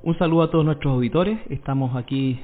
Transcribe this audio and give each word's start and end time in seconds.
Un 0.00 0.16
saludo 0.16 0.42
a 0.44 0.50
todos 0.50 0.64
nuestros 0.64 0.94
auditores. 0.94 1.40
Estamos 1.50 1.96
aquí 1.96 2.40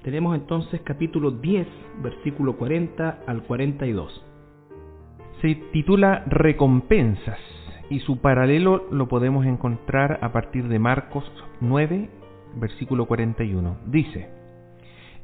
Tenemos 0.02 0.36
entonces 0.36 0.80
capítulo 0.84 1.32
10, 1.32 1.66
versículo 2.02 2.56
40 2.56 3.24
al 3.26 3.42
42. 3.42 4.24
Se 5.42 5.56
titula 5.72 6.22
Recompensas 6.26 7.38
y 7.90 7.98
su 8.00 8.20
paralelo 8.20 8.86
lo 8.92 9.08
podemos 9.08 9.44
encontrar 9.44 10.20
a 10.22 10.32
partir 10.32 10.68
de 10.68 10.78
Marcos 10.78 11.24
9, 11.60 12.08
versículo 12.56 13.06
41. 13.06 13.78
Dice, 13.86 14.28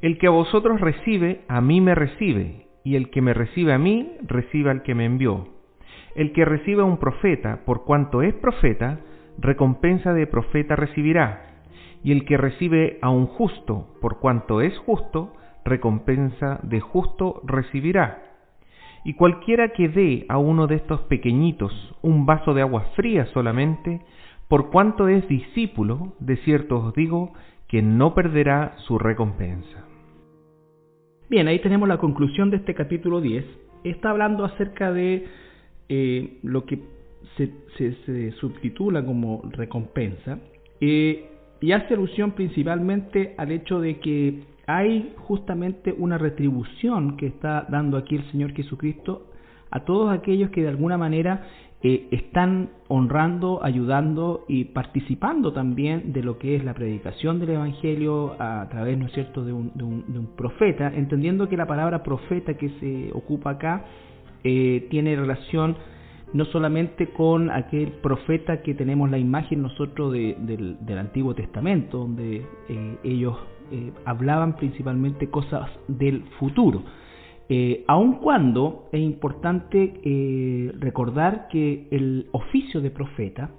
El 0.01 0.17
que 0.17 0.27
a 0.27 0.31
vosotros 0.31 0.81
recibe, 0.81 1.45
a 1.47 1.61
mí 1.61 1.79
me 1.79 1.95
recibe, 1.95 2.67
y 2.83 2.97
el 2.97 3.09
que 3.11 3.21
me 3.21 3.33
recibe 3.33 3.71
a 3.71 3.77
mí, 3.77 4.11
recibe 4.23 4.71
al 4.71 4.83
que 4.83 4.93
me 4.93 5.05
envió. 5.05 5.47
El 6.15 6.33
que 6.33 6.43
recibe 6.43 6.81
a 6.81 6.85
un 6.85 6.97
profeta, 6.97 7.61
por 7.65 7.85
cuanto 7.85 8.21
es 8.21 8.33
profeta, 8.33 8.99
recompensa 9.37 10.13
de 10.13 10.27
profeta 10.27 10.75
recibirá 10.75 11.54
y 12.05 12.11
el 12.11 12.23
que 12.23 12.37
recibe 12.37 12.99
a 13.01 13.09
un 13.09 13.25
justo, 13.25 13.87
por 13.99 14.19
cuanto 14.19 14.61
es 14.61 14.77
justo, 14.77 15.33
recompensa 15.65 16.59
de 16.61 16.79
justo 16.79 17.41
recibirá. 17.43 18.21
Y 19.03 19.15
cualquiera 19.15 19.69
que 19.69 19.89
dé 19.89 20.27
a 20.29 20.37
uno 20.37 20.67
de 20.67 20.75
estos 20.75 21.01
pequeñitos 21.01 21.73
un 22.03 22.27
vaso 22.27 22.53
de 22.53 22.61
agua 22.61 22.91
fría 22.95 23.25
solamente, 23.33 24.01
por 24.47 24.69
cuanto 24.69 25.07
es 25.07 25.27
discípulo, 25.27 26.13
de 26.19 26.37
cierto 26.37 26.77
os 26.77 26.93
digo, 26.93 27.33
que 27.67 27.81
no 27.81 28.13
perderá 28.13 28.75
su 28.85 28.99
recompensa. 28.99 29.87
Bien, 31.27 31.47
ahí 31.47 31.57
tenemos 31.57 31.89
la 31.89 31.97
conclusión 31.97 32.51
de 32.51 32.57
este 32.57 32.75
capítulo 32.75 33.19
10. 33.19 33.45
Está 33.83 34.11
hablando 34.11 34.45
acerca 34.45 34.93
de 34.93 35.25
eh, 35.89 36.37
lo 36.43 36.67
que 36.67 36.83
se, 37.35 38.31
subtitula 38.33 39.03
como 39.03 39.41
recompensa. 39.51 40.37
Eh, 40.79 41.31
y 41.61 41.71
hace 41.71 41.93
alusión 41.93 42.31
principalmente 42.31 43.33
al 43.37 43.51
hecho 43.51 43.79
de 43.79 43.99
que 43.99 44.43
hay 44.67 45.13
justamente 45.17 45.93
una 45.97 46.17
retribución 46.17 47.17
que 47.17 47.27
está 47.27 47.65
dando 47.69 47.97
aquí 47.97 48.15
el 48.15 48.31
Señor 48.31 48.53
Jesucristo 48.53 49.27
a 49.71 49.81
todos 49.81 50.11
aquellos 50.11 50.49
que 50.51 50.61
de 50.61 50.69
alguna 50.69 50.97
manera 50.97 51.47
eh, 51.83 52.07
están 52.11 52.69
honrando, 52.87 53.63
ayudando 53.63 54.45
y 54.47 54.65
participando 54.65 55.53
también 55.53 56.13
de 56.13 56.23
lo 56.23 56.39
que 56.39 56.55
es 56.55 56.63
la 56.63 56.73
predicación 56.73 57.39
del 57.39 57.51
Evangelio 57.51 58.35
a 58.39 58.67
través, 58.69 58.97
¿no 58.97 59.05
es 59.05 59.11
cierto?, 59.11 59.43
de 59.43 59.53
un, 59.53 59.71
de 59.75 59.83
un, 59.83 60.29
profeta, 60.35 60.91
entendiendo 60.95 61.47
que 61.47 61.57
la 61.57 61.67
palabra 61.67 62.01
profeta 62.01 62.55
que 62.55 62.69
se 62.79 63.11
ocupa 63.13 63.51
acá 63.51 63.85
eh, 64.43 64.87
tiene 64.89 65.15
relación 65.15 65.75
no 66.33 66.45
solamente 66.45 67.07
con 67.09 67.49
aquel 67.49 67.91
profeta 67.93 68.61
que 68.61 68.73
tenemos 68.73 69.09
la 69.09 69.17
imagen 69.17 69.61
nosotros 69.61 70.11
del, 70.11 70.77
Antiguo 70.97 71.33
Testamento, 71.33 71.99
donde 71.99 72.45
eh, 72.69 72.97
ellos 73.03 73.37
eh, 73.71 73.91
hablaban 74.05 74.55
principalmente 74.57 75.27
cosas 75.31 75.71
del 75.87 76.23
futuro. 76.39 76.83
Eh, 77.49 77.83
aun 77.87 78.19
cuando 78.19 78.89
es 78.91 79.01
importante 79.01 80.01
eh, 80.03 80.71
recordar 80.77 81.47
que 81.47 81.87
el 81.89 82.27
oficio 82.31 82.79
de 82.79 82.91
profeta 82.91 83.49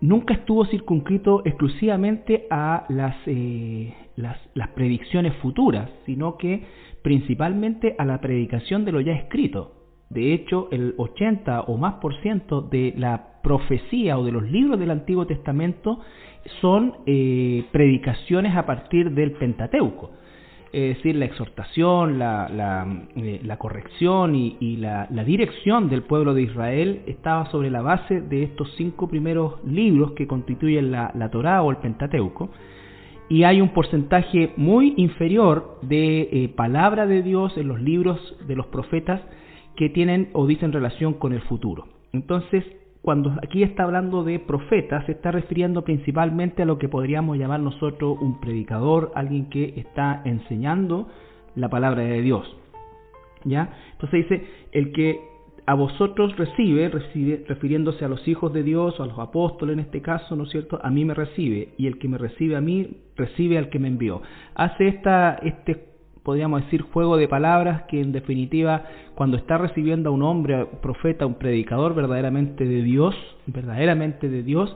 nunca 0.00 0.32
estuvo 0.32 0.64
circunscrito 0.64 1.42
exclusivamente 1.44 2.46
a 2.50 2.86
las, 2.88 3.16
las, 4.16 4.38
las 4.54 4.68
predicciones 4.70 5.34
futuras, 5.36 5.90
sino 6.06 6.38
que 6.38 6.64
principalmente 7.02 7.94
a 7.98 8.06
la 8.06 8.20
predicación 8.22 8.86
de 8.86 8.92
lo 8.92 9.00
ya 9.02 9.12
escrito. 9.12 9.73
De 10.10 10.32
hecho, 10.32 10.68
el 10.70 10.94
80 10.96 11.62
o 11.62 11.76
más 11.76 11.94
por 11.94 12.14
ciento 12.20 12.60
de 12.60 12.94
la 12.96 13.40
profecía 13.42 14.18
o 14.18 14.24
de 14.24 14.32
los 14.32 14.44
libros 14.44 14.78
del 14.78 14.90
Antiguo 14.90 15.26
Testamento 15.26 16.00
son 16.60 16.94
eh, 17.06 17.64
predicaciones 17.72 18.56
a 18.56 18.66
partir 18.66 19.10
del 19.12 19.32
Pentateuco. 19.32 20.10
Es 20.72 20.96
decir, 20.96 21.14
la 21.14 21.26
exhortación, 21.26 22.18
la, 22.18 22.48
la, 22.48 23.06
eh, 23.14 23.40
corrección 23.58 24.34
y, 24.34 24.76
la, 24.76 25.06
dirección 25.24 25.88
del 25.88 26.02
pueblo 26.02 26.34
de 26.34 26.42
Israel 26.42 27.02
estaba 27.06 27.48
sobre 27.52 27.70
la 27.70 27.80
base 27.80 28.20
de 28.20 28.42
estos 28.42 28.72
cinco 28.76 29.08
primeros 29.08 29.64
libros 29.64 30.12
que 30.12 30.26
constituyen 30.26 30.90
la, 30.90 31.12
la 31.14 31.30
Torá 31.30 31.62
o 31.62 31.70
el 31.70 31.76
Pentateuco 31.76 32.50
y 33.28 33.44
hay 33.44 33.60
un 33.60 33.70
porcentaje 33.70 34.52
muy 34.56 34.94
inferior 34.96 35.78
de 35.82 36.28
eh, 36.30 36.48
palabra 36.54 37.06
de 37.06 37.22
Dios 37.22 37.56
en 37.56 37.68
los 37.68 37.80
libros 37.80 38.36
de 38.46 38.56
los 38.56 38.66
profetas 38.66 39.20
que 39.76 39.88
tienen 39.90 40.30
o 40.32 40.46
dicen 40.46 40.72
relación 40.72 41.14
con 41.14 41.32
el 41.32 41.40
futuro. 41.42 41.86
Entonces, 42.12 42.64
cuando 43.02 43.36
aquí 43.42 43.62
está 43.62 43.82
hablando 43.82 44.24
de 44.24 44.38
profeta, 44.38 45.04
se 45.04 45.12
está 45.12 45.30
refiriendo 45.30 45.82
principalmente 45.84 46.62
a 46.62 46.64
lo 46.64 46.78
que 46.78 46.88
podríamos 46.88 47.36
llamar 47.36 47.60
nosotros 47.60 48.16
un 48.20 48.40
predicador, 48.40 49.12
alguien 49.14 49.50
que 49.50 49.74
está 49.76 50.22
enseñando 50.24 51.08
la 51.54 51.68
palabra 51.68 52.02
de 52.02 52.22
Dios. 52.22 52.56
¿Ya? 53.44 53.74
Entonces 53.92 54.22
dice, 54.26 54.46
el 54.72 54.92
que 54.92 55.20
a 55.66 55.74
vosotros 55.74 56.36
recibe, 56.36 56.88
recibe, 56.88 57.44
refiriéndose 57.46 58.04
a 58.04 58.08
los 58.08 58.26
hijos 58.26 58.52
de 58.52 58.62
Dios, 58.62 58.98
o 58.98 59.02
a 59.02 59.06
los 59.06 59.18
apóstoles 59.18 59.74
en 59.74 59.80
este 59.80 60.00
caso, 60.00 60.34
¿no 60.36 60.44
es 60.44 60.50
cierto? 60.50 60.78
A 60.82 60.90
mí 60.90 61.04
me 61.04 61.14
recibe, 61.14 61.74
y 61.76 61.86
el 61.86 61.98
que 61.98 62.08
me 62.08 62.16
recibe 62.16 62.56
a 62.56 62.62
mí, 62.62 63.02
recibe 63.16 63.58
al 63.58 63.68
que 63.68 63.78
me 63.78 63.88
envió. 63.88 64.22
Hace 64.54 64.88
esta, 64.88 65.34
este 65.42 65.93
podríamos 66.24 66.64
decir, 66.64 66.82
juego 66.82 67.16
de 67.16 67.28
palabras 67.28 67.82
que 67.82 68.00
en 68.00 68.12
definitiva 68.12 68.84
cuando 69.14 69.36
está 69.36 69.58
recibiendo 69.58 70.10
a 70.10 70.12
un 70.12 70.22
hombre, 70.22 70.66
profeta, 70.82 71.26
un 71.26 71.34
predicador 71.34 71.94
verdaderamente 71.94 72.64
de 72.64 72.82
Dios, 72.82 73.14
verdaderamente 73.46 74.28
de 74.28 74.42
Dios, 74.42 74.74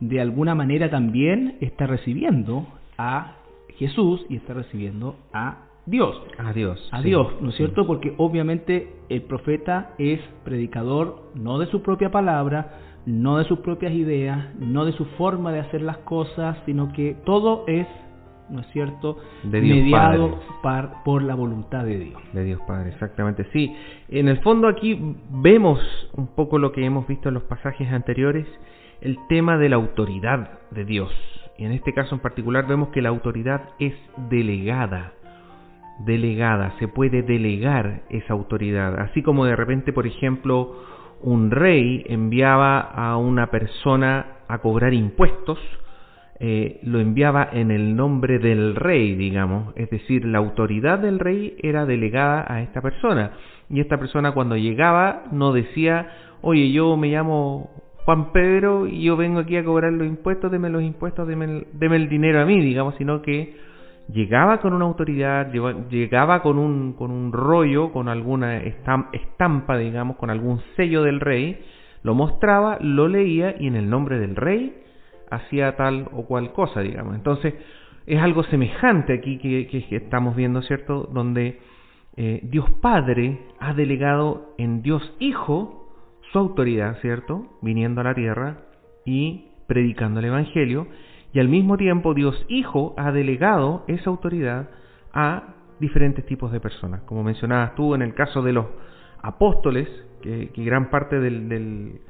de 0.00 0.20
alguna 0.20 0.54
manera 0.54 0.90
también 0.90 1.56
está 1.60 1.86
recibiendo 1.86 2.66
a 2.98 3.36
Jesús 3.76 4.26
y 4.28 4.36
está 4.36 4.52
recibiendo 4.52 5.16
a 5.32 5.66
Dios. 5.86 6.20
A 6.38 6.52
Dios. 6.52 6.88
A 6.92 7.00
Dios, 7.00 7.28
¿no 7.40 7.50
es 7.50 7.56
cierto? 7.56 7.86
Porque 7.86 8.14
obviamente 8.18 8.92
el 9.08 9.22
profeta 9.22 9.94
es 9.98 10.20
predicador 10.44 11.30
no 11.34 11.58
de 11.58 11.66
su 11.66 11.82
propia 11.82 12.10
palabra, 12.10 12.78
no 13.06 13.38
de 13.38 13.44
sus 13.44 13.60
propias 13.60 13.92
ideas, 13.92 14.54
no 14.58 14.84
de 14.84 14.92
su 14.92 15.04
forma 15.04 15.52
de 15.52 15.60
hacer 15.60 15.82
las 15.82 15.98
cosas, 15.98 16.58
sino 16.66 16.92
que 16.92 17.16
todo 17.24 17.64
es 17.66 17.86
¿no 18.50 18.60
es 18.60 18.66
cierto? 18.68 19.18
De 19.42 19.60
Dios 19.60 19.78
Mediado 19.78 20.40
por 21.04 21.22
la 21.22 21.34
voluntad 21.34 21.84
de 21.84 21.98
Dios. 21.98 22.22
De 22.32 22.44
Dios 22.44 22.60
Padre, 22.66 22.90
exactamente. 22.90 23.46
Sí, 23.52 23.74
en 24.08 24.28
el 24.28 24.38
fondo 24.38 24.68
aquí 24.68 25.16
vemos 25.30 25.80
un 26.14 26.28
poco 26.28 26.58
lo 26.58 26.72
que 26.72 26.84
hemos 26.84 27.06
visto 27.06 27.28
en 27.28 27.34
los 27.34 27.44
pasajes 27.44 27.90
anteriores, 27.92 28.46
el 29.00 29.18
tema 29.28 29.56
de 29.56 29.68
la 29.68 29.76
autoridad 29.76 30.60
de 30.70 30.84
Dios. 30.84 31.10
Y 31.56 31.64
en 31.64 31.72
este 31.72 31.92
caso 31.92 32.14
en 32.14 32.20
particular 32.20 32.66
vemos 32.66 32.88
que 32.88 33.02
la 33.02 33.10
autoridad 33.10 33.62
es 33.78 33.94
delegada. 34.28 35.12
Delegada, 36.04 36.74
se 36.78 36.88
puede 36.88 37.22
delegar 37.22 38.02
esa 38.08 38.32
autoridad. 38.32 38.98
Así 39.00 39.22
como 39.22 39.44
de 39.44 39.54
repente, 39.54 39.92
por 39.92 40.06
ejemplo, 40.06 40.74
un 41.20 41.50
rey 41.50 42.04
enviaba 42.08 42.80
a 42.80 43.18
una 43.18 43.50
persona 43.50 44.38
a 44.48 44.58
cobrar 44.58 44.94
impuestos, 44.94 45.58
eh, 46.42 46.80
lo 46.84 47.00
enviaba 47.00 47.46
en 47.52 47.70
el 47.70 47.94
nombre 47.94 48.38
del 48.38 48.74
rey, 48.74 49.14
digamos, 49.14 49.74
es 49.76 49.90
decir, 49.90 50.24
la 50.24 50.38
autoridad 50.38 50.98
del 50.98 51.18
rey 51.18 51.54
era 51.62 51.84
delegada 51.84 52.46
a 52.48 52.62
esta 52.62 52.80
persona. 52.80 53.32
Y 53.68 53.80
esta 53.80 53.98
persona 53.98 54.32
cuando 54.32 54.56
llegaba 54.56 55.24
no 55.32 55.52
decía, 55.52 56.08
oye, 56.40 56.72
yo 56.72 56.96
me 56.96 57.08
llamo 57.08 57.68
Juan 58.06 58.32
Pedro 58.32 58.86
y 58.86 59.02
yo 59.02 59.18
vengo 59.18 59.40
aquí 59.40 59.58
a 59.58 59.64
cobrar 59.64 59.92
los 59.92 60.06
impuestos, 60.06 60.50
deme 60.50 60.70
los 60.70 60.82
impuestos, 60.82 61.28
deme 61.28 61.44
el, 61.44 61.92
el 61.92 62.08
dinero 62.08 62.40
a 62.40 62.46
mí, 62.46 62.58
digamos, 62.60 62.94
sino 62.96 63.20
que 63.20 63.54
llegaba 64.10 64.60
con 64.60 64.72
una 64.72 64.86
autoridad, 64.86 65.52
llegaba 65.90 66.40
con 66.40 66.58
un, 66.58 66.94
con 66.94 67.10
un 67.10 67.32
rollo, 67.32 67.92
con 67.92 68.08
alguna 68.08 68.56
estampa, 69.12 69.76
digamos, 69.76 70.16
con 70.16 70.30
algún 70.30 70.62
sello 70.74 71.02
del 71.02 71.20
rey, 71.20 71.60
lo 72.02 72.14
mostraba, 72.14 72.78
lo 72.80 73.08
leía 73.08 73.56
y 73.60 73.66
en 73.66 73.76
el 73.76 73.90
nombre 73.90 74.18
del 74.18 74.36
rey 74.36 74.74
hacía 75.30 75.76
tal 75.76 76.08
o 76.12 76.24
cual 76.26 76.52
cosa, 76.52 76.80
digamos. 76.80 77.14
Entonces, 77.14 77.54
es 78.06 78.20
algo 78.20 78.42
semejante 78.44 79.14
aquí 79.14 79.38
que, 79.38 79.66
que 79.66 79.96
estamos 79.96 80.34
viendo, 80.36 80.62
¿cierto? 80.62 81.08
Donde 81.12 81.60
eh, 82.16 82.40
Dios 82.42 82.68
Padre 82.80 83.40
ha 83.60 83.72
delegado 83.74 84.54
en 84.58 84.82
Dios 84.82 85.14
Hijo 85.18 85.88
su 86.32 86.38
autoridad, 86.38 86.98
¿cierto? 87.00 87.46
Viniendo 87.62 88.00
a 88.00 88.04
la 88.04 88.14
tierra 88.14 88.58
y 89.04 89.46
predicando 89.66 90.20
el 90.20 90.26
Evangelio, 90.26 90.88
y 91.32 91.38
al 91.38 91.48
mismo 91.48 91.76
tiempo 91.76 92.14
Dios 92.14 92.44
Hijo 92.48 92.94
ha 92.96 93.12
delegado 93.12 93.84
esa 93.86 94.10
autoridad 94.10 94.68
a 95.12 95.54
diferentes 95.78 96.26
tipos 96.26 96.52
de 96.52 96.60
personas. 96.60 97.02
Como 97.02 97.22
mencionabas 97.22 97.74
tú 97.74 97.94
en 97.94 98.02
el 98.02 98.14
caso 98.14 98.42
de 98.42 98.52
los 98.52 98.66
apóstoles, 99.22 99.88
que, 100.20 100.50
gran 100.56 100.90
parte 100.90 101.18
del, 101.20 102.00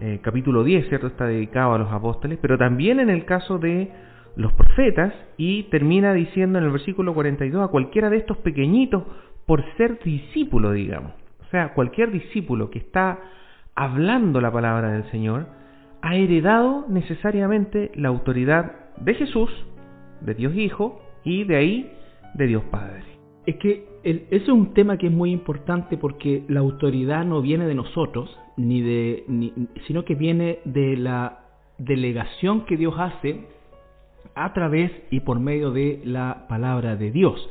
eh, 0.00 0.20
capítulo 0.22 0.64
10, 0.64 0.88
¿cierto?, 0.88 1.06
está 1.06 1.26
dedicado 1.26 1.74
a 1.74 1.78
los 1.78 1.92
apóstoles, 1.92 2.38
pero 2.40 2.58
también 2.58 3.00
en 3.00 3.10
el 3.10 3.24
caso 3.24 3.58
de 3.58 3.90
los 4.36 4.52
profetas, 4.52 5.14
y 5.36 5.64
termina 5.64 6.12
diciendo 6.12 6.58
en 6.58 6.64
el 6.64 6.70
versículo 6.70 7.14
42 7.14 7.64
a 7.64 7.70
cualquiera 7.70 8.10
de 8.10 8.18
estos 8.18 8.36
pequeñitos 8.38 9.02
por 9.46 9.64
ser 9.76 9.98
discípulo, 10.04 10.72
digamos. 10.72 11.12
O 11.46 11.50
sea, 11.50 11.72
cualquier 11.72 12.10
discípulo 12.10 12.68
que 12.70 12.80
está 12.80 13.18
hablando 13.74 14.40
la 14.40 14.52
palabra 14.52 14.90
del 14.90 15.10
Señor, 15.10 15.46
ha 16.02 16.16
heredado 16.16 16.86
necesariamente 16.88 17.90
la 17.94 18.08
autoridad 18.08 18.72
de 18.98 19.14
Jesús, 19.14 19.50
de 20.20 20.34
Dios 20.34 20.54
Hijo, 20.54 21.00
y 21.24 21.44
de 21.44 21.56
ahí 21.56 21.92
de 22.34 22.46
Dios 22.46 22.62
Padre. 22.70 23.02
Es 23.46 23.56
que 23.56 23.86
eso 24.06 24.24
es 24.30 24.48
un 24.48 24.72
tema 24.72 24.98
que 24.98 25.08
es 25.08 25.12
muy 25.12 25.32
importante 25.32 25.96
porque 25.96 26.44
la 26.48 26.60
autoridad 26.60 27.24
no 27.24 27.42
viene 27.42 27.66
de 27.66 27.74
nosotros, 27.74 28.38
ni 28.56 28.80
de, 28.80 29.24
ni, 29.26 29.52
sino 29.86 30.04
que 30.04 30.14
viene 30.14 30.60
de 30.64 30.96
la 30.96 31.40
delegación 31.78 32.64
que 32.66 32.76
Dios 32.76 32.94
hace 32.96 33.48
a 34.36 34.52
través 34.52 34.92
y 35.10 35.20
por 35.20 35.40
medio 35.40 35.72
de 35.72 36.02
la 36.04 36.46
palabra 36.48 36.94
de 36.94 37.10
Dios. 37.10 37.50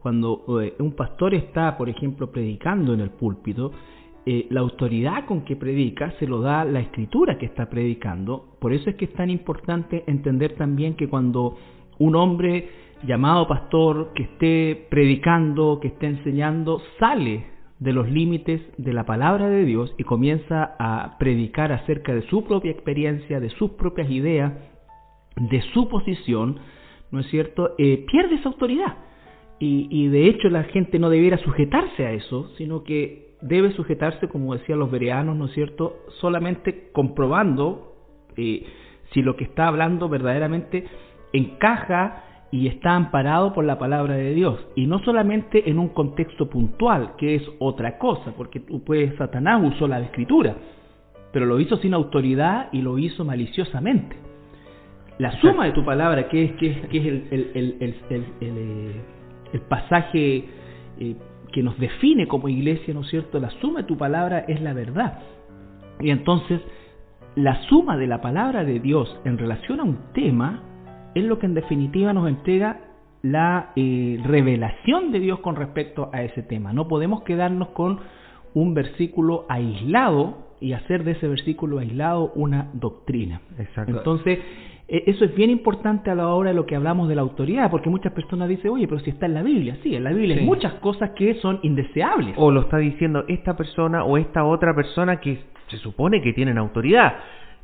Cuando 0.00 0.60
eh, 0.60 0.74
un 0.80 0.92
pastor 0.96 1.34
está, 1.34 1.78
por 1.78 1.88
ejemplo, 1.88 2.32
predicando 2.32 2.92
en 2.92 3.00
el 3.00 3.10
púlpito, 3.10 3.70
eh, 4.26 4.46
la 4.50 4.60
autoridad 4.60 5.24
con 5.26 5.42
que 5.42 5.54
predica 5.54 6.12
se 6.18 6.26
lo 6.26 6.40
da 6.40 6.64
la 6.64 6.80
escritura 6.80 7.38
que 7.38 7.46
está 7.46 7.70
predicando. 7.70 8.56
Por 8.58 8.72
eso 8.72 8.90
es 8.90 8.96
que 8.96 9.04
es 9.04 9.12
tan 9.12 9.30
importante 9.30 10.02
entender 10.08 10.56
también 10.56 10.94
que 10.94 11.08
cuando 11.08 11.56
un 11.98 12.16
hombre 12.16 12.68
llamado 13.06 13.48
pastor 13.48 14.12
que 14.14 14.24
esté 14.24 14.86
predicando, 14.90 15.78
que 15.80 15.88
esté 15.88 16.06
enseñando, 16.06 16.80
sale 16.98 17.46
de 17.78 17.92
los 17.92 18.08
límites 18.08 18.60
de 18.78 18.92
la 18.92 19.04
palabra 19.04 19.48
de 19.48 19.64
Dios 19.64 19.92
y 19.98 20.04
comienza 20.04 20.76
a 20.78 21.16
predicar 21.18 21.72
acerca 21.72 22.14
de 22.14 22.22
su 22.28 22.44
propia 22.44 22.70
experiencia, 22.70 23.40
de 23.40 23.50
sus 23.50 23.72
propias 23.72 24.08
ideas, 24.08 24.52
de 25.36 25.62
su 25.74 25.88
posición, 25.88 26.60
¿no 27.10 27.20
es 27.20 27.26
cierto? 27.26 27.74
Eh, 27.78 28.04
pierde 28.10 28.36
esa 28.36 28.48
autoridad. 28.48 28.96
Y, 29.64 30.08
de 30.08 30.26
hecho 30.26 30.48
la 30.48 30.64
gente 30.64 30.98
no 30.98 31.08
debiera 31.08 31.38
sujetarse 31.38 32.04
a 32.04 32.10
eso, 32.10 32.50
sino 32.58 32.82
que 32.82 33.36
debe 33.42 33.70
sujetarse, 33.70 34.26
como 34.26 34.54
decían 34.54 34.80
los 34.80 34.90
vereanos, 34.90 35.36
¿no 35.36 35.44
es 35.44 35.52
cierto?, 35.52 35.98
solamente 36.20 36.90
comprobando 36.92 37.94
eh, 38.36 38.66
si 39.12 39.22
lo 39.22 39.36
que 39.36 39.44
está 39.44 39.68
hablando 39.68 40.08
verdaderamente 40.08 40.84
encaja 41.32 42.24
y 42.52 42.68
está 42.68 42.94
amparado 42.94 43.54
por 43.54 43.64
la 43.64 43.78
palabra 43.78 44.14
de 44.14 44.34
Dios. 44.34 44.60
Y 44.76 44.86
no 44.86 44.98
solamente 45.00 45.70
en 45.70 45.78
un 45.78 45.88
contexto 45.88 46.50
puntual, 46.50 47.16
que 47.16 47.34
es 47.34 47.42
otra 47.58 47.96
cosa, 47.96 48.34
porque 48.36 48.60
pues, 48.60 49.16
Satanás 49.16 49.62
usó 49.64 49.88
la 49.88 50.00
escritura, 50.00 50.54
pero 51.32 51.46
lo 51.46 51.58
hizo 51.58 51.78
sin 51.78 51.94
autoridad 51.94 52.68
y 52.70 52.82
lo 52.82 52.98
hizo 52.98 53.24
maliciosamente. 53.24 54.16
La 55.18 55.40
suma 55.40 55.64
de 55.64 55.72
tu 55.72 55.82
palabra, 55.82 56.28
que 56.28 56.44
es, 56.44 56.52
que 56.52 56.70
es, 56.70 56.86
que 56.88 56.98
es 56.98 57.06
el, 57.06 57.26
el, 57.30 57.76
el, 57.80 58.24
el, 58.40 58.92
eh, 59.52 59.60
pasaje 59.68 60.44
eh, 60.98 61.16
que 61.52 61.62
nos 61.62 61.78
define 61.78 62.28
como 62.28 62.48
iglesia, 62.50 62.92
¿no 62.92 63.00
es 63.00 63.08
cierto? 63.08 63.40
La 63.40 63.50
suma 63.62 63.80
de 63.80 63.86
tu 63.86 63.96
palabra 63.96 64.44
es 64.46 64.60
la 64.60 64.74
verdad. 64.74 65.20
Y 66.00 66.10
entonces, 66.10 66.60
la 67.34 67.62
suma 67.68 67.96
de 67.96 68.08
la 68.08 68.20
palabra 68.20 68.62
de 68.64 68.78
Dios 68.78 69.18
en 69.24 69.38
relación 69.38 69.80
a 69.80 69.84
un 69.84 69.98
tema 70.12 70.62
es 71.14 71.24
lo 71.24 71.38
que 71.38 71.46
en 71.46 71.54
definitiva 71.54 72.12
nos 72.12 72.28
entrega 72.28 72.80
la 73.22 73.70
eh, 73.76 74.20
revelación 74.24 75.12
de 75.12 75.20
Dios 75.20 75.40
con 75.40 75.56
respecto 75.56 76.10
a 76.12 76.22
ese 76.22 76.42
tema. 76.42 76.72
No 76.72 76.88
podemos 76.88 77.22
quedarnos 77.22 77.68
con 77.68 78.00
un 78.54 78.74
versículo 78.74 79.46
aislado 79.48 80.52
y 80.60 80.72
hacer 80.72 81.04
de 81.04 81.12
ese 81.12 81.28
versículo 81.28 81.78
aislado 81.78 82.32
una 82.34 82.70
doctrina. 82.74 83.40
Exacto. 83.58 83.96
Entonces, 83.96 84.38
e, 84.88 85.04
eso 85.06 85.24
es 85.24 85.34
bien 85.34 85.50
importante 85.50 86.10
a 86.10 86.14
la 86.14 86.28
hora 86.28 86.50
de 86.50 86.54
lo 86.54 86.66
que 86.66 86.76
hablamos 86.76 87.08
de 87.08 87.14
la 87.14 87.22
autoridad, 87.22 87.70
porque 87.70 87.90
muchas 87.90 88.12
personas 88.12 88.48
dicen, 88.48 88.70
oye, 88.70 88.86
pero 88.86 89.00
si 89.00 89.10
está 89.10 89.26
en 89.26 89.34
la 89.34 89.42
Biblia, 89.42 89.78
sí, 89.82 89.94
en 89.94 90.04
la 90.04 90.12
Biblia 90.12 90.36
hay 90.36 90.44
muchas 90.44 90.74
cosas 90.74 91.10
que 91.10 91.34
son 91.34 91.60
indeseables. 91.62 92.34
O 92.36 92.50
lo 92.50 92.62
está 92.62 92.78
diciendo 92.78 93.24
esta 93.28 93.56
persona 93.56 94.04
o 94.04 94.18
esta 94.18 94.44
otra 94.44 94.74
persona 94.74 95.20
que 95.20 95.40
se 95.68 95.76
supone 95.78 96.20
que 96.22 96.32
tienen 96.32 96.58
autoridad. 96.58 97.14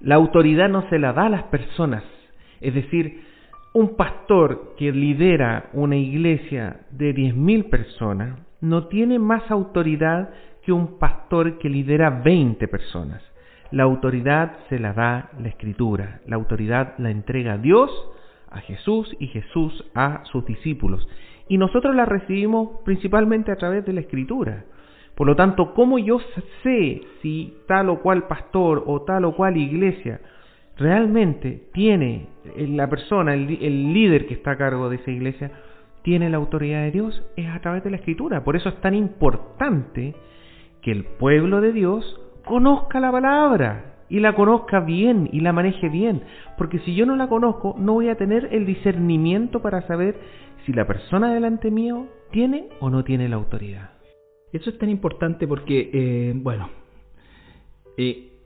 La 0.00 0.14
autoridad 0.14 0.68
no 0.68 0.88
se 0.88 0.98
la 0.98 1.12
da 1.12 1.26
a 1.26 1.30
las 1.30 1.42
personas. 1.44 2.04
Es 2.60 2.74
decir, 2.74 3.27
un 3.74 3.96
pastor 3.96 4.74
que 4.76 4.92
lidera 4.92 5.70
una 5.72 5.96
iglesia 5.96 6.80
de 6.90 7.14
10.000 7.14 7.68
personas 7.68 8.38
no 8.60 8.88
tiene 8.88 9.18
más 9.18 9.50
autoridad 9.50 10.30
que 10.62 10.72
un 10.72 10.98
pastor 10.98 11.58
que 11.58 11.68
lidera 11.68 12.10
20 12.10 12.66
personas. 12.68 13.22
La 13.70 13.84
autoridad 13.84 14.56
se 14.68 14.78
la 14.78 14.92
da 14.94 15.30
la 15.40 15.48
escritura, 15.48 16.20
la 16.26 16.36
autoridad 16.36 16.94
la 16.98 17.10
entrega 17.10 17.58
Dios 17.58 17.90
a 18.50 18.60
Jesús 18.60 19.14
y 19.20 19.26
Jesús 19.28 19.84
a 19.94 20.22
sus 20.24 20.44
discípulos. 20.46 21.06
Y 21.48 21.58
nosotros 21.58 21.94
la 21.94 22.06
recibimos 22.06 22.80
principalmente 22.84 23.52
a 23.52 23.56
través 23.56 23.84
de 23.84 23.92
la 23.92 24.00
escritura. 24.00 24.64
Por 25.14 25.26
lo 25.26 25.36
tanto, 25.36 25.74
¿cómo 25.74 25.98
yo 25.98 26.18
sé 26.62 27.02
si 27.20 27.58
tal 27.66 27.90
o 27.90 28.00
cual 28.00 28.26
pastor 28.26 28.84
o 28.86 29.02
tal 29.02 29.24
o 29.26 29.34
cual 29.34 29.56
iglesia 29.56 30.20
realmente 30.78 31.68
tiene 31.72 32.28
la 32.56 32.88
persona, 32.88 33.34
el, 33.34 33.58
el, 33.60 33.92
líder 33.92 34.26
que 34.26 34.34
está 34.34 34.52
a 34.52 34.58
cargo 34.58 34.88
de 34.88 34.96
esa 34.96 35.10
iglesia, 35.10 35.50
tiene 36.02 36.30
la 36.30 36.36
autoridad 36.38 36.82
de 36.82 36.92
Dios? 36.92 37.22
Es 37.36 37.48
a 37.48 37.60
través 37.60 37.84
de 37.84 37.90
la 37.90 37.96
escritura. 37.96 38.44
Por 38.44 38.56
eso 38.56 38.68
es 38.68 38.80
tan 38.80 38.94
importante 38.94 40.14
que 40.80 40.92
el 40.92 41.04
pueblo 41.04 41.60
de 41.60 41.72
Dios 41.72 42.20
conozca 42.44 43.00
la 43.00 43.12
palabra 43.12 43.96
y 44.08 44.20
la 44.20 44.34
conozca 44.34 44.80
bien 44.80 45.28
y 45.32 45.40
la 45.40 45.52
maneje 45.52 45.88
bien, 45.88 46.22
porque 46.56 46.78
si 46.80 46.94
yo 46.94 47.04
no 47.04 47.14
la 47.16 47.28
conozco 47.28 47.74
no 47.78 47.94
voy 47.94 48.08
a 48.08 48.16
tener 48.16 48.48
el 48.52 48.64
discernimiento 48.64 49.60
para 49.60 49.86
saber 49.86 50.16
si 50.64 50.72
la 50.72 50.86
persona 50.86 51.32
delante 51.32 51.70
mío 51.70 52.06
tiene 52.30 52.68
o 52.80 52.90
no 52.90 53.04
tiene 53.04 53.28
la 53.28 53.36
autoridad. 53.36 53.90
Eso 54.52 54.70
es 54.70 54.78
tan 54.78 54.88
importante 54.88 55.46
porque, 55.46 55.90
eh, 55.92 56.32
bueno, 56.34 56.70
eh, 57.98 58.37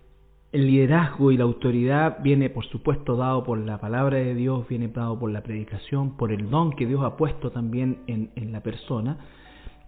el 0.53 0.67
liderazgo 0.67 1.33
y 1.33 1.39
la 1.39 1.45
autoridad 1.45 2.19
viene, 2.23 2.51
por 2.51 2.67
supuesto, 2.67 3.17
dado 3.17 3.43
por 3.43 3.59
la 3.59 3.79
palabra 3.79 4.19
de 4.19 4.35
Dios, 4.35 4.69
viene 4.69 4.89
dado 4.89 5.19
por 5.19 5.31
la 5.31 5.43
predicación, 5.43 6.17
por 6.17 6.31
el 6.31 6.51
don 6.51 6.73
que 6.73 6.87
Dios 6.87 7.03
ha 7.03 7.17
puesto 7.17 7.51
también 7.51 8.03
en, 8.07 8.31
en 8.37 8.53
la 8.53 8.63
persona, 8.63 9.17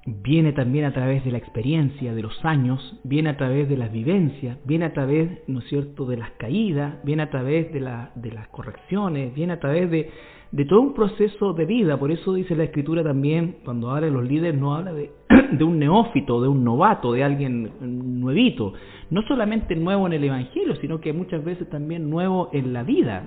viene 0.06 0.52
también 0.52 0.86
a 0.86 0.92
través 0.92 1.22
de 1.24 1.32
la 1.32 1.38
experiencia, 1.38 2.14
de 2.14 2.22
los 2.22 2.44
años, 2.44 2.98
viene 3.04 3.30
a 3.30 3.36
través 3.36 3.68
de 3.68 3.76
las 3.76 3.92
vivencias, 3.92 4.58
viene 4.64 4.86
a 4.86 4.92
través, 4.94 5.40
¿no 5.46 5.60
es 5.60 5.66
cierto?, 5.66 6.06
de 6.06 6.16
las 6.16 6.30
caídas, 6.32 6.96
viene 7.04 7.22
a 7.22 7.30
través 7.30 7.70
de, 7.72 7.80
la, 7.80 8.10
de 8.14 8.32
las 8.32 8.48
correcciones, 8.48 9.34
viene 9.34 9.54
a 9.54 9.60
través 9.60 9.90
de, 9.90 10.10
de 10.54 10.64
todo 10.66 10.80
un 10.82 10.94
proceso 10.94 11.52
de 11.52 11.66
vida. 11.66 11.98
Por 11.98 12.12
eso 12.12 12.32
dice 12.32 12.54
la 12.54 12.62
Escritura 12.62 13.02
también, 13.02 13.56
cuando 13.64 13.90
habla 13.90 14.06
de 14.06 14.12
los 14.12 14.24
líderes, 14.24 14.58
no 14.58 14.76
habla 14.76 14.92
de, 14.92 15.10
de 15.52 15.64
un 15.64 15.80
neófito, 15.80 16.40
de 16.40 16.46
un 16.46 16.62
novato, 16.62 17.12
de 17.12 17.24
alguien 17.24 17.72
nuevito. 17.80 18.72
No 19.10 19.22
solamente 19.22 19.74
nuevo 19.74 20.06
en 20.06 20.12
el 20.12 20.22
Evangelio, 20.22 20.76
sino 20.76 21.00
que 21.00 21.12
muchas 21.12 21.44
veces 21.44 21.68
también 21.70 22.08
nuevo 22.08 22.50
en 22.52 22.72
la 22.72 22.84
vida. 22.84 23.24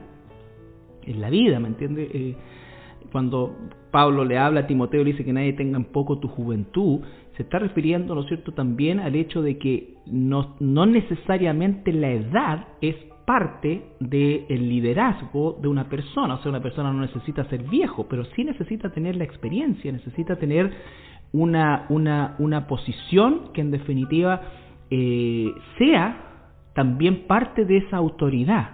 En 1.03 1.19
la 1.19 1.29
vida, 1.29 1.59
¿me 1.59 1.67
entiendes? 1.67 2.09
Eh, 2.13 2.35
cuando 3.11 3.57
Pablo 3.91 4.23
le 4.23 4.37
habla 4.37 4.61
a 4.61 4.67
Timoteo 4.67 5.01
y 5.01 5.03
le 5.03 5.11
dice 5.11 5.25
que 5.25 5.33
nadie 5.33 5.51
tenga 5.51 5.75
en 5.75 5.85
poco 5.85 6.19
tu 6.19 6.29
juventud, 6.29 7.01
se 7.35 7.43
está 7.43 7.59
refiriendo, 7.59 8.15
¿no 8.15 8.21
es 8.21 8.27
cierto?, 8.27 8.53
también 8.53 9.01
al 9.01 9.15
hecho 9.15 9.41
de 9.41 9.57
que 9.57 9.95
no, 10.05 10.55
no 10.61 10.85
necesariamente 10.85 11.91
la 11.91 12.09
edad 12.09 12.67
es 12.79 12.95
parte 13.27 13.81
del 13.99 14.69
liderazgo 14.69 15.59
de 15.61 15.67
una 15.67 15.89
persona. 15.89 16.35
O 16.35 16.41
sea, 16.41 16.49
una 16.49 16.61
persona 16.61 16.93
no 16.93 17.01
necesita 17.01 17.43
ser 17.49 17.61
viejo, 17.63 18.07
pero 18.07 18.23
sí 18.23 18.45
necesita 18.45 18.89
tener 18.89 19.17
la 19.17 19.25
experiencia, 19.25 19.91
necesita 19.91 20.37
tener 20.37 20.71
una, 21.33 21.87
una, 21.89 22.35
una 22.39 22.67
posición 22.67 23.51
que 23.53 23.59
en 23.59 23.71
definitiva 23.71 24.41
eh, 24.89 25.53
sea 25.77 26.53
también 26.73 27.27
parte 27.27 27.65
de 27.65 27.79
esa 27.79 27.97
autoridad, 27.97 28.69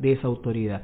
de 0.00 0.14
esa 0.14 0.26
autoridad. 0.26 0.82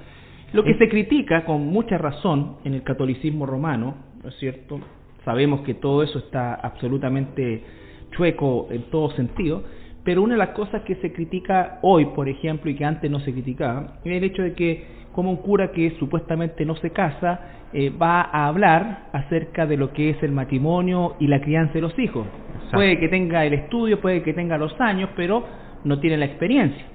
Lo 0.52 0.62
que 0.62 0.78
se 0.78 0.88
critica 0.88 1.44
con 1.44 1.66
mucha 1.66 1.98
razón 1.98 2.58
en 2.62 2.74
el 2.74 2.84
catolicismo 2.84 3.46
romano, 3.46 3.96
¿no 4.22 4.28
es 4.28 4.36
cierto? 4.36 4.78
Sabemos 5.24 5.62
que 5.62 5.74
todo 5.74 6.04
eso 6.04 6.20
está 6.20 6.54
absolutamente 6.54 7.64
chueco 8.12 8.68
en 8.70 8.82
todo 8.90 9.10
sentido, 9.10 9.64
pero 10.08 10.22
una 10.22 10.36
de 10.36 10.38
las 10.38 10.54
cosas 10.56 10.80
que 10.84 10.94
se 10.94 11.12
critica 11.12 11.80
hoy, 11.82 12.06
por 12.06 12.30
ejemplo, 12.30 12.70
y 12.70 12.74
que 12.74 12.82
antes 12.86 13.10
no 13.10 13.20
se 13.20 13.30
criticaba, 13.30 13.98
es 14.02 14.16
el 14.16 14.24
hecho 14.24 14.40
de 14.40 14.54
que 14.54 14.86
como 15.12 15.30
un 15.30 15.36
cura 15.36 15.70
que 15.70 15.90
supuestamente 15.98 16.64
no 16.64 16.76
se 16.76 16.92
casa 16.92 17.40
eh, 17.74 17.90
va 17.90 18.22
a 18.22 18.46
hablar 18.46 19.10
acerca 19.12 19.66
de 19.66 19.76
lo 19.76 19.92
que 19.92 20.08
es 20.08 20.22
el 20.22 20.32
matrimonio 20.32 21.16
y 21.20 21.26
la 21.26 21.42
crianza 21.42 21.74
de 21.74 21.82
los 21.82 21.98
hijos. 21.98 22.26
Puede 22.72 22.98
que 22.98 23.08
tenga 23.08 23.44
el 23.44 23.52
estudio, 23.52 24.00
puede 24.00 24.22
que 24.22 24.32
tenga 24.32 24.56
los 24.56 24.80
años, 24.80 25.10
pero 25.14 25.44
no 25.84 26.00
tiene 26.00 26.16
la 26.16 26.24
experiencia. 26.24 26.86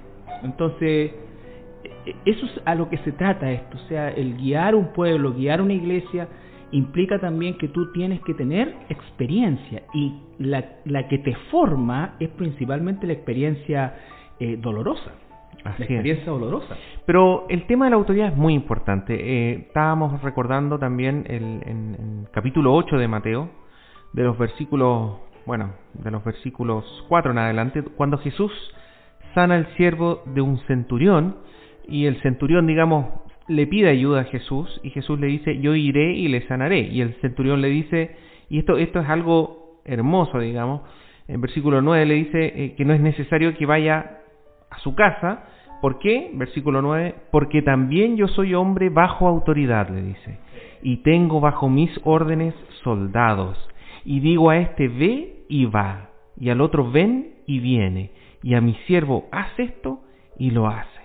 Entonces, 0.42 1.12
e-, 1.84 2.16
eso 2.24 2.46
es 2.46 2.60
a 2.64 2.74
lo 2.74 2.88
que 2.90 2.98
se 2.98 3.12
trata 3.12 3.48
esto, 3.52 3.76
o 3.76 3.88
sea, 3.88 4.08
el 4.08 4.36
guiar 4.38 4.74
un 4.74 4.92
pueblo, 4.92 5.34
guiar 5.34 5.62
una 5.62 5.74
iglesia, 5.74 6.26
implica 6.74 7.20
también 7.20 7.56
que 7.56 7.68
tú 7.68 7.92
tienes 7.92 8.20
que 8.22 8.34
tener 8.34 8.74
experiencia 8.88 9.84
y 9.94 10.12
la, 10.38 10.64
la 10.84 11.06
que 11.06 11.18
te 11.18 11.34
forma 11.50 12.16
es 12.18 12.28
principalmente 12.30 13.06
la 13.06 13.12
experiencia 13.12 13.94
eh, 14.40 14.58
dolorosa. 14.60 15.12
la 15.64 15.70
experiencia 15.70 16.32
dolorosa. 16.32 16.76
Pero 17.06 17.46
el 17.48 17.66
tema 17.68 17.84
de 17.84 17.92
la 17.92 17.96
autoridad 17.96 18.28
es 18.28 18.36
muy 18.36 18.54
importante. 18.54 19.14
Eh, 19.14 19.66
estábamos 19.68 20.20
recordando 20.22 20.78
también 20.78 21.24
el, 21.28 21.62
en, 21.64 21.96
el 22.24 22.30
capítulo 22.32 22.74
8 22.74 22.98
de 22.98 23.06
Mateo, 23.06 23.50
de 24.12 24.24
los 24.24 24.36
versículos, 24.36 25.18
bueno, 25.46 25.74
de 25.92 26.10
los 26.10 26.24
versículos 26.24 26.84
4 27.08 27.30
en 27.30 27.38
adelante, 27.38 27.82
cuando 27.82 28.18
Jesús 28.18 28.50
sana 29.34 29.54
al 29.54 29.68
siervo 29.76 30.22
de 30.26 30.40
un 30.40 30.58
centurión 30.66 31.36
y 31.86 32.06
el 32.06 32.20
centurión, 32.22 32.66
digamos, 32.66 33.06
le 33.48 33.66
pide 33.66 33.88
ayuda 33.88 34.22
a 34.22 34.24
Jesús 34.24 34.80
y 34.82 34.90
Jesús 34.90 35.18
le 35.20 35.26
dice, 35.26 35.58
yo 35.58 35.74
iré 35.74 36.12
y 36.12 36.28
le 36.28 36.46
sanaré. 36.46 36.80
Y 36.80 37.00
el 37.00 37.14
centurión 37.20 37.60
le 37.60 37.68
dice, 37.68 38.16
y 38.48 38.58
esto, 38.58 38.76
esto 38.78 39.00
es 39.00 39.08
algo 39.08 39.80
hermoso, 39.84 40.38
digamos, 40.38 40.82
en 41.26 41.40
versículo 41.40 41.80
9 41.80 42.06
le 42.06 42.14
dice 42.14 42.52
eh, 42.54 42.74
que 42.76 42.84
no 42.84 42.92
es 42.92 43.00
necesario 43.00 43.54
que 43.56 43.66
vaya 43.66 44.18
a 44.70 44.78
su 44.78 44.94
casa. 44.94 45.44
¿Por 45.80 45.98
qué? 45.98 46.30
Versículo 46.34 46.82
9, 46.82 47.14
porque 47.30 47.62
también 47.62 48.16
yo 48.16 48.28
soy 48.28 48.54
hombre 48.54 48.88
bajo 48.88 49.26
autoridad, 49.26 49.88
le 49.90 50.02
dice, 50.02 50.38
y 50.82 50.98
tengo 50.98 51.40
bajo 51.40 51.68
mis 51.68 51.90
órdenes 52.04 52.54
soldados. 52.82 53.58
Y 54.04 54.20
digo 54.20 54.50
a 54.50 54.58
este, 54.58 54.88
ve 54.88 55.44
y 55.48 55.66
va, 55.66 56.10
y 56.38 56.50
al 56.50 56.60
otro, 56.60 56.90
ven 56.90 57.34
y 57.46 57.58
viene, 57.58 58.12
y 58.42 58.54
a 58.54 58.60
mi 58.60 58.74
siervo, 58.86 59.28
haz 59.30 59.48
esto 59.58 60.00
y 60.38 60.50
lo 60.50 60.68
hace. 60.68 61.03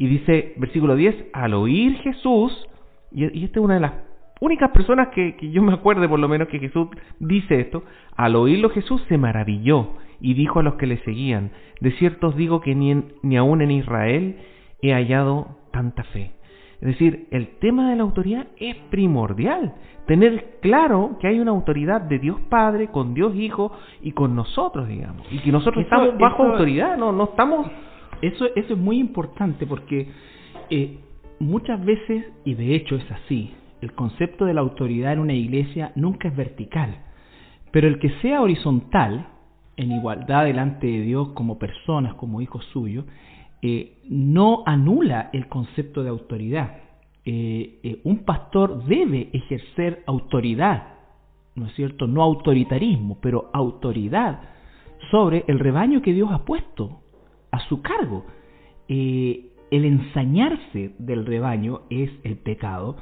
Y 0.00 0.06
dice, 0.06 0.54
versículo 0.56 0.96
10, 0.96 1.26
al 1.34 1.52
oír 1.52 1.98
Jesús, 1.98 2.66
y, 3.12 3.44
esta 3.44 3.60
es 3.60 3.62
una 3.62 3.74
de 3.74 3.80
las 3.80 3.92
únicas 4.40 4.70
personas 4.70 5.08
que, 5.08 5.36
yo 5.52 5.60
me 5.60 5.74
acuerde 5.74 6.08
por 6.08 6.18
lo 6.18 6.26
menos 6.26 6.48
que 6.48 6.58
Jesús 6.58 6.88
dice 7.18 7.60
esto, 7.60 7.84
al 8.16 8.34
oírlo 8.34 8.70
Jesús 8.70 9.04
se 9.10 9.18
maravilló 9.18 9.90
y 10.18 10.32
dijo 10.32 10.58
a 10.58 10.62
los 10.62 10.76
que 10.76 10.86
le 10.86 11.04
seguían, 11.04 11.50
de 11.82 11.92
cierto 11.98 12.28
os 12.28 12.36
digo 12.36 12.62
que 12.62 12.74
ni, 12.74 12.94
ni 13.22 13.36
aún 13.36 13.60
en 13.60 13.72
Israel 13.72 14.38
he 14.80 14.94
hallado 14.94 15.58
tanta 15.70 16.02
fe. 16.04 16.32
Es 16.80 16.88
decir, 16.88 17.28
el 17.30 17.58
tema 17.58 17.90
de 17.90 17.96
la 17.96 18.02
autoridad 18.02 18.46
es 18.56 18.76
primordial. 18.88 19.74
Tener 20.06 20.60
claro 20.62 21.18
que 21.20 21.26
hay 21.26 21.40
una 21.40 21.50
autoridad 21.50 22.00
de 22.00 22.18
Dios 22.18 22.40
Padre, 22.48 22.88
con 22.88 23.12
Dios 23.12 23.34
Hijo 23.36 23.72
y 24.00 24.12
con 24.12 24.34
nosotros, 24.34 24.88
digamos. 24.88 25.26
Y 25.30 25.40
que 25.40 25.52
nosotros 25.52 25.84
estamos 25.84 26.16
bajo 26.16 26.44
autoridad, 26.44 26.96
no, 26.96 27.12
no 27.12 27.24
estamos 27.24 27.66
eso, 28.22 28.46
eso 28.54 28.74
es 28.74 28.78
muy 28.78 28.98
importante 28.98 29.66
porque 29.66 30.08
eh, 30.68 30.98
muchas 31.38 31.84
veces, 31.84 32.26
y 32.44 32.54
de 32.54 32.74
hecho 32.74 32.96
es 32.96 33.10
así, 33.10 33.52
el 33.80 33.92
concepto 33.92 34.44
de 34.44 34.54
la 34.54 34.60
autoridad 34.60 35.14
en 35.14 35.20
una 35.20 35.32
iglesia 35.32 35.92
nunca 35.94 36.28
es 36.28 36.36
vertical, 36.36 36.98
pero 37.72 37.88
el 37.88 37.98
que 37.98 38.10
sea 38.20 38.42
horizontal, 38.42 39.28
en 39.76 39.92
igualdad 39.92 40.44
delante 40.44 40.86
de 40.86 41.00
Dios 41.02 41.30
como 41.30 41.58
personas, 41.58 42.14
como 42.14 42.42
hijos 42.42 42.64
suyos, 42.72 43.06
eh, 43.62 43.98
no 44.08 44.62
anula 44.66 45.30
el 45.32 45.48
concepto 45.48 46.02
de 46.02 46.10
autoridad. 46.10 46.76
Eh, 47.24 48.00
un 48.04 48.24
pastor 48.24 48.84
debe 48.84 49.30
ejercer 49.32 50.02
autoridad, 50.06 50.94
¿no 51.54 51.66
es 51.66 51.74
cierto? 51.74 52.06
No 52.06 52.22
autoritarismo, 52.22 53.18
pero 53.22 53.50
autoridad 53.52 54.40
sobre 55.10 55.44
el 55.46 55.58
rebaño 55.58 56.02
que 56.02 56.12
Dios 56.12 56.30
ha 56.32 56.44
puesto 56.44 56.99
a 57.50 57.60
su 57.68 57.82
cargo. 57.82 58.26
Eh, 58.88 59.46
el 59.70 59.84
ensañarse 59.84 60.92
del 60.98 61.26
rebaño 61.26 61.82
es 61.90 62.10
el 62.24 62.36
pecado, 62.36 62.96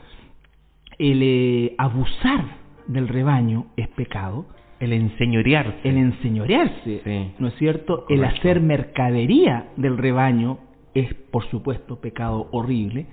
el 0.99 1.21
eh, 1.23 1.75
abusar 1.78 2.45
del 2.87 3.09
rebaño 3.09 3.67
es 3.76 3.88
pecado, 3.88 4.47
el 4.81 4.93
enseñorearse. 4.93 5.88
El 5.88 5.97
enseñorearse, 5.97 7.33
¿no 7.38 7.49
es 7.49 7.55
cierto? 7.55 8.05
El 8.09 8.25
hacer 8.25 8.61
mercadería 8.61 9.69
del 9.76 9.97
rebaño 9.97 10.59
es, 10.95 11.12
por 11.14 11.49
supuesto, 11.50 12.00
pecado 12.00 12.49
horrible 12.52 13.07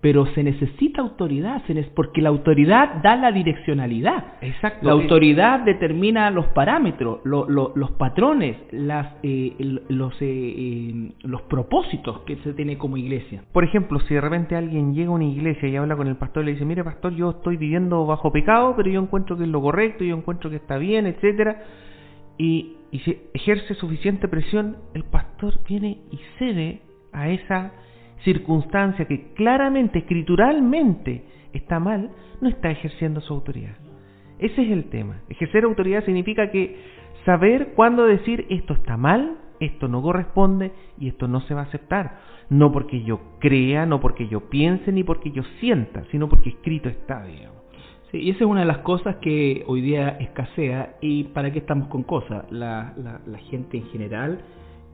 pero 0.00 0.26
se 0.26 0.44
necesita 0.44 1.02
autoridad, 1.02 1.62
porque 1.94 2.22
la 2.22 2.28
autoridad 2.28 3.02
da 3.02 3.16
la 3.16 3.32
direccionalidad. 3.32 4.34
Exacto. 4.40 4.86
La 4.86 4.92
autoridad 4.92 5.60
determina 5.60 6.30
los 6.30 6.46
parámetros, 6.48 7.20
los 7.24 7.90
patrones, 7.92 8.56
las, 8.70 9.16
eh, 9.24 9.56
los, 9.88 10.14
eh, 10.22 10.26
eh, 10.26 11.12
los 11.22 11.42
propósitos 11.42 12.20
que 12.20 12.36
se 12.36 12.54
tiene 12.54 12.78
como 12.78 12.96
iglesia. 12.96 13.42
Por 13.52 13.64
ejemplo, 13.64 13.98
si 14.00 14.14
de 14.14 14.20
repente 14.20 14.54
alguien 14.54 14.94
llega 14.94 15.10
a 15.10 15.14
una 15.14 15.24
iglesia 15.24 15.68
y 15.68 15.74
habla 15.74 15.96
con 15.96 16.06
el 16.06 16.16
pastor 16.16 16.44
y 16.44 16.46
le 16.46 16.52
dice, 16.52 16.64
mire 16.64 16.84
pastor, 16.84 17.14
yo 17.14 17.30
estoy 17.30 17.56
viviendo 17.56 18.06
bajo 18.06 18.30
pecado, 18.30 18.74
pero 18.76 18.88
yo 18.88 19.00
encuentro 19.00 19.36
que 19.36 19.44
es 19.44 19.48
lo 19.48 19.60
correcto, 19.60 20.04
yo 20.04 20.16
encuentro 20.16 20.48
que 20.48 20.56
está 20.56 20.78
bien, 20.78 21.06
etcétera, 21.06 21.64
y, 22.38 22.76
y 22.92 23.00
si 23.00 23.18
ejerce 23.34 23.74
suficiente 23.74 24.28
presión, 24.28 24.76
el 24.94 25.02
pastor 25.02 25.54
viene 25.68 25.98
y 26.12 26.20
cede 26.38 26.82
a 27.12 27.30
esa 27.30 27.72
circunstancia 28.24 29.06
que 29.06 29.32
claramente, 29.34 30.00
escrituralmente 30.00 31.24
está 31.52 31.78
mal, 31.80 32.10
no 32.40 32.48
está 32.48 32.70
ejerciendo 32.70 33.20
su 33.20 33.34
autoridad. 33.34 33.76
Ese 34.38 34.62
es 34.62 34.70
el 34.70 34.84
tema. 34.84 35.20
Ejercer 35.28 35.64
autoridad 35.64 36.04
significa 36.04 36.50
que 36.50 36.76
saber 37.24 37.72
cuándo 37.74 38.04
decir 38.04 38.46
esto 38.48 38.74
está 38.74 38.96
mal, 38.96 39.38
esto 39.60 39.88
no 39.88 40.00
corresponde 40.02 40.72
y 40.98 41.08
esto 41.08 41.26
no 41.26 41.40
se 41.42 41.54
va 41.54 41.62
a 41.62 41.64
aceptar. 41.64 42.20
No 42.48 42.72
porque 42.72 43.02
yo 43.02 43.20
crea, 43.40 43.84
no 43.84 44.00
porque 44.00 44.28
yo 44.28 44.48
piense, 44.48 44.92
ni 44.92 45.02
porque 45.02 45.30
yo 45.30 45.42
sienta, 45.60 46.04
sino 46.10 46.28
porque 46.28 46.50
escrito 46.50 46.88
está, 46.88 47.24
digamos. 47.24 47.58
Sí, 48.10 48.18
y 48.18 48.30
esa 48.30 48.44
es 48.44 48.50
una 48.50 48.60
de 48.60 48.66
las 48.66 48.78
cosas 48.78 49.16
que 49.16 49.64
hoy 49.66 49.82
día 49.82 50.08
escasea. 50.20 50.96
¿Y 51.00 51.24
para 51.24 51.52
qué 51.52 51.58
estamos 51.58 51.88
con 51.88 52.04
cosas? 52.04 52.50
La, 52.50 52.94
la, 52.96 53.20
la 53.26 53.38
gente 53.38 53.76
en 53.76 53.84
general 53.88 54.40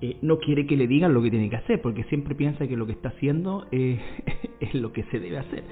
eh, 0.04 0.18
no 0.20 0.38
quiere 0.38 0.66
que 0.66 0.76
le 0.76 0.86
digan 0.86 1.14
lo 1.14 1.22
que 1.22 1.30
tiene 1.30 1.48
que 1.48 1.56
hacer, 1.56 1.80
porque 1.80 2.04
siempre 2.04 2.34
piensa 2.34 2.66
que 2.66 2.76
lo 2.76 2.84
que 2.84 2.92
está 2.92 3.08
haciendo 3.08 3.66
es 3.70 4.74
lo 4.74 4.92
que 4.92 5.04
se 5.04 5.18
debe 5.18 5.38
hacer. 5.38 5.64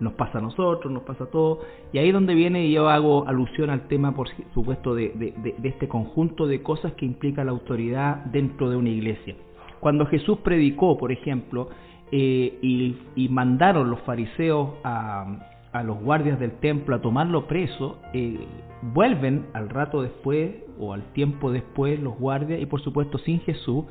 Nos 0.00 0.14
pasa 0.14 0.38
a 0.38 0.40
nosotros, 0.40 0.90
nos 0.90 1.02
pasa 1.02 1.24
a 1.24 1.26
todos, 1.26 1.58
y 1.92 1.98
ahí 1.98 2.08
es 2.08 2.14
donde 2.14 2.34
viene, 2.34 2.64
y 2.64 2.72
yo 2.72 2.88
hago 2.88 3.28
alusión 3.28 3.68
al 3.68 3.86
tema, 3.88 4.14
por 4.14 4.28
supuesto, 4.54 4.94
de, 4.94 5.10
de, 5.10 5.68
este 5.68 5.86
conjunto 5.86 6.46
de 6.46 6.62
cosas 6.62 6.94
que 6.94 7.04
implica 7.04 7.44
la 7.44 7.50
autoridad 7.50 8.24
dentro 8.26 8.70
de 8.70 8.76
una 8.76 8.88
iglesia. 8.88 9.36
Cuando 9.80 10.06
Jesús 10.06 10.38
predicó, 10.38 10.96
por 10.96 11.12
ejemplo, 11.12 11.68
eh, 12.10 12.58
y, 12.62 12.96
y 13.16 13.28
mandaron 13.28 13.90
los 13.90 14.00
fariseos 14.00 14.70
a, 14.82 15.47
a 15.72 15.82
los 15.82 15.98
guardias 16.00 16.38
del 16.38 16.52
templo 16.60 16.96
a 16.96 17.00
tomarlo 17.00 17.46
preso, 17.46 17.98
eh, 18.12 18.38
vuelven 18.82 19.46
al 19.52 19.68
rato 19.68 20.02
después 20.02 20.56
o 20.78 20.92
al 20.92 21.02
tiempo 21.12 21.50
después 21.50 22.00
los 22.00 22.18
guardias 22.18 22.60
y 22.60 22.66
por 22.66 22.80
supuesto 22.80 23.18
sin 23.18 23.40
Jesús 23.40 23.84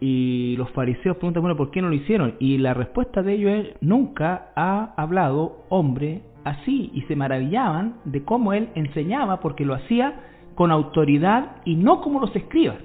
y 0.00 0.56
los 0.56 0.68
fariseos 0.72 1.16
preguntan, 1.16 1.42
bueno, 1.42 1.56
¿por 1.56 1.70
qué 1.70 1.80
no 1.80 1.88
lo 1.88 1.94
hicieron? 1.94 2.34
Y 2.40 2.58
la 2.58 2.74
respuesta 2.74 3.22
de 3.22 3.34
ellos 3.34 3.52
es, 3.52 3.76
nunca 3.80 4.50
ha 4.56 4.94
hablado 4.96 5.64
hombre 5.68 6.22
así 6.42 6.90
y 6.92 7.02
se 7.02 7.14
maravillaban 7.14 7.98
de 8.04 8.24
cómo 8.24 8.52
él 8.52 8.70
enseñaba 8.74 9.38
porque 9.38 9.64
lo 9.64 9.74
hacía 9.74 10.20
con 10.56 10.72
autoridad 10.72 11.58
y 11.64 11.76
no 11.76 12.00
como 12.00 12.18
los 12.18 12.34
escribas. 12.34 12.78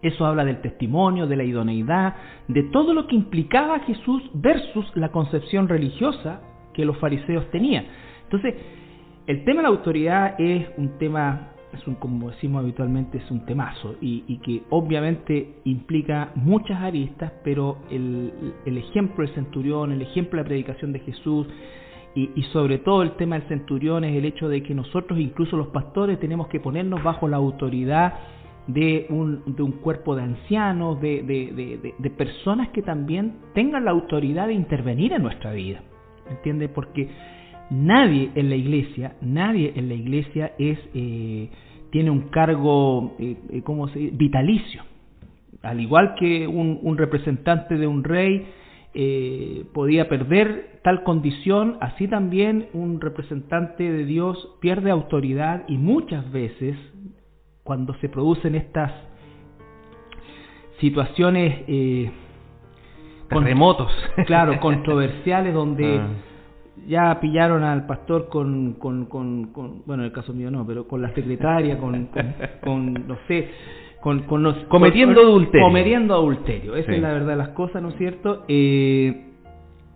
Eso 0.00 0.24
habla 0.24 0.44
del 0.44 0.62
testimonio, 0.62 1.26
de 1.26 1.36
la 1.36 1.44
idoneidad, 1.44 2.14
de 2.48 2.62
todo 2.64 2.94
lo 2.94 3.06
que 3.08 3.16
implicaba 3.16 3.80
Jesús 3.80 4.22
versus 4.32 4.90
la 4.94 5.10
concepción 5.10 5.68
religiosa 5.68 6.40
que 6.76 6.84
los 6.84 6.98
fariseos 6.98 7.50
tenían. 7.50 7.86
Entonces, 8.24 8.54
el 9.26 9.44
tema 9.44 9.56
de 9.56 9.62
la 9.62 9.68
autoridad 9.70 10.34
es 10.38 10.68
un 10.76 10.98
tema 10.98 11.52
es 11.72 11.86
un, 11.86 11.96
como 11.96 12.30
decimos 12.30 12.62
habitualmente, 12.62 13.18
es 13.18 13.30
un 13.30 13.44
temazo 13.44 13.96
y, 14.00 14.38
que 14.38 14.62
obviamente 14.70 15.56
implica 15.64 16.30
muchas 16.34 16.80
aristas, 16.80 17.32
pero 17.44 17.78
el, 17.90 18.32
el, 18.64 18.78
ejemplo 18.78 19.24
del 19.24 19.34
centurión, 19.34 19.92
el 19.92 20.02
ejemplo 20.02 20.38
de 20.38 20.44
la 20.44 20.48
predicación 20.48 20.92
de 20.92 21.00
Jesús 21.00 21.46
y, 22.14 22.30
y, 22.34 22.42
sobre 22.44 22.78
todo 22.78 23.02
el 23.02 23.12
tema 23.16 23.38
del 23.38 23.48
centurión 23.48 24.04
es 24.04 24.16
el 24.16 24.24
hecho 24.24 24.48
de 24.48 24.62
que 24.62 24.74
nosotros, 24.74 25.18
incluso 25.18 25.56
los 25.56 25.68
pastores, 25.68 26.18
tenemos 26.18 26.48
que 26.48 26.60
ponernos 26.60 27.02
bajo 27.02 27.28
la 27.28 27.36
autoridad 27.36 28.14
de 28.66 29.06
un, 29.10 29.42
de 29.54 29.62
un 29.62 29.72
cuerpo 29.72 30.16
de 30.16 30.22
ancianos, 30.22 31.00
de, 31.00 31.22
de, 31.22 31.94
de, 31.98 32.10
personas 32.10 32.70
que 32.70 32.82
también 32.82 33.36
tengan 33.54 33.84
la 33.84 33.92
autoridad 33.92 34.48
de 34.48 34.54
intervenir 34.54 35.12
en 35.12 35.22
nuestra 35.22 35.52
vida. 35.52 35.82
¿Me 36.26 36.36
entiende? 36.36 36.68
Porque 36.68 37.08
nadie 37.70 38.30
en 38.34 38.50
la 38.50 38.56
iglesia, 38.56 39.16
nadie 39.20 39.72
en 39.76 39.88
la 39.88 39.94
iglesia 39.94 40.52
es, 40.58 40.78
eh, 40.94 41.50
tiene 41.90 42.10
un 42.10 42.28
cargo, 42.28 43.16
eh, 43.18 43.36
eh 43.50 43.62
¿cómo 43.62 43.88
se 43.88 43.98
dice? 43.98 44.16
Vitalicio. 44.16 44.82
Al 45.62 45.80
igual 45.80 46.14
que 46.18 46.46
un, 46.46 46.96
representante 46.96 47.76
de 47.76 47.86
un 47.86 48.04
rey 48.04 48.46
eh, 48.94 49.64
podía 49.72 50.08
perder 50.08 50.80
tal 50.84 51.02
condición, 51.02 51.76
así 51.80 52.06
también 52.06 52.68
un 52.72 53.00
representante 53.00 53.90
de 53.90 54.04
Dios 54.04 54.56
pierde 54.60 54.90
autoridad 54.90 55.64
y 55.66 55.76
muchas 55.76 56.30
veces 56.30 56.76
cuando 57.64 57.94
se 57.94 58.08
producen 58.08 58.54
estas 58.54 58.92
situaciones 60.78 61.64
terremotos, 63.28 63.90
claro, 64.26 64.58
controversiales 64.60 65.54
donde 65.54 65.98
ah. 65.98 66.08
ya 66.86 67.20
pillaron 67.20 67.62
al 67.62 67.86
pastor 67.86 68.28
con, 68.28 68.74
con, 68.74 69.06
con, 69.06 69.52
bueno, 69.86 70.02
en 70.02 70.06
el 70.06 70.12
caso 70.12 70.32
mío 70.32 70.50
no, 70.50 70.66
pero 70.66 70.86
con 70.86 71.02
la 71.02 71.12
secretaria, 71.14 71.78
con, 71.78 72.08
con, 72.62 72.94
no 73.06 73.18
sé, 73.28 73.50
con, 74.00 74.22
con 74.22 74.42
los, 74.42 74.56
cometiendo 74.68 75.20
adulterio, 75.20 75.66
cometiendo 75.66 76.14
adulterio, 76.14 76.76
esa 76.76 76.92
es 76.92 77.00
la 77.00 77.12
verdad 77.12 77.28
de 77.28 77.36
las 77.36 77.48
cosas, 77.50 77.82
¿no 77.82 77.88
es 77.88 77.96
cierto? 77.96 78.44
Eh, 78.48 79.22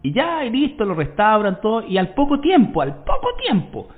y 0.03 0.13
ya 0.13 0.43
listo, 0.45 0.85
lo 0.85 0.95
restauran 0.95 1.61
todo 1.61 1.87
y 1.87 1.99
al 1.99 2.15
poco 2.15 2.41
tiempo, 2.41 2.81
al 2.81 3.05
poco 3.05 3.29
tiempo 3.43 3.89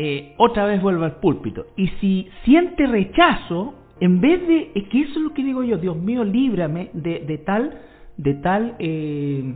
eh, 0.00 0.34
otra 0.36 0.64
vez 0.64 0.80
vuelve 0.80 1.04
al 1.06 1.16
púlpito. 1.16 1.66
Y 1.76 1.88
si 2.00 2.30
siente 2.44 2.86
rechazo, 2.86 3.74
en 3.98 4.20
vez 4.20 4.46
de, 4.46 4.70
es 4.76 4.88
que 4.90 5.00
eso 5.00 5.12
es 5.12 5.24
lo 5.24 5.34
que 5.34 5.42
digo 5.42 5.64
yo, 5.64 5.76
Dios 5.76 5.96
mío, 5.96 6.22
líbrame 6.22 6.90
de, 6.92 7.18
de 7.26 7.38
tal, 7.38 7.80
de 8.18 8.34
tal 8.34 8.76
eh, 8.78 9.54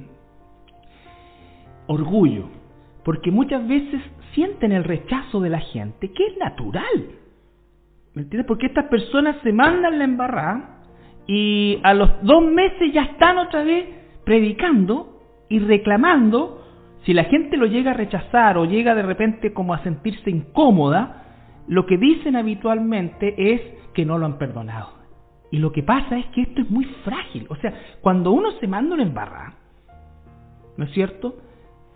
orgullo. 1.87 2.49
Porque 3.05 3.31
muchas 3.31 3.67
veces 3.69 4.01
sienten 4.35 4.73
el 4.73 4.85
rechazo 4.85 5.41
de 5.41 5.51
la 5.51 5.61
gente, 5.61 6.11
que 6.13 6.27
es 6.27 6.39
natural. 6.39 7.11
¿Me 8.15 8.23
entiendes? 8.23 8.47
Porque 8.47 8.67
estas 8.67 8.87
personas 8.87 9.37
se 9.43 9.53
mandan 9.53 9.99
la 9.99 10.05
embarrada 10.05 10.83
y 11.27 11.79
a 11.83 11.95
los 11.95 12.11
dos 12.23 12.43
meses 12.45 12.93
ya 12.93 13.03
están 13.03 13.39
otra 13.39 13.65
vez 13.65 13.87
predicando 14.25 15.21
y 15.49 15.59
reclamando 15.59 16.63
si 17.05 17.13
la 17.13 17.25
gente 17.25 17.57
lo 17.57 17.67
llega 17.67 17.91
a 17.91 17.95
rechazar 17.95 18.57
o 18.59 18.65
llega 18.65 18.95
de 18.95 19.03
repente 19.03 19.53
como 19.53 19.75
a 19.75 19.83
sentirse 19.83 20.31
incómoda, 20.31 21.25
lo 21.67 21.87
que 21.87 21.97
dicen 21.97 22.37
habitualmente 22.37 23.35
es 23.37 23.61
que 23.93 24.05
no 24.05 24.19
lo 24.19 24.27
han 24.27 24.39
perdonado. 24.39 25.02
Y 25.53 25.59
lo 25.59 25.71
que 25.71 25.83
pasa 25.83 26.19
es 26.19 26.27
que 26.27 26.43
esto 26.43 26.63
es 26.63 26.71
muy 26.71 26.87
frágil. 27.05 27.47
O 27.51 27.57
sea, 27.57 27.73
cuando 28.01 28.33
uno 28.33 28.53
se 28.59 28.67
manda 28.67 28.95
una 28.95 29.05
embarrada, 29.05 29.55
¿no 30.77 30.85
es 30.87 30.91
cierto? 30.93 31.37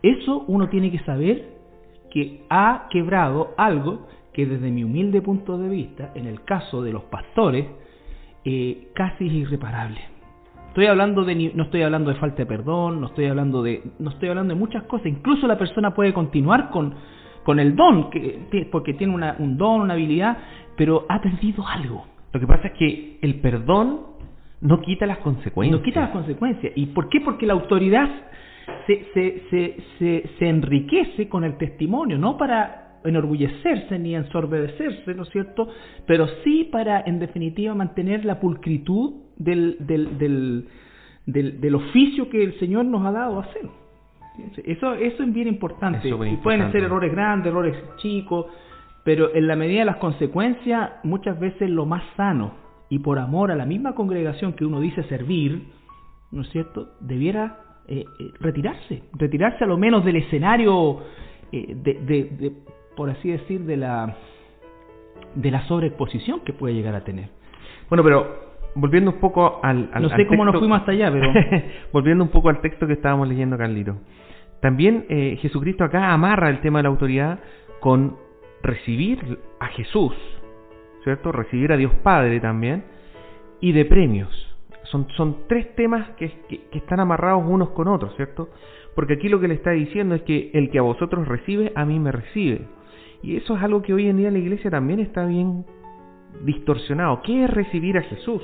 Eso 0.02 0.44
uno 0.46 0.68
tiene 0.68 0.92
que 0.92 1.00
saber 1.00 1.56
que 2.10 2.44
ha 2.50 2.86
quebrado 2.90 3.54
algo 3.56 4.06
que 4.32 4.46
desde 4.46 4.70
mi 4.70 4.84
humilde 4.84 5.22
punto 5.22 5.56
de 5.56 5.70
vista, 5.70 6.12
en 6.14 6.26
el 6.26 6.42
caso 6.44 6.82
de 6.82 6.92
los 6.92 7.04
pastores, 7.04 7.66
eh, 8.44 8.88
casi 8.94 9.26
es 9.26 9.32
irreparable. 9.32 10.00
Estoy 10.68 10.86
hablando 10.86 11.24
de 11.24 11.52
no 11.54 11.64
estoy 11.64 11.80
hablando 11.80 12.10
de 12.10 12.20
falta 12.20 12.36
de 12.36 12.46
perdón, 12.46 13.00
no 13.00 13.06
estoy 13.06 13.24
hablando 13.24 13.62
de 13.62 13.82
no 13.98 14.10
estoy 14.10 14.28
hablando 14.28 14.52
de 14.52 14.60
muchas 14.60 14.82
cosas. 14.82 15.06
Incluso 15.06 15.46
la 15.46 15.56
persona 15.56 15.94
puede 15.94 16.12
continuar 16.12 16.68
con 16.68 16.94
con 17.42 17.60
el 17.60 17.76
don 17.76 18.10
que, 18.10 18.68
porque 18.72 18.92
tiene 18.92 19.14
una, 19.14 19.36
un 19.38 19.56
don, 19.56 19.82
una 19.82 19.94
habilidad, 19.94 20.36
pero 20.76 21.06
ha 21.08 21.22
perdido 21.22 21.64
algo. 21.66 22.04
Lo 22.32 22.40
que 22.40 22.46
pasa 22.46 22.68
es 22.68 22.74
que 22.74 23.18
el 23.22 23.40
perdón 23.40 24.00
no 24.60 24.80
quita 24.80 25.06
las 25.06 25.18
consecuencias. 25.18 25.78
No 25.78 25.84
quita 25.84 26.00
las 26.00 26.10
consecuencias. 26.10 26.72
¿Y 26.76 26.86
por 26.86 27.08
qué? 27.08 27.20
Porque 27.20 27.46
la 27.46 27.52
autoridad 27.52 28.08
se, 28.86 29.06
se, 29.14 29.42
se, 29.50 29.76
se, 29.98 30.30
se 30.38 30.48
enriquece 30.48 31.28
con 31.28 31.44
el 31.44 31.56
testimonio, 31.56 32.18
no 32.18 32.36
para 32.36 33.00
enorgullecerse 33.04 33.98
ni 33.98 34.14
ensorbecerse, 34.14 35.14
¿no 35.14 35.22
es 35.22 35.28
cierto? 35.30 35.68
Pero 36.06 36.26
sí 36.44 36.68
para, 36.70 37.02
en 37.02 37.18
definitiva, 37.18 37.74
mantener 37.74 38.24
la 38.24 38.40
pulcritud 38.40 39.14
del, 39.36 39.76
del, 39.80 40.18
del, 40.18 41.60
del, 41.60 41.74
oficio 41.74 42.28
que 42.28 42.42
el 42.42 42.58
Señor 42.58 42.84
nos 42.86 43.04
ha 43.06 43.12
dado 43.12 43.40
a 43.40 43.44
hacer. 43.44 43.68
Eso, 44.64 44.94
eso 44.94 45.22
es 45.22 45.32
bien 45.32 45.48
importante. 45.48 46.08
y 46.08 46.36
pueden 46.38 46.70
ser 46.72 46.82
errores 46.84 47.12
grandes, 47.12 47.50
errores 47.50 47.76
chicos, 47.98 48.46
pero 49.06 49.32
en 49.36 49.46
la 49.46 49.54
medida 49.54 49.78
de 49.78 49.84
las 49.84 49.98
consecuencias, 49.98 50.90
muchas 51.04 51.38
veces 51.38 51.70
lo 51.70 51.86
más 51.86 52.02
sano 52.16 52.54
y 52.88 52.98
por 52.98 53.20
amor 53.20 53.52
a 53.52 53.54
la 53.54 53.64
misma 53.64 53.94
congregación 53.94 54.54
que 54.54 54.64
uno 54.64 54.80
dice 54.80 55.04
servir, 55.04 55.68
¿no 56.32 56.42
es 56.42 56.48
cierto?, 56.48 56.88
debiera 56.98 57.60
eh, 57.86 58.04
eh, 58.18 58.30
retirarse, 58.40 59.04
retirarse 59.12 59.62
a 59.62 59.68
lo 59.68 59.78
menos 59.78 60.04
del 60.04 60.16
escenario, 60.16 61.04
eh, 61.52 61.76
de, 61.76 61.94
de, 61.94 62.52
por 62.96 63.08
así 63.08 63.30
decir, 63.30 63.60
de 63.60 63.76
la, 63.76 64.16
de 65.36 65.52
la 65.52 65.62
sobreexposición 65.68 66.40
que 66.40 66.52
puede 66.52 66.74
llegar 66.74 66.96
a 66.96 67.04
tener. 67.04 67.28
Bueno, 67.88 68.02
pero 68.02 68.56
volviendo 68.74 69.12
un 69.12 69.20
poco 69.20 69.60
al, 69.62 69.88
no 70.02 70.08
sé 70.08 70.26
cómo 70.26 70.44
nos 70.44 70.58
fuimos 70.58 70.80
hasta 70.80 70.90
allá, 70.90 71.12
pero 71.12 71.32
volviendo 71.92 72.24
un 72.24 72.30
poco 72.30 72.48
al 72.48 72.60
texto 72.60 72.88
que 72.88 72.94
estábamos 72.94 73.28
leyendo, 73.28 73.56
Carlito. 73.56 73.98
También 74.60 75.06
Jesucristo 75.38 75.84
acá 75.84 76.12
amarra 76.12 76.50
el 76.50 76.60
tema 76.60 76.80
de 76.80 76.84
la 76.84 76.88
autoridad 76.88 77.38
con 77.78 78.25
recibir 78.66 79.38
a 79.60 79.66
Jesús, 79.68 80.12
¿cierto? 81.04 81.32
Recibir 81.32 81.72
a 81.72 81.76
Dios 81.76 81.92
Padre 82.02 82.40
también 82.40 82.84
y 83.60 83.72
de 83.72 83.84
premios. 83.84 84.30
Son, 84.84 85.08
son 85.16 85.48
tres 85.48 85.74
temas 85.74 86.10
que, 86.16 86.30
que 86.48 86.78
están 86.78 87.00
amarrados 87.00 87.44
unos 87.46 87.70
con 87.70 87.88
otros, 87.88 88.14
¿cierto? 88.16 88.50
Porque 88.94 89.14
aquí 89.14 89.28
lo 89.28 89.40
que 89.40 89.48
le 89.48 89.54
está 89.54 89.70
diciendo 89.72 90.14
es 90.14 90.22
que 90.22 90.50
el 90.54 90.70
que 90.70 90.78
a 90.78 90.82
vosotros 90.82 91.26
recibe, 91.26 91.72
a 91.74 91.84
mí 91.84 91.98
me 91.98 92.12
recibe. 92.12 92.62
Y 93.22 93.36
eso 93.36 93.56
es 93.56 93.62
algo 93.62 93.82
que 93.82 93.92
hoy 93.92 94.08
en 94.08 94.18
día 94.18 94.30
la 94.30 94.38
iglesia 94.38 94.70
también 94.70 95.00
está 95.00 95.26
bien 95.26 95.64
distorsionado. 96.44 97.22
¿Qué 97.22 97.44
es 97.44 97.50
recibir 97.50 97.98
a 97.98 98.02
Jesús? 98.02 98.42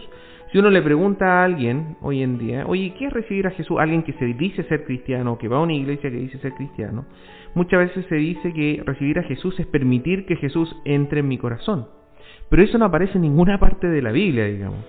Si 0.53 0.59
uno 0.59 0.69
le 0.69 0.83
pregunta 0.83 1.41
a 1.41 1.45
alguien 1.45 1.97
hoy 2.03 2.23
en 2.23 2.37
día, 2.37 2.65
oye, 2.67 2.93
¿qué 2.99 3.07
es 3.07 3.13
recibir 3.13 3.47
a 3.47 3.53
Jesús? 3.53 3.79
Alguien 3.81 4.03
que 4.03 4.13
se 4.13 4.27
dice 4.27 4.63
ser 4.65 4.85
cristiano, 4.85 5.39
que 5.39 5.49
va 5.49 5.57
a 5.57 5.61
una 5.61 5.73
iglesia 5.73 6.11
que 6.11 6.17
dice 6.19 6.39
ser 6.41 6.53
cristiano, 6.53 7.07
muchas 7.55 7.81
veces 7.81 8.05
se 8.07 8.17
dice 8.17 8.53
que 8.53 8.83
recibir 8.85 9.19
a 9.19 9.23
Jesús 9.23 9.59
es 9.59 9.67
permitir 9.67 10.27
que 10.27 10.37
Jesús 10.37 10.77
entre 10.85 11.21
en 11.21 11.29
mi 11.29 11.39
corazón. 11.39 11.87
Pero 12.51 12.63
eso 12.63 12.77
no 12.77 12.85
aparece 12.85 13.15
en 13.15 13.23
ninguna 13.23 13.59
parte 13.59 13.89
de 13.89 14.03
la 14.03 14.13
Biblia, 14.13 14.45
digamos. 14.45 14.85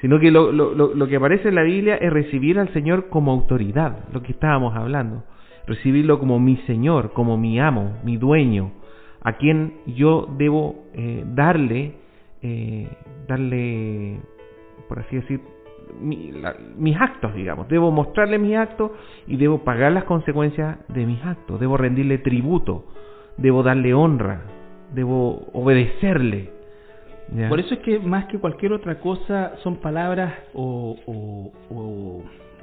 Sino 0.00 0.20
que 0.20 0.30
lo, 0.30 0.52
lo, 0.52 0.74
lo 0.74 1.08
que 1.08 1.16
aparece 1.16 1.48
en 1.48 1.56
la 1.56 1.62
Biblia 1.62 1.96
es 1.96 2.12
recibir 2.12 2.60
al 2.60 2.72
Señor 2.72 3.08
como 3.08 3.32
autoridad, 3.32 4.04
lo 4.12 4.22
que 4.22 4.30
estábamos 4.30 4.76
hablando. 4.76 5.24
Recibirlo 5.66 6.20
como 6.20 6.38
mi 6.38 6.56
Señor, 6.68 7.12
como 7.14 7.36
mi 7.36 7.58
amo, 7.58 7.98
mi 8.04 8.16
dueño, 8.16 8.72
a 9.22 9.32
quien 9.32 9.74
yo 9.86 10.28
debo 10.38 10.84
eh, 10.94 11.24
darle 11.26 11.99
eh, 12.42 12.88
darle, 13.28 14.20
por 14.88 15.00
así 15.00 15.16
decir, 15.16 15.40
mis 16.00 16.96
actos, 17.00 17.34
digamos. 17.34 17.68
Debo 17.68 17.90
mostrarle 17.90 18.38
mis 18.38 18.56
actos 18.56 18.92
y 19.26 19.36
debo 19.36 19.58
pagar 19.64 19.92
las 19.92 20.04
consecuencias 20.04 20.78
de 20.88 21.06
mis 21.06 21.22
actos. 21.24 21.60
Debo 21.60 21.76
rendirle 21.76 22.18
tributo, 22.18 22.86
debo 23.36 23.62
darle 23.62 23.94
honra, 23.94 24.42
debo 24.94 25.48
obedecerle. 25.52 26.52
Por 27.48 27.60
eso 27.60 27.74
es 27.74 27.80
que 27.80 28.00
más 28.00 28.24
que 28.26 28.38
cualquier 28.38 28.72
otra 28.72 28.98
cosa 28.98 29.52
son 29.62 29.76
palabras 29.76 30.34
o, 30.52 30.96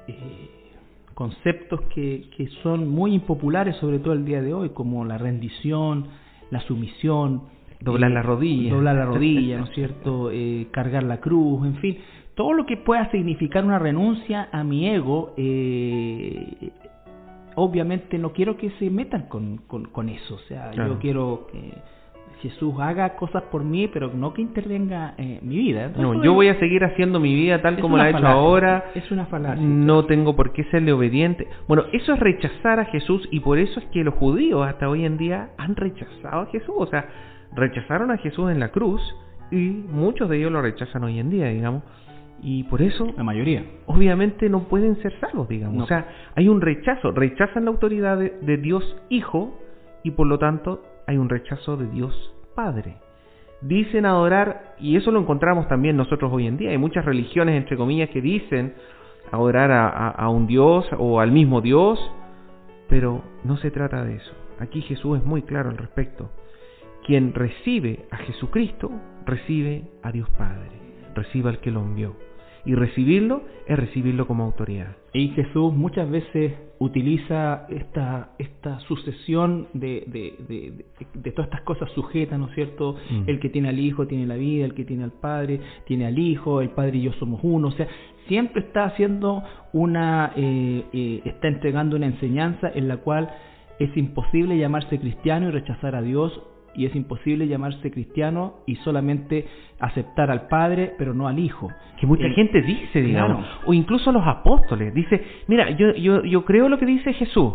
eh, 0.07 0.49
conceptos 1.13 1.81
que, 1.93 2.29
que 2.35 2.47
son 2.63 2.89
muy 2.89 3.13
impopulares, 3.13 3.77
sobre 3.77 3.99
todo 3.99 4.13
el 4.13 4.25
día 4.25 4.41
de 4.41 4.53
hoy, 4.53 4.69
como 4.69 5.05
la 5.05 5.17
rendición, 5.17 6.07
la 6.51 6.59
sumisión, 6.61 7.43
Doblar 7.79 8.11
la 8.11 8.21
rodilla. 8.21 8.73
Doblar 8.73 8.95
la 8.95 9.05
rodilla, 9.05 9.57
¿no 9.59 9.65
es 9.65 9.71
cierto? 9.71 10.31
Eh, 10.31 10.67
cargar 10.71 11.03
la 11.03 11.19
cruz, 11.19 11.65
en 11.65 11.75
fin. 11.77 11.97
Todo 12.35 12.53
lo 12.53 12.65
que 12.65 12.77
pueda 12.77 13.09
significar 13.11 13.65
una 13.65 13.79
renuncia 13.79 14.49
a 14.51 14.63
mi 14.63 14.87
ego, 14.87 15.33
eh, 15.37 16.71
obviamente 17.55 18.19
no 18.19 18.31
quiero 18.31 18.57
que 18.57 18.69
se 18.71 18.89
metan 18.89 19.23
con, 19.23 19.57
con, 19.57 20.09
eso. 20.09 20.35
O 20.35 20.39
sea, 20.47 20.71
yo 20.73 20.99
quiero 20.99 21.47
que 21.51 21.73
Jesús 22.41 22.75
haga 22.79 23.15
cosas 23.15 23.43
por 23.43 23.63
mí, 23.63 23.87
pero 23.87 24.11
no 24.13 24.33
que 24.33 24.41
intervenga 24.41 25.15
en 25.17 25.39
mi 25.41 25.57
vida. 25.57 25.91
no, 25.97 26.23
yo 26.23 26.33
voy 26.33 26.49
a 26.49 26.59
seguir 26.59 26.83
haciendo 26.83 27.19
mi 27.19 27.33
vida 27.33 27.61
tal 27.61 27.79
como 27.79 27.97
la 27.97 28.07
he 28.07 28.11
hecho 28.11 28.27
ahora. 28.27 28.91
Es 28.93 29.09
una 29.11 29.25
falacia. 29.25 29.61
No 29.61 30.05
tengo 30.05 30.35
por 30.35 30.53
qué 30.53 30.63
serle 30.65 30.91
obediente. 30.91 31.47
Bueno, 31.67 31.85
eso 31.91 32.13
es 32.13 32.19
rechazar 32.19 32.79
a 32.79 32.85
Jesús 32.85 33.27
y 33.31 33.39
por 33.39 33.57
eso 33.57 33.79
es 33.79 33.85
que 33.87 34.03
los 34.03 34.13
judíos 34.13 34.67
hasta 34.67 34.87
hoy 34.89 35.05
en 35.05 35.17
día 35.17 35.49
han 35.57 35.75
rechazado 35.75 36.41
a 36.41 36.45
Jesús. 36.47 36.75
O 36.77 36.85
sea, 36.85 37.07
rechazaron 37.55 38.11
a 38.11 38.17
Jesús 38.17 38.51
en 38.51 38.59
la 38.59 38.69
cruz 38.69 39.01
y 39.51 39.57
muchos 39.57 40.29
de 40.29 40.37
ellos 40.37 40.51
lo 40.51 40.61
rechazan 40.61 41.03
hoy 41.03 41.19
en 41.19 41.29
día, 41.29 41.47
digamos. 41.47 41.83
Y 42.41 42.63
por 42.65 42.81
eso, 42.81 43.07
la 43.17 43.23
mayoría, 43.23 43.65
obviamente 43.87 44.47
no 44.49 44.67
pueden 44.67 44.95
ser 45.01 45.19
salvos, 45.19 45.47
digamos. 45.49 45.83
O 45.83 45.87
sea, 45.87 46.07
hay 46.35 46.47
un 46.47 46.61
rechazo, 46.61 47.11
rechazan 47.11 47.65
la 47.65 47.71
autoridad 47.71 48.17
de 48.17 48.57
Dios 48.57 48.95
Hijo 49.09 49.59
y 50.03 50.11
por 50.11 50.27
lo 50.27 50.37
tanto 50.37 50.83
hay 51.07 51.17
un 51.17 51.29
rechazo 51.29 51.77
de 51.77 51.87
Dios 51.87 52.33
Padre 52.53 52.97
dicen 53.61 54.05
adorar, 54.05 54.75
y 54.79 54.95
eso 54.97 55.11
lo 55.11 55.19
encontramos 55.19 55.67
también 55.67 55.97
nosotros 55.97 56.31
hoy 56.31 56.47
en 56.47 56.57
día, 56.57 56.71
hay 56.71 56.77
muchas 56.77 57.05
religiones, 57.05 57.55
entre 57.55 57.77
comillas, 57.77 58.09
que 58.09 58.21
dicen 58.21 58.73
adorar 59.31 59.71
a, 59.71 60.29
un 60.29 60.47
Dios 60.47 60.87
o 60.97 61.19
al 61.19 61.31
mismo 61.31 61.61
Dios, 61.61 61.99
pero 62.87 63.21
no 63.43 63.57
se 63.57 63.71
trata 63.71 64.03
de 64.03 64.15
eso. 64.15 64.31
Aquí 64.59 64.81
Jesús 64.81 65.19
es 65.19 65.25
muy 65.25 65.41
claro 65.41 65.69
al 65.69 65.77
respecto. 65.77 66.29
Quien 67.07 67.33
recibe 67.33 68.05
a 68.11 68.17
Jesucristo, 68.17 68.91
recibe 69.25 69.85
a 70.03 70.11
Dios 70.11 70.29
Padre, 70.31 70.69
recibe 71.15 71.49
al 71.49 71.61
que 71.61 71.71
lo 71.71 71.81
envió. 71.81 72.17
Y 72.65 72.75
recibirlo 72.75 73.43
es 73.65 73.79
recibirlo 73.79 74.27
como 74.27 74.43
autoridad. 74.43 74.97
Y 75.13 75.29
Jesús 75.29 75.73
muchas 75.73 76.09
veces 76.11 76.53
utiliza 76.79 77.65
esta, 77.69 78.31
esta 78.37 78.81
sucesión 78.81 79.69
de, 79.71 80.03
de, 80.07 80.83
de, 81.13 81.31
todas 81.31 81.47
estas 81.47 81.61
cosas 81.61 81.89
sujetas, 81.93 82.37
¿no 82.37 82.49
es 82.49 82.55
cierto? 82.55 82.97
Mm. 83.09 83.29
El 83.29 83.39
que 83.39 83.47
tiene 83.47 83.69
al 83.69 83.79
Hijo 83.79 84.05
tiene 84.05 84.27
la 84.27 84.35
vida, 84.35 84.65
el 84.65 84.73
que 84.73 84.83
tiene 84.83 85.05
al 85.05 85.13
Padre 85.13 85.61
tiene 85.85 86.07
al 86.07 86.19
Hijo, 86.19 86.59
el 86.59 86.71
Padre 86.71 86.97
y 86.97 87.03
yo 87.03 87.13
somos 87.13 87.39
uno. 87.41 87.69
O 87.69 87.71
sea, 87.71 87.87
siempre 88.27 88.63
está 88.63 88.83
haciendo 88.83 89.43
una, 89.71 90.33
eh, 90.35 90.83
eh, 90.91 91.21
está 91.23 91.47
entregando 91.47 91.95
una 91.95 92.07
enseñanza 92.07 92.69
en 92.75 92.89
la 92.89 92.97
cual 92.97 93.31
es 93.79 93.95
imposible 93.95 94.57
llamarse 94.57 94.99
cristiano 94.99 95.47
y 95.47 95.51
rechazar 95.51 95.95
a 95.95 96.01
Dios 96.01 96.37
y 96.77 96.85
es 96.85 96.95
imposible 96.95 97.47
llamarse 97.47 97.91
cristiano 97.91 98.59
y 98.67 98.75
solamente 98.77 99.47
aceptar 99.79 100.29
al 100.29 100.47
Padre, 100.47 100.93
pero 100.97 101.13
no 101.13 101.27
al 101.27 101.39
Hijo. 101.39 101.69
Que 101.99 102.05
mucha 102.05 102.29
gente 102.29 102.61
dice, 102.61 103.01
digamos, 103.01 103.45
o 103.65 103.73
incluso 103.73 104.11
los 104.11 104.25
apóstoles, 104.25 104.93
dice, 104.93 105.21
mira, 105.47 105.71
yo, 105.71 105.93
yo, 105.95 106.23
yo 106.23 106.45
creo 106.45 106.69
lo 106.69 106.77
que 106.77 106.85
dice 106.85 107.13
Jesús, 107.13 107.53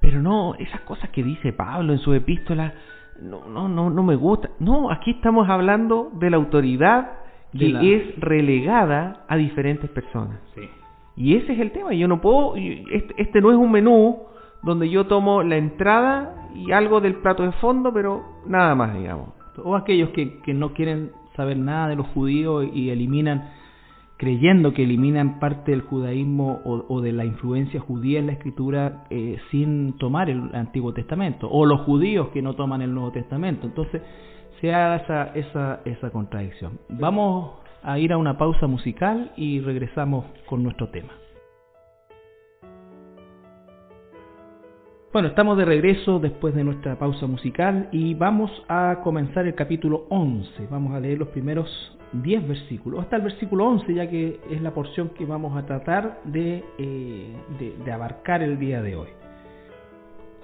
pero 0.00 0.22
no, 0.22 0.54
esas 0.54 0.80
cosas 0.80 1.10
que 1.10 1.22
dice 1.22 1.52
Pablo 1.52 1.92
en 1.92 1.98
su 1.98 2.14
epístola, 2.14 2.72
no, 3.20 3.44
no, 3.46 3.68
no, 3.68 3.90
no 3.90 4.02
me 4.02 4.16
gusta. 4.16 4.48
No, 4.58 4.90
aquí 4.90 5.10
estamos 5.10 5.48
hablando 5.50 6.10
de 6.14 6.30
la 6.30 6.38
autoridad 6.38 7.18
que 7.52 7.96
es 7.96 8.20
relegada 8.20 9.24
a 9.28 9.36
diferentes 9.36 9.90
personas. 9.90 10.38
Sí. 10.54 10.62
Y 11.16 11.36
ese 11.36 11.52
es 11.52 11.58
el 11.58 11.72
tema. 11.72 11.92
Yo 11.92 12.08
no 12.08 12.20
puedo, 12.20 12.54
este, 12.56 13.14
este 13.18 13.40
no 13.40 13.50
es 13.50 13.56
un 13.56 13.72
menú 13.72 14.18
donde 14.62 14.88
yo 14.90 15.06
tomo 15.06 15.42
la 15.42 15.56
entrada 15.56 16.48
y 16.54 16.72
algo 16.72 17.00
del 17.00 17.16
plato 17.16 17.42
de 17.42 17.52
fondo, 17.52 17.92
pero 17.92 18.22
nada 18.46 18.74
más, 18.74 18.94
digamos. 18.94 19.30
O 19.62 19.76
aquellos 19.76 20.10
que, 20.10 20.40
que 20.40 20.54
no 20.54 20.72
quieren 20.72 21.10
saber 21.36 21.56
nada 21.56 21.88
de 21.88 21.96
los 21.96 22.06
judíos 22.08 22.66
y 22.74 22.90
eliminan, 22.90 23.50
creyendo 24.16 24.74
que 24.74 24.82
eliminan 24.82 25.38
parte 25.38 25.70
del 25.70 25.82
judaísmo 25.82 26.60
o, 26.64 27.00
de 27.00 27.12
la 27.12 27.24
influencia 27.24 27.80
judía 27.80 28.18
en 28.18 28.26
la 28.26 28.32
escritura 28.32 29.04
eh, 29.10 29.38
sin 29.50 29.96
tomar 29.98 30.28
el 30.28 30.54
Antiguo 30.54 30.92
Testamento, 30.92 31.48
o 31.48 31.64
los 31.64 31.82
judíos 31.82 32.28
que 32.28 32.42
no 32.42 32.54
toman 32.54 32.82
el 32.82 32.92
Nuevo 32.92 33.12
Testamento. 33.12 33.66
Entonces 33.66 34.02
se 34.60 34.74
haga 34.74 34.96
esa, 34.96 35.24
esa, 35.34 35.80
esa 35.84 36.10
contradicción. 36.10 36.80
Vamos 36.88 37.52
a 37.84 37.98
ir 38.00 38.12
a 38.12 38.18
una 38.18 38.36
pausa 38.36 38.66
musical 38.66 39.30
y 39.36 39.60
regresamos 39.60 40.24
con 40.46 40.64
nuestro 40.64 40.88
tema. 40.88 41.12
Bueno, 45.10 45.28
estamos 45.28 45.56
de 45.56 45.64
regreso 45.64 46.18
después 46.18 46.54
de 46.54 46.62
nuestra 46.62 46.98
pausa 46.98 47.26
musical 47.26 47.88
y 47.92 48.12
vamos 48.12 48.50
a 48.68 49.00
comenzar 49.02 49.46
el 49.46 49.54
capítulo 49.54 50.04
11. 50.10 50.66
Vamos 50.70 50.94
a 50.94 51.00
leer 51.00 51.18
los 51.18 51.28
primeros 51.28 51.98
10 52.12 52.46
versículos, 52.46 53.00
hasta 53.00 53.16
el 53.16 53.22
versículo 53.22 53.64
11, 53.68 53.94
ya 53.94 54.06
que 54.06 54.38
es 54.50 54.60
la 54.60 54.74
porción 54.74 55.08
que 55.08 55.24
vamos 55.24 55.56
a 55.56 55.64
tratar 55.64 56.20
de, 56.24 56.62
eh, 56.76 57.34
de, 57.82 57.90
abarcar 57.90 58.42
el 58.42 58.58
día 58.58 58.82
de 58.82 58.96
hoy. 58.96 59.08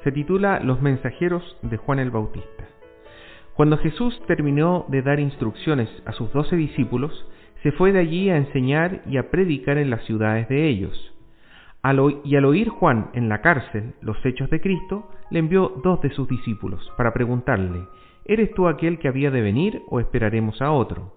Se 0.02 0.10
titula 0.12 0.60
Los 0.60 0.80
mensajeros 0.80 1.42
de 1.60 1.76
Juan 1.76 1.98
el 1.98 2.10
Bautista. 2.10 2.64
Cuando 3.56 3.76
Jesús 3.76 4.18
terminó 4.26 4.86
de 4.88 5.02
dar 5.02 5.20
instrucciones 5.20 5.90
a 6.06 6.12
sus 6.12 6.32
doce 6.32 6.56
discípulos, 6.56 7.26
se 7.62 7.70
fue 7.72 7.92
de 7.92 7.98
allí 7.98 8.30
a 8.30 8.38
enseñar 8.38 9.02
y 9.04 9.18
a 9.18 9.30
predicar 9.30 9.76
en 9.76 9.90
las 9.90 10.02
ciudades 10.04 10.48
de 10.48 10.68
ellos 10.68 11.13
y 12.24 12.36
al 12.36 12.44
oír 12.46 12.68
Juan 12.70 13.10
en 13.12 13.28
la 13.28 13.42
cárcel 13.42 13.94
los 14.00 14.16
hechos 14.24 14.48
de 14.50 14.60
Cristo, 14.60 15.10
le 15.30 15.38
envió 15.38 15.72
dos 15.82 16.00
de 16.00 16.10
sus 16.10 16.26
discípulos 16.28 16.92
para 16.96 17.12
preguntarle, 17.12 17.86
¿Eres 18.24 18.54
tú 18.54 18.68
aquel 18.68 18.98
que 18.98 19.08
había 19.08 19.30
de 19.30 19.42
venir 19.42 19.82
o 19.88 20.00
esperaremos 20.00 20.62
a 20.62 20.72
otro? 20.72 21.12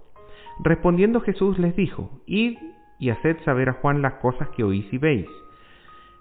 Respondiendo 0.60 1.21
Jesús 1.21 1.58
les 1.58 1.75
dijo, 1.75 2.10
Id 2.25 2.58
y 2.99 3.12
haced 3.12 3.38
saber 3.45 3.69
a 3.69 3.73
Juan 3.73 4.01
las 4.01 4.15
cosas 4.15 4.49
que 4.49 4.63
oís 4.63 4.91
y 4.91 4.97
veis. 4.97 5.30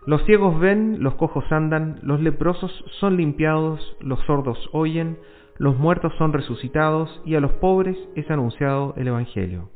Los 0.07 0.25
ciegos 0.27 0.61
ven, 0.61 1.03
los 1.03 1.17
cojos 1.17 1.51
andan, 1.51 1.99
los 2.03 2.21
leprosos 2.21 2.71
son 3.01 3.17
limpiados, 3.17 3.97
los 4.01 4.21
sordos 4.27 4.71
oyen, 4.73 5.19
los 5.59 5.77
muertos 5.77 6.13
son 6.19 6.33
resucitados, 6.33 7.21
y 7.25 7.35
a 7.35 7.41
los 7.41 7.53
pobres 7.55 7.97
es 8.15 8.31
anunciado 8.31 8.95
el 8.97 9.09
Evangelio. 9.09 9.71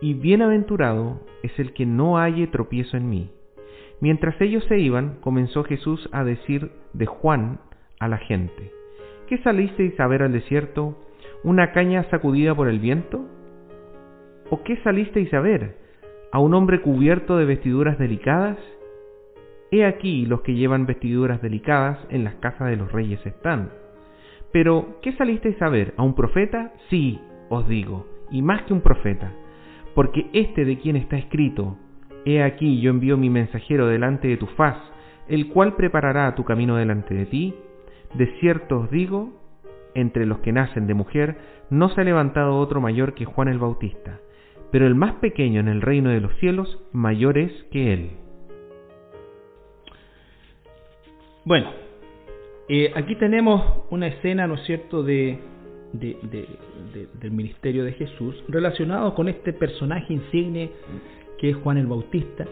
Y 0.00 0.14
bienaventurado 0.14 1.20
es 1.42 1.58
el 1.58 1.74
que 1.74 1.84
no 1.84 2.16
halle 2.16 2.46
tropiezo 2.46 2.96
en 2.96 3.10
mí. 3.10 3.30
Mientras 4.00 4.38
ellos 4.40 4.64
se 4.64 4.78
iban, 4.78 5.18
comenzó 5.20 5.64
Jesús 5.64 6.08
a 6.12 6.24
decir 6.24 6.70
de 6.92 7.06
Juan 7.06 7.60
a 7.98 8.08
la 8.08 8.18
gente, 8.18 8.72
¿qué 9.26 9.38
salisteis 9.38 9.98
a 9.98 10.06
ver 10.06 10.22
al 10.22 10.32
desierto? 10.32 10.98
¿Una 11.42 11.72
caña 11.72 12.04
sacudida 12.10 12.54
por 12.54 12.68
el 12.68 12.78
viento? 12.78 13.24
¿O 14.50 14.62
qué 14.62 14.76
salisteis 14.82 15.32
a 15.32 15.40
ver? 15.40 15.76
¿A 16.30 16.38
un 16.38 16.54
hombre 16.54 16.82
cubierto 16.82 17.36
de 17.38 17.46
vestiduras 17.46 17.98
delicadas? 17.98 18.58
He 19.70 19.84
aquí 19.84 20.26
los 20.26 20.42
que 20.42 20.54
llevan 20.54 20.86
vestiduras 20.86 21.40
delicadas 21.40 21.98
en 22.10 22.24
las 22.24 22.34
casas 22.36 22.68
de 22.68 22.76
los 22.76 22.92
reyes 22.92 23.24
están. 23.26 23.70
Pero, 24.52 24.98
¿qué 25.02 25.12
salisteis 25.12 25.60
a 25.62 25.68
ver? 25.68 25.94
¿A 25.96 26.02
un 26.02 26.14
profeta? 26.14 26.72
Sí, 26.88 27.18
os 27.48 27.66
digo, 27.68 28.06
y 28.30 28.42
más 28.42 28.62
que 28.62 28.72
un 28.72 28.80
profeta, 28.80 29.32
porque 29.94 30.26
este 30.32 30.64
de 30.64 30.78
quien 30.78 30.96
está 30.96 31.16
escrito, 31.16 31.76
He 32.26 32.42
aquí 32.42 32.80
yo 32.80 32.90
envío 32.90 33.16
mi 33.16 33.30
mensajero 33.30 33.86
delante 33.86 34.26
de 34.26 34.36
tu 34.36 34.46
faz, 34.46 34.76
el 35.28 35.48
cual 35.48 35.76
preparará 35.76 36.34
tu 36.34 36.44
camino 36.44 36.74
delante 36.76 37.14
de 37.14 37.24
ti. 37.24 37.54
De 38.14 38.26
cierto 38.40 38.80
os 38.80 38.90
digo, 38.90 39.32
entre 39.94 40.26
los 40.26 40.40
que 40.40 40.50
nacen 40.50 40.88
de 40.88 40.94
mujer, 40.94 41.36
no 41.70 41.88
se 41.88 42.00
ha 42.00 42.04
levantado 42.04 42.58
otro 42.58 42.80
mayor 42.80 43.14
que 43.14 43.24
Juan 43.24 43.46
el 43.46 43.60
Bautista, 43.60 44.18
pero 44.72 44.88
el 44.88 44.96
más 44.96 45.14
pequeño 45.14 45.60
en 45.60 45.68
el 45.68 45.80
reino 45.80 46.10
de 46.10 46.20
los 46.20 46.34
cielos 46.38 46.82
mayor 46.92 47.38
es 47.38 47.52
que 47.70 47.92
él. 47.92 48.10
Bueno, 51.44 51.70
eh, 52.68 52.90
aquí 52.96 53.14
tenemos 53.14 53.84
una 53.90 54.08
escena, 54.08 54.48
¿no 54.48 54.54
es 54.54 54.64
cierto?, 54.64 55.04
de, 55.04 55.38
del 55.92 57.30
ministerio 57.30 57.84
de 57.84 57.92
Jesús 57.92 58.34
relacionado 58.48 59.14
con 59.14 59.28
este 59.28 59.52
personaje 59.52 60.12
insigne 60.12 60.72
que 61.38 61.50
es 61.50 61.56
Juan 61.56 61.78
el 61.78 61.86
Bautista, 61.86 62.46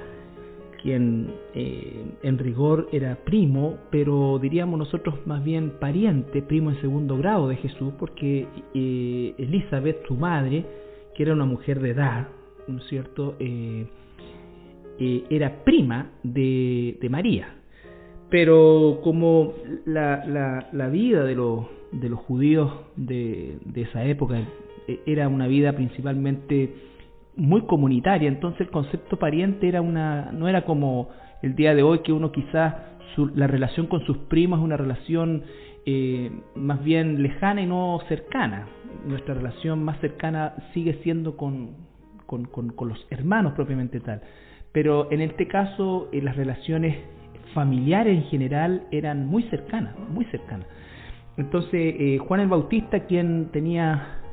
quien 0.85 1.33
eh, 1.55 2.05
en 2.23 2.38
rigor 2.38 2.88
era 2.92 3.16
primo, 3.25 3.79
pero 3.90 4.38
diríamos 4.38 4.79
nosotros 4.79 5.14
más 5.27 5.42
bien 5.42 5.73
pariente, 5.81 6.42
primo 6.42 6.70
en 6.70 6.81
segundo 6.83 7.16
grado 7.16 7.49
de 7.49 7.57
Jesús, 7.57 7.94
porque 7.99 8.47
eh, 8.75 9.35
Elizabeth, 9.38 10.07
su 10.07 10.14
madre, 10.14 10.66
que 11.14 11.23
era 11.23 11.33
una 11.33 11.47
mujer 11.47 11.81
de 11.81 11.90
edad, 11.90 12.29
¿no 12.68 12.79
es 12.79 12.85
cierto?, 12.88 13.35
eh, 13.38 13.87
era 15.31 15.64
prima 15.64 16.11
de, 16.23 16.99
María. 17.11 17.57
Pero 18.31 19.01
como 19.03 19.55
la, 19.87 20.68
la, 20.73 20.88
vida 20.88 21.25
de 21.25 21.35
los, 21.35 21.66
de 21.92 22.09
los 22.11 22.20
judíos 22.20 22.70
de, 22.94 23.59
de 23.64 23.83
esa 23.83 24.05
época 24.05 24.40
era 25.07 25.29
una 25.29 25.47
vida 25.49 25.73
principalmente 25.73 26.75
muy 27.37 27.62
comunitaria, 27.62 28.29
entonces 28.29 28.62
el 28.62 28.70
concepto 28.70 29.18
pariente 29.18 29.68
era 29.68 29.81
una, 29.81 30.31
no 30.33 30.49
era 30.49 30.64
como 30.64 31.09
el 31.42 31.55
día 31.55 31.75
de 31.75 31.83
hoy 31.83 32.01
que 32.01 32.12
uno 32.12 32.33
quizás 32.33 32.75
la 33.35 33.47
relación 33.47 33.87
con 33.87 34.05
sus 34.05 34.16
primos 34.18 34.59
es 34.59 34.64
una 34.64 34.77
relación 34.77 35.44
eh, 35.87 36.31
más 36.55 36.83
bien 36.83 37.23
lejana 37.23 37.62
y 37.62 37.66
no 37.66 38.01
cercana. 38.09 38.66
Nuestra 39.07 39.35
relación 39.35 39.85
más 39.85 40.01
cercana 40.01 40.55
sigue 40.73 41.01
siendo 41.03 41.37
con, 41.37 41.77
con, 42.27 42.47
con, 42.47 42.88
los 42.88 43.07
hermanos 43.11 43.53
propiamente 43.55 44.01
tal. 44.01 44.23
Pero 44.73 45.11
en 45.12 45.20
este 45.20 45.47
caso 45.47 46.09
eh, 46.12 46.23
las 46.23 46.37
relaciones 46.37 46.97
familiares 47.53 48.16
en 48.16 48.25
general 48.25 48.87
eran 48.90 49.27
muy 49.27 49.42
cercanas, 49.44 49.94
muy 50.09 50.25
cercanas. 50.27 50.66
Entonces 51.37 51.94
eh, 51.99 52.18
Juan 52.18 52.40
el 52.40 52.49
Bautista, 52.49 53.01
quien 53.01 53.51
tenía 53.53 54.23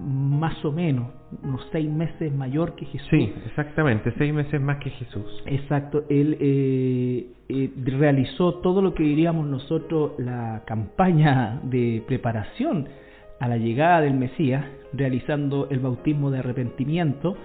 más 0.00 0.64
o 0.64 0.72
menos 0.72 1.08
unos 1.42 1.66
seis 1.72 1.88
meses 1.88 2.32
mayor 2.32 2.74
que 2.74 2.86
Jesús. 2.86 3.08
Sí, 3.10 3.32
exactamente, 3.46 4.12
seis 4.18 4.32
meses 4.32 4.60
más 4.60 4.78
que 4.78 4.90
Jesús. 4.90 5.42
Exacto, 5.46 6.04
él 6.08 6.36
eh, 6.40 7.26
eh, 7.48 7.70
realizó 7.86 8.54
todo 8.56 8.82
lo 8.82 8.94
que 8.94 9.02
diríamos 9.02 9.46
nosotros 9.46 10.12
la 10.18 10.62
campaña 10.66 11.60
de 11.64 12.02
preparación 12.06 12.88
a 13.38 13.48
la 13.48 13.56
llegada 13.56 14.02
del 14.02 14.14
Mesías, 14.14 14.64
realizando 14.92 15.68
el 15.70 15.80
bautismo 15.80 16.30
de 16.30 16.40
arrepentimiento, 16.40 17.36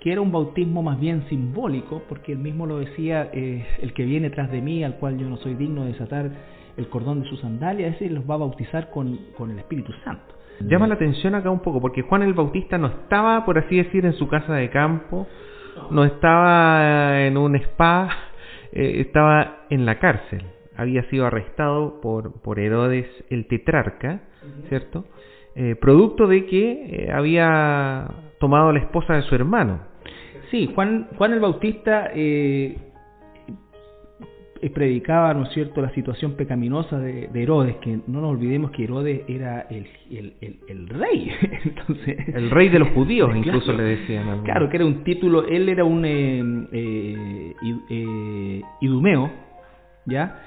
que 0.00 0.12
era 0.12 0.20
un 0.20 0.30
bautismo 0.30 0.82
más 0.82 1.00
bien 1.00 1.26
simbólico, 1.28 2.02
porque 2.08 2.32
él 2.32 2.38
mismo 2.38 2.66
lo 2.66 2.78
decía, 2.78 3.30
eh, 3.32 3.66
el 3.80 3.94
que 3.94 4.04
viene 4.04 4.30
tras 4.30 4.50
de 4.50 4.60
mí, 4.60 4.84
al 4.84 4.96
cual 4.96 5.18
yo 5.18 5.28
no 5.28 5.36
soy 5.38 5.54
digno 5.54 5.84
de 5.84 5.92
desatar 5.92 6.30
el 6.76 6.88
cordón 6.88 7.22
de 7.22 7.28
sus 7.28 7.40
sandalias, 7.40 7.96
ese 7.96 8.10
los 8.10 8.28
va 8.28 8.34
a 8.34 8.38
bautizar 8.38 8.90
con, 8.90 9.18
con 9.36 9.50
el 9.50 9.58
Espíritu 9.58 9.92
Santo. 10.04 10.37
Llama 10.60 10.86
la 10.86 10.94
atención 10.94 11.34
acá 11.34 11.50
un 11.50 11.60
poco, 11.60 11.80
porque 11.80 12.02
Juan 12.02 12.22
el 12.22 12.34
Bautista 12.34 12.78
no 12.78 12.88
estaba, 12.88 13.44
por 13.44 13.58
así 13.58 13.76
decir, 13.76 14.04
en 14.04 14.12
su 14.14 14.28
casa 14.28 14.54
de 14.54 14.70
campo, 14.70 15.26
no 15.90 16.04
estaba 16.04 17.22
en 17.22 17.36
un 17.36 17.54
spa, 17.56 18.08
eh, 18.72 19.00
estaba 19.00 19.66
en 19.70 19.86
la 19.86 19.98
cárcel. 19.98 20.42
Había 20.76 21.02
sido 21.10 21.26
arrestado 21.26 22.00
por, 22.00 22.40
por 22.42 22.58
Herodes 22.58 23.06
el 23.30 23.46
tetrarca, 23.46 24.20
¿cierto? 24.68 25.04
Eh, 25.54 25.74
producto 25.74 26.26
de 26.26 26.46
que 26.46 27.06
eh, 27.06 27.12
había 27.12 28.06
tomado 28.38 28.72
la 28.72 28.78
esposa 28.78 29.14
de 29.14 29.22
su 29.22 29.34
hermano. 29.34 29.80
Sí, 30.50 30.70
Juan, 30.74 31.08
Juan 31.16 31.32
el 31.32 31.40
Bautista 31.40 32.10
eh, 32.14 32.78
predicaba, 34.74 35.32
¿no 35.34 35.44
es 35.44 35.50
cierto?, 35.52 35.80
la 35.80 35.90
situación 35.90 36.32
pecaminosa 36.32 36.98
de, 36.98 37.30
Herodes, 37.34 37.76
que 37.76 37.98
no 38.06 38.20
nos 38.20 38.30
olvidemos 38.30 38.70
que 38.72 38.84
Herodes 38.84 39.22
era 39.28 39.66
el, 39.70 39.86
el, 40.10 40.88
rey. 40.88 41.30
Entonces, 41.64 42.16
el 42.34 42.50
rey 42.50 42.68
de 42.68 42.78
los 42.78 42.88
judíos, 42.90 43.30
incluso 43.36 43.72
le 43.72 43.82
decían. 43.82 44.42
Claro, 44.42 44.68
que 44.68 44.76
era 44.76 44.86
un 44.86 45.04
título, 45.04 45.46
él 45.46 45.68
era 45.68 45.84
un 45.84 46.04
eh, 46.04 46.42
eh, 46.72 47.54
eh 47.90 48.62
idumeo, 48.80 49.30
¿ya? 50.06 50.42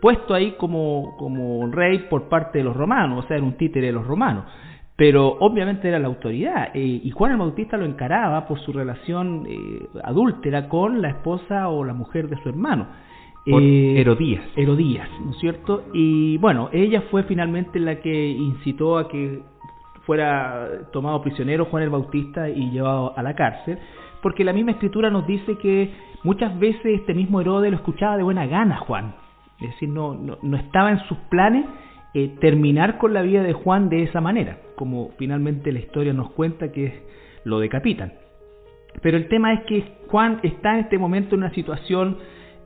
puesto 0.00 0.34
ahí 0.34 0.56
como, 0.58 1.14
como 1.16 1.70
rey 1.70 2.06
por 2.10 2.28
parte 2.28 2.58
de 2.58 2.64
los 2.64 2.76
romanos, 2.76 3.24
o 3.24 3.28
sea, 3.28 3.36
era 3.36 3.46
un 3.46 3.56
títere 3.56 3.86
de 3.86 3.92
los 3.92 4.04
romanos 4.04 4.46
pero 4.96 5.36
obviamente 5.40 5.88
era 5.88 5.98
la 5.98 6.08
autoridad 6.08 6.70
eh, 6.74 7.00
y 7.04 7.10
Juan 7.10 7.32
el 7.32 7.38
Bautista 7.38 7.76
lo 7.76 7.84
encaraba 7.84 8.46
por 8.46 8.58
su 8.60 8.72
relación 8.72 9.44
eh, 9.46 9.86
adúltera 10.02 10.68
con 10.68 11.02
la 11.02 11.10
esposa 11.10 11.68
o 11.68 11.84
la 11.84 11.92
mujer 11.92 12.28
de 12.28 12.42
su 12.42 12.48
hermano. 12.48 12.86
Eh, 13.44 14.00
Herodías. 14.00 14.42
Herodías, 14.56 15.08
¿no 15.22 15.32
es 15.32 15.38
cierto? 15.38 15.84
Y 15.92 16.38
bueno, 16.38 16.70
ella 16.72 17.02
fue 17.10 17.24
finalmente 17.24 17.78
la 17.78 18.00
que 18.00 18.28
incitó 18.28 18.96
a 18.96 19.06
que 19.08 19.42
fuera 20.06 20.68
tomado 20.92 21.20
prisionero 21.20 21.66
Juan 21.66 21.82
el 21.82 21.90
Bautista 21.90 22.48
y 22.48 22.70
llevado 22.70 23.12
a 23.16 23.22
la 23.22 23.34
cárcel, 23.34 23.78
porque 24.22 24.44
la 24.44 24.52
misma 24.52 24.72
escritura 24.72 25.10
nos 25.10 25.26
dice 25.26 25.58
que 25.58 25.92
muchas 26.24 26.58
veces 26.58 27.00
este 27.00 27.12
mismo 27.12 27.40
Herodes 27.40 27.70
lo 27.70 27.76
escuchaba 27.76 28.16
de 28.16 28.22
buena 28.22 28.46
gana 28.46 28.78
Juan, 28.78 29.14
es 29.60 29.70
decir, 29.70 29.90
no, 29.90 30.14
no, 30.14 30.38
no 30.42 30.56
estaba 30.56 30.90
en 30.90 31.00
sus 31.06 31.18
planes 31.28 31.66
eh, 32.18 32.30
terminar 32.40 32.96
con 32.96 33.12
la 33.12 33.20
vida 33.20 33.42
de 33.42 33.52
Juan 33.52 33.90
de 33.90 34.04
esa 34.04 34.22
manera, 34.22 34.56
como 34.74 35.10
finalmente 35.18 35.70
la 35.70 35.80
historia 35.80 36.14
nos 36.14 36.30
cuenta 36.30 36.72
que 36.72 37.02
lo 37.44 37.60
decapitan. 37.60 38.14
Pero 39.02 39.18
el 39.18 39.28
tema 39.28 39.52
es 39.52 39.64
que 39.64 39.84
Juan 40.08 40.40
está 40.42 40.78
en 40.78 40.84
este 40.84 40.96
momento 40.96 41.34
en 41.34 41.42
una 41.42 41.52
situación 41.52 42.16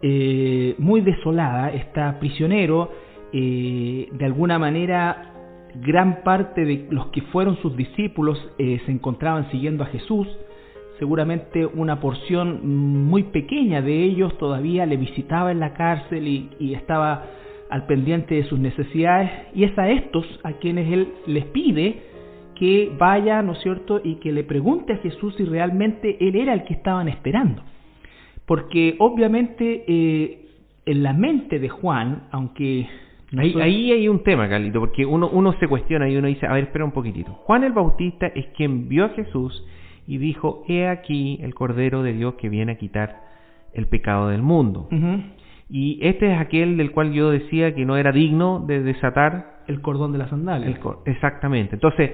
eh, 0.03 0.77
muy 0.79 1.01
desolada, 1.01 1.71
está 1.71 2.21
prisionero, 2.21 2.93
eh, 3.33 4.07
de 4.13 4.25
alguna 4.25 4.61
manera 4.61 5.35
gran 5.83 6.23
parte 6.23 6.65
de 6.65 6.87
los 6.89 7.09
que 7.09 7.23
fueron 7.23 7.57
sus 7.57 7.77
discípulos 7.77 8.39
se 8.57 8.93
encontraban 8.93 9.51
siguiendo 9.51 9.83
a 9.83 9.89
Jesús, 9.89 10.29
seguramente 11.01 11.67
una 11.67 11.99
porción 11.99 13.05
muy 13.09 13.25
pequeña 13.25 13.83
de 13.83 14.05
ellos 14.05 14.39
todavía 14.39 14.87
le 14.87 14.97
visitaba 14.97 15.51
en 15.51 15.59
la 15.59 15.75
cárcel 15.75 16.29
y 16.29 16.75
estaba 16.75 17.25
al 17.71 17.87
pendiente 17.87 18.35
de 18.35 18.45
sus 18.45 18.59
necesidades 18.59 19.31
y 19.55 19.65
es 19.65 19.79
a 19.79 19.89
estos 19.91 20.25
a 20.45 20.53
quienes 20.55 20.93
Él 20.93 21.09
les 21.27 21.45
pide 21.47 22.03
que 22.61 22.93
vaya, 22.99 23.41
¿no 23.41 23.53
es 23.53 23.59
cierto?, 23.61 24.03
y 24.05 24.17
que 24.17 24.33
le 24.33 24.45
pregunte 24.45 24.93
a 24.93 24.97
Jesús 24.99 25.35
si 25.37 25.45
realmente 25.45 26.19
Él 26.21 26.37
era 26.37 26.53
el 26.53 26.65
que 26.65 26.75
estaban 26.75 27.09
esperando. 27.09 27.63
Porque 28.45 28.97
obviamente 28.99 29.85
eh, 29.87 30.49
en 30.85 31.03
la 31.03 31.15
mente 31.15 31.59
de 31.59 31.69
Juan, 31.69 32.25
aunque... 32.31 32.87
Ahí, 33.37 33.55
ahí, 33.61 33.93
hay 33.93 34.09
un 34.09 34.25
tema, 34.25 34.49
Carlito, 34.49 34.81
porque 34.81 35.07
uno, 35.07 35.31
uno 35.33 35.53
se 35.61 35.69
cuestiona 35.69 36.09
y 36.11 36.17
uno 36.17 36.27
dice, 36.27 36.47
a 36.47 36.53
ver, 36.53 36.65
espera 36.65 36.85
un 36.85 36.91
poquitito. 36.91 37.33
Juan 37.33 37.63
el 37.63 37.73
Bautista 37.73 38.27
es 38.27 38.47
quien 38.57 38.89
vio 38.89 39.05
a 39.05 39.11
Jesús 39.11 39.65
y 40.07 40.19
dijo, 40.19 40.65
he 40.67 40.89
aquí 40.89 41.39
el 41.41 41.55
Cordero 41.55 42.03
de 42.03 42.13
Dios 42.13 42.35
que 42.35 42.49
viene 42.49 42.73
a 42.73 42.79
quitar 42.79 43.23
el 43.73 43.87
pecado 43.87 44.29
del 44.29 44.43
mundo. 44.43 44.89
Y 45.71 46.01
este 46.03 46.33
es 46.33 46.41
aquel 46.41 46.77
del 46.77 46.91
cual 46.91 47.13
yo 47.13 47.31
decía 47.31 47.75
que 47.75 47.85
no 47.85 47.97
era 47.97 48.11
digno 48.11 48.65
de 48.67 48.83
desatar 48.83 49.61
el 49.69 49.81
cordón 49.81 50.11
de 50.11 50.19
la 50.19 50.29
sandalia. 50.29 50.77
exactamente. 51.05 51.77
Entonces, 51.77 52.11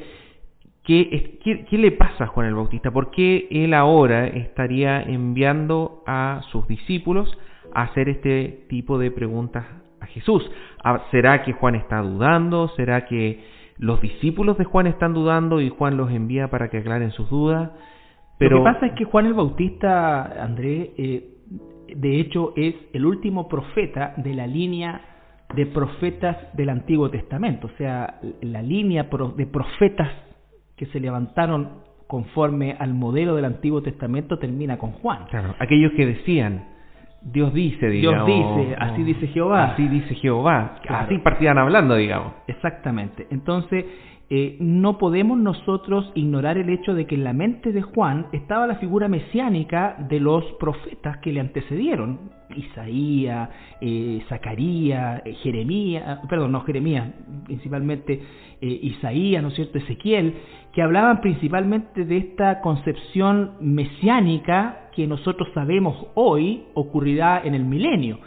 ¿qué, 0.85 1.39
¿qué, 1.43 1.79
le 1.79 1.93
pasa 1.93 2.25
a 2.25 2.27
Juan 2.27 2.49
el 2.49 2.55
Bautista? 2.55 2.91
¿Por 2.91 3.11
qué 3.11 3.49
él 3.51 3.73
ahora 3.73 4.27
estaría 4.27 5.01
enviando 5.03 6.03
a 6.07 6.43
sus 6.53 6.69
discípulos 6.69 7.35
a 7.73 7.85
hacer 7.85 8.11
este 8.11 8.67
tipo 8.69 8.99
de 8.99 9.11
preguntas 9.11 9.65
a 10.01 10.07
Jesús? 10.07 10.49
Ah, 10.85 11.05
¿Será 11.11 11.43
que 11.43 11.55
Juan 11.55 11.77
está 11.77 12.03
dudando? 12.03 12.69
¿Será 12.77 13.07
que 13.07 13.43
los 13.79 14.03
discípulos 14.03 14.59
de 14.59 14.65
Juan 14.65 14.87
están 14.87 15.15
dudando 15.15 15.63
y 15.63 15.71
Juan 15.71 15.97
los 15.97 16.11
envía 16.11 16.49
para 16.49 16.69
que 16.69 16.79
aclaren 16.79 17.11
sus 17.13 17.31
dudas? 17.31 17.71
Pero... 18.37 18.59
Lo 18.59 18.65
que 18.65 18.71
pasa 18.73 18.87
es 18.87 18.93
que 18.93 19.05
Juan 19.07 19.25
el 19.25 19.33
Bautista, 19.33 20.45
André, 20.45 20.93
eh, 20.99 21.36
de 21.95 22.21
hecho 22.21 22.53
es 22.57 22.75
el 22.93 23.07
último 23.07 23.49
profeta 23.49 24.15
de 24.17 24.35
la 24.35 24.47
línea 24.47 25.01
de 25.55 25.67
profetas 25.67 26.37
del 26.55 26.71
Antiguo 26.71 27.11
Testamento, 27.11 27.69
o 27.69 27.77
sea, 27.79 28.21
la 28.41 28.63
línea 28.63 29.09
de 29.37 29.47
profetas 29.47 30.11
que 30.77 30.87
se 30.87 31.01
levantaron 31.01 31.85
conforme 32.07 32.77
al 32.79 32.95
modelo 32.95 33.35
del 33.35 33.45
Antiguo 33.45 33.83
Testamento 33.83 34.39
termina 34.39 34.79
con 34.79 34.93
Juan. 34.93 35.27
Claro, 35.31 35.55
aquellos 35.59 35.93
que 35.93 36.07
decían, 36.07 36.65
Dios 37.23 37.53
dice, 37.53 37.89
digamos. 37.89 38.27
Dios 38.27 38.57
dice, 38.57 38.77
así 38.79 39.03
dice 39.03 39.27
Jehová. 39.29 39.73
Así 39.73 39.89
dice 39.89 40.15
Jehová. 40.15 40.81
Así 40.89 41.19
partían 41.19 41.59
hablando, 41.59 41.97
digamos. 41.97 42.33
Exactamente. 42.47 43.27
Entonces, 43.31 43.85
eh, 44.29 44.57
no 44.59 44.99
podemos 44.99 45.39
nosotros 45.39 46.11
ignorar 46.17 46.59
el 46.59 46.69
hecho 46.69 46.95
de 46.95 47.07
que 47.07 47.15
en 47.15 47.23
la 47.23 47.33
mente 47.33 47.71
de 47.71 47.83
Juan 47.83 48.27
estaba 48.33 48.67
la 48.67 48.75
figura 48.77 49.07
mesiánica 49.07 49.97
de 50.09 50.19
los 50.19 50.45
profetas 50.59 51.19
que 51.19 51.33
le 51.33 51.39
antecedieron, 51.39 52.33
Isaías, 52.57 53.51
eh, 53.81 54.21
Zacarías, 54.29 55.23
eh, 55.25 55.33
Jeremías, 55.45 56.19
perdón, 56.29 56.51
no 56.51 56.63
Jeremías, 56.63 57.09
principalmente 57.45 58.21
Isaías, 58.61 59.43
¿no 59.43 59.51
es 59.51 59.55
cierto?, 59.55 59.79
Ezequiel, 59.79 60.35
que 60.73 60.83
hablaban 60.83 61.21
principalmente 61.21 62.05
de 62.05 62.17
esta 62.17 62.63
concepción 62.63 63.53
mesiánica 63.61 64.89
que 64.95 65.07
nosotros 65.07 65.49
sabemos 65.55 66.07
hoy 66.15 66.65
ocurrirá 66.75 67.43
en 67.45 67.55
el 67.55 67.65
milenio, 67.65 68.19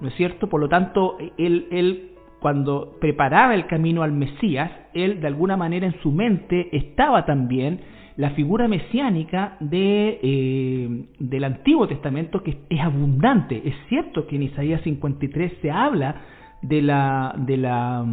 ¿no 0.00 0.08
es 0.08 0.14
cierto? 0.14 0.48
Por 0.48 0.60
lo 0.60 0.68
tanto, 0.68 1.16
él 1.38 2.09
cuando 2.40 2.96
preparaba 3.00 3.54
el 3.54 3.66
camino 3.66 4.02
al 4.02 4.12
Mesías, 4.12 4.70
él 4.94 5.20
de 5.20 5.26
alguna 5.26 5.56
manera 5.56 5.86
en 5.86 6.00
su 6.02 6.10
mente 6.10 6.74
estaba 6.76 7.26
también 7.26 7.80
la 8.16 8.30
figura 8.30 8.68
mesiánica 8.68 9.56
de, 9.60 10.18
eh, 10.22 11.04
del 11.18 11.44
Antiguo 11.44 11.86
Testamento 11.86 12.42
que 12.42 12.58
es 12.68 12.80
abundante. 12.80 13.62
Es 13.64 13.74
cierto 13.88 14.26
que 14.26 14.36
en 14.36 14.42
Isaías 14.44 14.82
53 14.82 15.52
se 15.62 15.70
habla 15.70 16.22
de 16.62 16.82
la, 16.82 17.34
de 17.38 17.56
la 17.56 18.04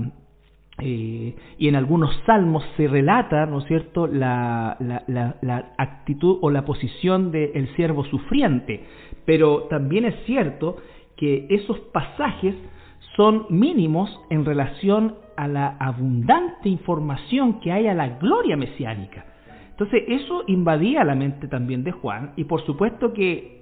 eh, 0.80 1.36
y 1.58 1.68
en 1.68 1.76
algunos 1.76 2.16
salmos 2.26 2.64
se 2.78 2.88
relata, 2.88 3.48
¿no 3.48 3.60
es 3.60 3.66
cierto?, 3.66 4.08
la, 4.08 4.78
la, 4.80 5.36
la 5.42 5.74
actitud 5.78 6.38
o 6.42 6.52
la 6.52 6.66
posición 6.66 7.32
del 7.32 7.68
siervo 7.76 8.06
sufriente. 8.06 8.84
Pero 9.26 9.64
también 9.64 10.06
es 10.06 10.16
cierto 10.26 10.78
que 11.16 11.48
esos 11.50 11.80
pasajes 11.92 12.56
son 13.18 13.48
mínimos 13.50 14.10
en 14.30 14.46
relación 14.46 15.16
a 15.36 15.48
la 15.48 15.76
abundante 15.80 16.70
información 16.70 17.60
que 17.60 17.72
hay 17.72 17.88
a 17.88 17.94
la 17.94 18.10
gloria 18.20 18.56
mesiánica. 18.56 19.26
Entonces 19.72 20.04
eso 20.08 20.44
invadía 20.48 21.04
la 21.04 21.16
mente 21.16 21.48
también 21.48 21.84
de 21.84 21.92
Juan 21.92 22.32
y 22.38 22.46
por 22.46 22.66
supuesto 22.66 23.14
que 23.14 23.58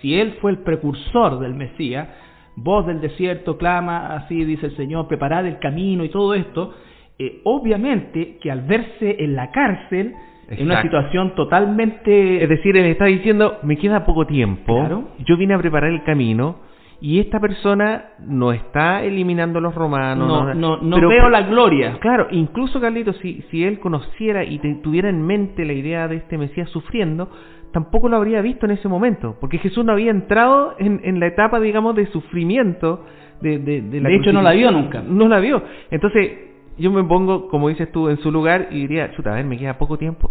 si 0.00 0.18
él 0.18 0.36
fue 0.40 0.50
el 0.50 0.58
precursor 0.58 1.38
del 1.38 1.54
Mesías, 1.54 2.08
voz 2.56 2.86
del 2.86 3.00
desierto 3.00 3.56
clama, 3.56 4.14
así 4.14 4.44
dice 4.44 4.66
el 4.66 4.76
Señor, 4.76 5.08
preparad 5.08 5.46
el 5.46 5.58
camino 5.60 6.04
y 6.04 6.08
todo 6.08 6.34
esto, 6.34 6.74
eh, 7.18 7.40
obviamente 7.44 8.38
que 8.40 8.50
al 8.50 8.62
verse 8.62 9.16
en 9.20 9.34
la 9.36 9.50
cárcel, 9.50 10.14
en 10.48 10.66
una 10.66 10.82
situación 10.82 11.34
totalmente... 11.34 12.42
Es 12.42 12.48
decir, 12.48 12.76
él 12.76 12.86
está 12.86 13.06
diciendo, 13.06 13.58
me 13.62 13.76
queda 13.76 14.04
poco 14.04 14.26
tiempo, 14.26 15.06
yo 15.24 15.36
vine 15.36 15.54
a 15.54 15.58
preparar 15.58 15.90
el 15.90 16.02
camino, 16.04 16.56
y 17.00 17.20
esta 17.20 17.40
persona 17.40 18.10
no 18.20 18.52
está 18.52 19.02
eliminando 19.02 19.58
a 19.58 19.62
los 19.62 19.74
romanos. 19.74 20.26
No, 20.26 20.54
no, 20.54 20.76
no, 20.78 21.08
veo 21.08 21.28
la 21.28 21.42
gloria. 21.42 21.98
Claro, 22.00 22.28
incluso 22.30 22.80
Carlito, 22.80 23.12
si, 23.14 23.42
si 23.50 23.64
él 23.64 23.78
conociera 23.78 24.44
y 24.44 24.58
tuviera 24.82 25.08
en 25.08 25.22
mente 25.22 25.64
la 25.64 25.72
idea 25.72 26.08
de 26.08 26.16
este 26.16 26.38
Mesías 26.38 26.68
sufriendo, 26.70 27.28
tampoco 27.72 28.08
lo 28.08 28.16
habría 28.16 28.40
visto 28.40 28.66
en 28.66 28.72
ese 28.72 28.88
momento, 28.88 29.36
porque 29.40 29.58
Jesús 29.58 29.84
no 29.84 29.92
había 29.92 30.10
entrado 30.10 30.76
en, 30.78 31.00
en 31.04 31.20
la 31.20 31.26
etapa, 31.26 31.60
digamos, 31.60 31.94
de 31.96 32.06
sufrimiento. 32.06 33.04
De, 33.40 33.58
de, 33.58 33.82
de, 33.82 34.00
la 34.00 34.08
de 34.08 34.16
hecho, 34.16 34.32
no 34.32 34.40
la 34.40 34.52
vio 34.52 34.70
nunca. 34.70 35.02
No 35.02 35.28
la 35.28 35.40
vio. 35.40 35.62
Entonces, 35.90 36.30
yo 36.78 36.90
me 36.90 37.04
pongo, 37.04 37.48
como 37.48 37.68
dices 37.68 37.90
tú, 37.92 38.08
en 38.08 38.18
su 38.18 38.30
lugar 38.30 38.68
y 38.70 38.80
diría, 38.80 39.12
chuta, 39.12 39.32
a 39.32 39.34
ver, 39.34 39.44
me 39.44 39.58
queda 39.58 39.76
poco 39.76 39.98
tiempo. 39.98 40.30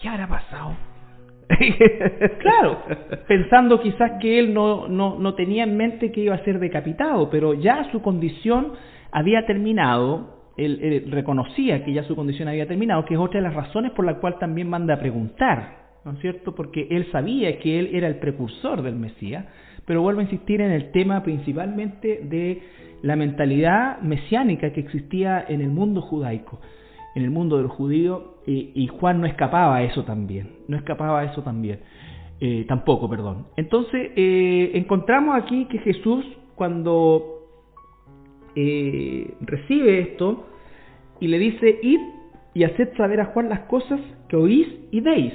¿Qué 0.00 0.08
habrá 0.08 0.26
pasado? 0.26 0.76
claro, 2.38 2.82
pensando 3.28 3.80
quizás 3.80 4.12
que 4.20 4.38
él 4.38 4.54
no, 4.54 4.88
no, 4.88 5.18
no 5.18 5.34
tenía 5.34 5.64
en 5.64 5.76
mente 5.76 6.12
que 6.12 6.20
iba 6.20 6.34
a 6.34 6.44
ser 6.44 6.58
decapitado, 6.58 7.30
pero 7.30 7.54
ya 7.54 7.90
su 7.92 8.02
condición 8.02 8.72
había 9.10 9.46
terminado, 9.46 10.42
él, 10.56 11.06
reconocía 11.10 11.84
que 11.84 11.92
ya 11.92 12.04
su 12.04 12.16
condición 12.16 12.48
había 12.48 12.66
terminado, 12.66 13.04
que 13.04 13.14
es 13.14 13.20
otra 13.20 13.40
de 13.40 13.48
las 13.48 13.54
razones 13.54 13.92
por 13.92 14.04
la 14.04 14.18
cual 14.18 14.38
también 14.38 14.68
manda 14.68 14.94
a 14.94 15.00
preguntar, 15.00 15.82
¿no 16.04 16.12
es 16.12 16.20
cierto? 16.20 16.54
Porque 16.54 16.88
él 16.90 17.10
sabía 17.12 17.58
que 17.58 17.78
él 17.78 17.90
era 17.92 18.08
el 18.08 18.16
precursor 18.16 18.82
del 18.82 18.96
Mesías, 18.96 19.46
pero 19.86 20.02
vuelvo 20.02 20.20
a 20.20 20.24
insistir 20.24 20.60
en 20.60 20.70
el 20.70 20.90
tema 20.92 21.22
principalmente 21.22 22.20
de 22.24 22.62
la 23.02 23.16
mentalidad 23.16 24.00
mesiánica 24.00 24.72
que 24.72 24.80
existía 24.80 25.44
en 25.48 25.60
el 25.60 25.68
mundo 25.68 26.00
judaico, 26.00 26.60
en 27.14 27.22
el 27.22 27.30
mundo 27.30 27.58
del 27.58 27.68
judío, 27.68 28.36
y, 28.46 28.86
Juan 28.88 29.20
no 29.20 29.26
escapaba 29.26 29.76
a 29.76 29.82
eso 29.82 30.04
también, 30.04 30.56
no 30.68 30.76
escapaba 30.76 31.20
a 31.20 31.24
eso 31.24 31.42
también, 31.42 31.80
eh, 32.40 32.64
tampoco, 32.66 33.08
perdón. 33.08 33.46
Entonces, 33.56 34.10
eh, 34.16 34.72
encontramos 34.74 35.36
aquí 35.36 35.66
que 35.66 35.78
Jesús, 35.78 36.24
cuando 36.54 37.42
eh, 38.56 39.34
recibe 39.40 40.00
esto 40.00 40.46
y 41.20 41.28
le 41.28 41.38
dice, 41.38 41.78
id 41.82 42.00
y 42.54 42.64
haced 42.64 42.96
saber 42.96 43.20
a 43.20 43.26
Juan 43.26 43.48
las 43.48 43.60
cosas 43.60 44.00
que 44.28 44.36
oís 44.36 44.68
y 44.90 45.00
veis. 45.00 45.32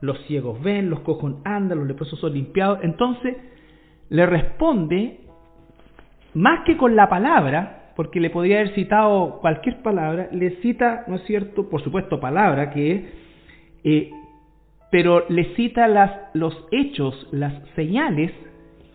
Los 0.00 0.18
ciegos 0.26 0.60
ven, 0.62 0.90
los 0.90 1.00
cojos 1.00 1.34
andan, 1.44 1.78
los 1.78 1.86
leprosos 1.86 2.18
son 2.18 2.34
limpiados. 2.34 2.80
Entonces 2.82 3.36
le 4.08 4.26
responde, 4.26 5.20
más 6.34 6.64
que 6.64 6.76
con 6.76 6.96
la 6.96 7.08
palabra, 7.08 7.81
porque 7.96 8.20
le 8.20 8.30
podría 8.30 8.60
haber 8.60 8.74
citado 8.74 9.38
cualquier 9.40 9.82
palabra, 9.82 10.28
le 10.32 10.62
cita, 10.62 11.04
¿no 11.08 11.16
es 11.16 11.22
cierto?, 11.24 11.68
por 11.68 11.82
supuesto, 11.82 12.20
palabra, 12.20 12.70
que 12.70 13.10
eh, 13.84 14.10
pero 14.90 15.24
le 15.30 15.54
cita 15.56 15.88
las, 15.88 16.12
los 16.34 16.54
hechos, 16.70 17.26
las 17.32 17.54
señales, 17.74 18.30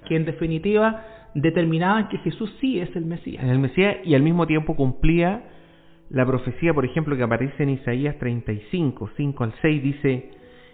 que 0.07 0.15
en 0.15 0.25
definitiva 0.25 1.03
determinaban 1.33 2.07
que 2.09 2.19
Jesús 2.19 2.55
sí 2.61 2.79
es 2.79 2.95
el 2.95 3.05
Mesías. 3.05 3.43
El 3.43 3.59
Mesías 3.59 3.97
y 4.03 4.13
al 4.13 4.21
mismo 4.21 4.45
tiempo 4.45 4.75
cumplía 4.75 5.43
la 6.09 6.25
profecía, 6.25 6.73
por 6.73 6.85
ejemplo, 6.85 7.17
que 7.17 7.23
aparece 7.23 7.63
en 7.63 7.69
Isaías 7.71 8.15
35, 8.19 9.09
5 9.17 9.43
al 9.43 9.53
6, 9.61 9.83
dice, 9.83 10.31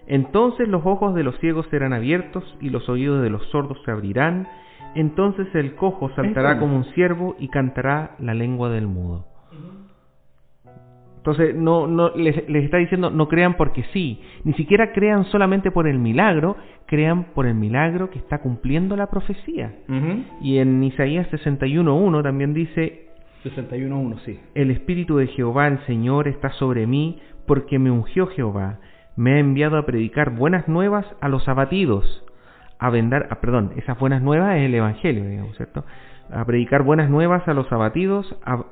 entonces 0.07 0.67
los 0.67 0.86
ojos 0.86 1.15
de 1.15 1.23
los 1.23 1.39
ciegos 1.39 1.65
serán 1.71 1.93
abiertos 1.93 2.43
y 2.62 2.69
los 2.69 2.88
oídos 2.89 3.23
de 3.23 3.29
los 3.29 3.43
sordos 3.47 3.77
se 3.86 3.91
abrirán, 3.91 4.47
entonces 4.95 5.47
el 5.56 5.75
cojo 5.75 6.10
saltará 6.15 6.60
como 6.60 6.75
un 6.75 6.86
ciervo 6.93 7.36
y 7.39 7.49
cantará 7.49 8.15
la 8.19 8.34
lengua 8.34 8.69
del 8.69 8.88
mudo. 8.88 9.25
Entonces, 11.17 11.56
no, 11.56 11.88
no, 11.88 12.10
les, 12.17 12.36
está 12.49 12.77
diciendo, 12.77 13.10
no 13.10 13.29
crean 13.29 13.53
porque 13.53 13.86
sí, 13.93 14.19
ni 14.43 14.51
siquiera 14.56 14.91
crean 14.91 15.23
solamente 15.25 15.71
por 15.71 15.88
el 15.88 15.97
milagro, 15.97 16.58
crean 16.86 17.27
por 17.34 17.45
el 17.45 17.56
milagro 17.56 18.10
que 18.10 18.19
está 18.19 18.39
cumpliendo 18.39 18.97
la 18.97 19.08
profecía. 19.08 19.73
Y 20.41 20.58
en 20.58 20.84
Isaías 20.84 21.32
61.1 21.32 22.23
también 22.23 22.53
dice, 22.53 23.08
61.1, 23.45 24.19
sí. 24.25 24.38
El 24.53 24.69
Espíritu 24.69 25.15
de 25.15 25.27
Jehová, 25.27 25.67
el 25.67 25.79
Señor, 25.86 26.27
está 26.27 26.49
sobre 26.51 26.88
mí, 26.88 27.21
porque 27.45 27.79
me 27.79 27.89
ungió 27.89 28.27
Jehová, 28.27 28.79
me 29.15 29.36
ha 29.36 29.39
enviado 29.39 29.77
a 29.77 29.86
predicar 29.86 30.32
buenas 30.32 30.67
nuevas 30.67 31.06
a 31.21 31.29
los 31.29 31.47
abatidos, 31.47 32.22
a 32.86 32.89
vendar, 32.89 33.28
ah, 33.32 33.39
perdón, 33.39 33.72
esas 33.78 33.98
buenas 33.98 34.22
nuevas 34.22 34.58
es 34.58 34.63
el 34.63 34.76
Evangelio, 34.76 35.26
digamos, 35.26 35.56
¿cierto? 35.56 35.86
A 36.32 36.43
predicar 36.46 36.84
buenas 36.84 37.10
nuevas 37.10 37.48
a 37.48 37.54
los 37.54 37.72
abatidos, 37.72 38.36
a 38.46 38.63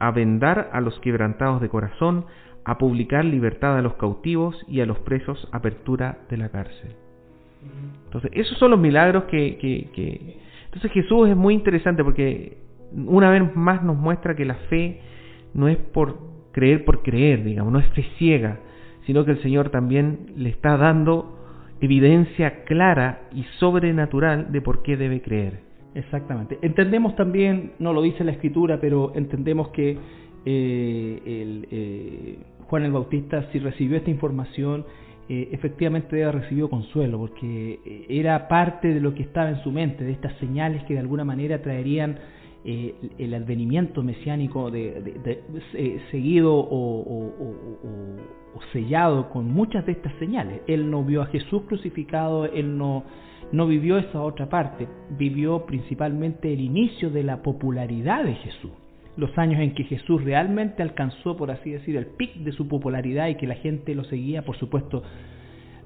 a 0.00 0.10
vendar 0.10 0.70
a 0.72 0.80
los 0.80 0.98
quebrantados 1.00 1.60
de 1.60 1.68
corazón, 1.68 2.24
a 2.64 2.78
publicar 2.78 3.24
libertad 3.24 3.76
a 3.76 3.82
los 3.82 3.94
cautivos 3.94 4.56
y 4.66 4.80
a 4.80 4.86
los 4.86 4.98
presos 5.00 5.48
apertura 5.52 6.18
de 6.28 6.38
la 6.38 6.48
cárcel. 6.48 6.96
Entonces, 8.06 8.30
esos 8.34 8.58
son 8.58 8.70
los 8.72 8.80
milagros 8.80 9.24
que, 9.24 9.58
que, 9.58 10.38
Entonces 10.64 10.90
Jesús 10.92 11.28
es 11.28 11.36
muy 11.36 11.54
interesante 11.54 12.02
porque 12.02 12.56
una 12.92 13.30
vez 13.30 13.54
más 13.54 13.82
nos 13.82 13.96
muestra 13.96 14.34
que 14.34 14.46
la 14.46 14.54
fe 14.54 15.00
no 15.52 15.68
es 15.68 15.76
por 15.76 16.18
creer 16.52 16.84
por 16.84 17.02
creer, 17.02 17.44
digamos, 17.44 17.72
no 17.72 17.78
es 17.78 17.86
fe 17.88 18.04
ciega, 18.18 18.58
sino 19.06 19.24
que 19.24 19.32
el 19.32 19.42
Señor 19.42 19.68
también 19.68 20.32
le 20.36 20.48
está 20.48 20.78
dando 20.78 21.39
evidencia 21.80 22.64
clara 22.64 23.22
y 23.32 23.44
sobrenatural 23.58 24.52
de 24.52 24.60
por 24.60 24.82
qué 24.82 24.96
debe 24.96 25.22
creer. 25.22 25.60
Exactamente. 25.94 26.58
Entendemos 26.62 27.16
también, 27.16 27.72
no 27.78 27.92
lo 27.92 28.02
dice 28.02 28.22
la 28.22 28.32
escritura, 28.32 28.78
pero 28.80 29.12
entendemos 29.14 29.68
que 29.70 29.98
eh, 30.44 31.22
el, 31.24 31.68
eh, 31.70 32.38
Juan 32.68 32.84
el 32.84 32.92
Bautista, 32.92 33.50
si 33.50 33.58
recibió 33.58 33.96
esta 33.96 34.10
información, 34.10 34.84
eh, 35.28 35.48
efectivamente 35.52 36.30
recibido 36.30 36.68
consuelo, 36.68 37.18
porque 37.18 38.06
era 38.08 38.48
parte 38.48 38.88
de 38.94 39.00
lo 39.00 39.14
que 39.14 39.22
estaba 39.22 39.50
en 39.50 39.62
su 39.62 39.72
mente, 39.72 40.04
de 40.04 40.12
estas 40.12 40.36
señales 40.38 40.82
que 40.84 40.94
de 40.94 41.00
alguna 41.00 41.24
manera 41.24 41.60
traerían 41.62 42.18
el 42.62 43.32
advenimiento 43.32 44.02
mesiánico 44.02 44.70
de, 44.70 45.42
seguido 46.10 46.54
o, 46.54 47.00
o 47.10 48.16
sellado 48.72 49.30
con 49.30 49.46
muchas 49.52 49.86
de 49.86 49.92
estas 49.92 50.12
señales. 50.18 50.62
Él 50.66 50.90
no 50.90 51.04
vio 51.04 51.22
a 51.22 51.26
Jesús 51.26 51.62
crucificado, 51.66 52.46
él 52.46 52.76
no 52.76 53.04
no 53.52 53.66
vivió 53.66 53.98
esa 53.98 54.22
otra 54.22 54.48
parte, 54.48 54.86
vivió 55.10 55.66
principalmente 55.66 56.52
el 56.52 56.60
inicio 56.60 57.10
de 57.10 57.24
la 57.24 57.42
popularidad 57.42 58.24
de 58.24 58.34
Jesús, 58.34 58.70
los 59.16 59.36
años 59.38 59.60
en 59.60 59.74
que 59.74 59.84
Jesús 59.84 60.22
realmente 60.22 60.82
alcanzó, 60.82 61.36
por 61.36 61.50
así 61.50 61.70
decir, 61.70 61.96
el 61.96 62.06
pic 62.06 62.34
de 62.36 62.52
su 62.52 62.68
popularidad 62.68 63.28
y 63.28 63.34
que 63.34 63.46
la 63.46 63.56
gente 63.56 63.94
lo 63.94 64.04
seguía, 64.04 64.42
por 64.42 64.56
supuesto, 64.56 65.02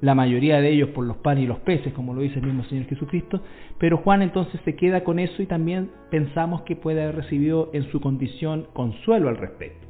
la 0.00 0.14
mayoría 0.14 0.61
de 0.61 0.70
ellos 0.70 0.90
por 0.90 1.07
los 1.07 1.16
panes 1.18 1.44
y 1.44 1.46
los 1.46 1.61
peces, 1.61 1.94
como 1.94 2.12
lo 2.12 2.20
dice 2.20 2.38
el 2.38 2.46
mismo 2.46 2.64
Señor 2.64 2.87
Jesucristo, 2.87 3.40
pero 3.79 3.98
Juan 3.98 4.20
entonces 4.20 4.61
se 4.64 4.77
queda 4.77 5.03
con 5.03 5.18
eso 5.18 5.40
y 5.40 5.46
también 5.46 5.90
pensamos 6.11 6.62
que 6.62 6.77
puede 6.77 7.03
haber 7.03 7.16
recibido 7.16 7.70
en 7.72 7.85
su 7.90 8.00
condición 8.00 8.66
consuelo 8.74 9.31
al 9.31 9.38
respecto. 9.38 9.87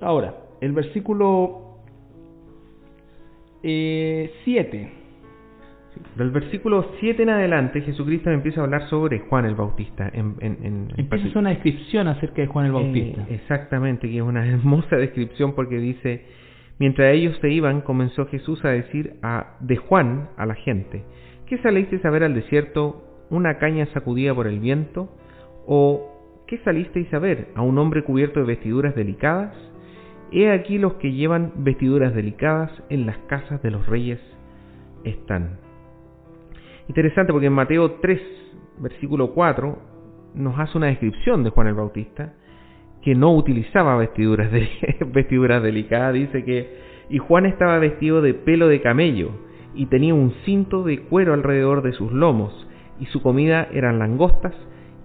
Ahora, 0.00 0.34
el 0.60 0.72
versículo 0.72 1.80
7. 3.62 4.32
Eh, 4.44 4.92
del 6.16 6.30
versículo 6.30 6.92
7 7.00 7.22
en 7.22 7.30
adelante, 7.30 7.80
Jesucristo 7.80 8.30
empieza 8.30 8.60
a 8.60 8.64
hablar 8.64 8.88
sobre 8.88 9.20
Juan 9.20 9.46
el 9.46 9.54
Bautista. 9.54 10.10
En, 10.12 10.36
en, 10.40 10.88
empieza 10.96 11.38
una 11.38 11.50
descripción 11.50 12.08
acerca 12.08 12.42
de 12.42 12.48
Juan 12.48 12.66
el 12.66 12.72
Bautista. 12.72 13.22
Eh, 13.22 13.34
exactamente, 13.34 14.08
que 14.08 14.16
es 14.16 14.22
una 14.22 14.46
hermosa 14.52 14.96
descripción 14.96 15.54
porque 15.54 15.78
dice, 15.78 16.24
mientras 16.78 17.14
ellos 17.14 17.36
se 17.40 17.50
iban, 17.50 17.80
comenzó 17.80 18.26
Jesús 18.26 18.64
a 18.64 18.68
decir 18.68 19.14
a, 19.22 19.56
de 19.60 19.76
Juan 19.76 20.28
a 20.36 20.46
la 20.46 20.54
gente, 20.54 21.02
¿qué 21.46 21.58
salisteis 21.58 22.04
a 22.04 22.10
ver 22.10 22.24
al 22.24 22.34
desierto? 22.34 23.02
¿Una 23.30 23.58
caña 23.58 23.86
sacudida 23.92 24.34
por 24.34 24.46
el 24.46 24.60
viento? 24.60 25.08
¿O 25.66 26.44
qué 26.46 26.58
salisteis 26.58 27.12
a 27.12 27.18
ver? 27.18 27.48
¿A 27.54 27.62
un 27.62 27.78
hombre 27.78 28.04
cubierto 28.04 28.40
de 28.40 28.46
vestiduras 28.46 28.94
delicadas? 28.94 29.54
He 30.32 30.50
aquí 30.50 30.78
los 30.78 30.94
que 30.94 31.12
llevan 31.12 31.52
vestiduras 31.56 32.14
delicadas 32.14 32.70
en 32.88 33.06
las 33.06 33.18
casas 33.28 33.62
de 33.62 33.70
los 33.70 33.86
reyes 33.86 34.20
están. 35.04 35.58
Interesante 36.88 37.32
porque 37.32 37.46
en 37.46 37.52
Mateo 37.52 37.92
3, 38.00 38.20
versículo 38.78 39.32
4, 39.32 39.78
nos 40.34 40.58
hace 40.58 40.76
una 40.76 40.88
descripción 40.88 41.42
de 41.42 41.50
Juan 41.50 41.68
el 41.68 41.74
Bautista 41.74 42.34
que 43.02 43.14
no 43.14 43.34
utilizaba 43.34 43.96
vestiduras, 43.96 44.50
de, 44.50 44.68
vestiduras 45.12 45.62
delicadas. 45.62 46.14
Dice 46.14 46.44
que, 46.44 46.78
y 47.08 47.18
Juan 47.18 47.46
estaba 47.46 47.78
vestido 47.78 48.20
de 48.20 48.34
pelo 48.34 48.68
de 48.68 48.80
camello 48.80 49.30
y 49.74 49.86
tenía 49.86 50.14
un 50.14 50.32
cinto 50.44 50.82
de 50.82 51.00
cuero 51.02 51.34
alrededor 51.34 51.82
de 51.82 51.92
sus 51.92 52.12
lomos 52.12 52.66
y 52.98 53.06
su 53.06 53.22
comida 53.22 53.68
eran 53.72 53.98
langostas 53.98 54.54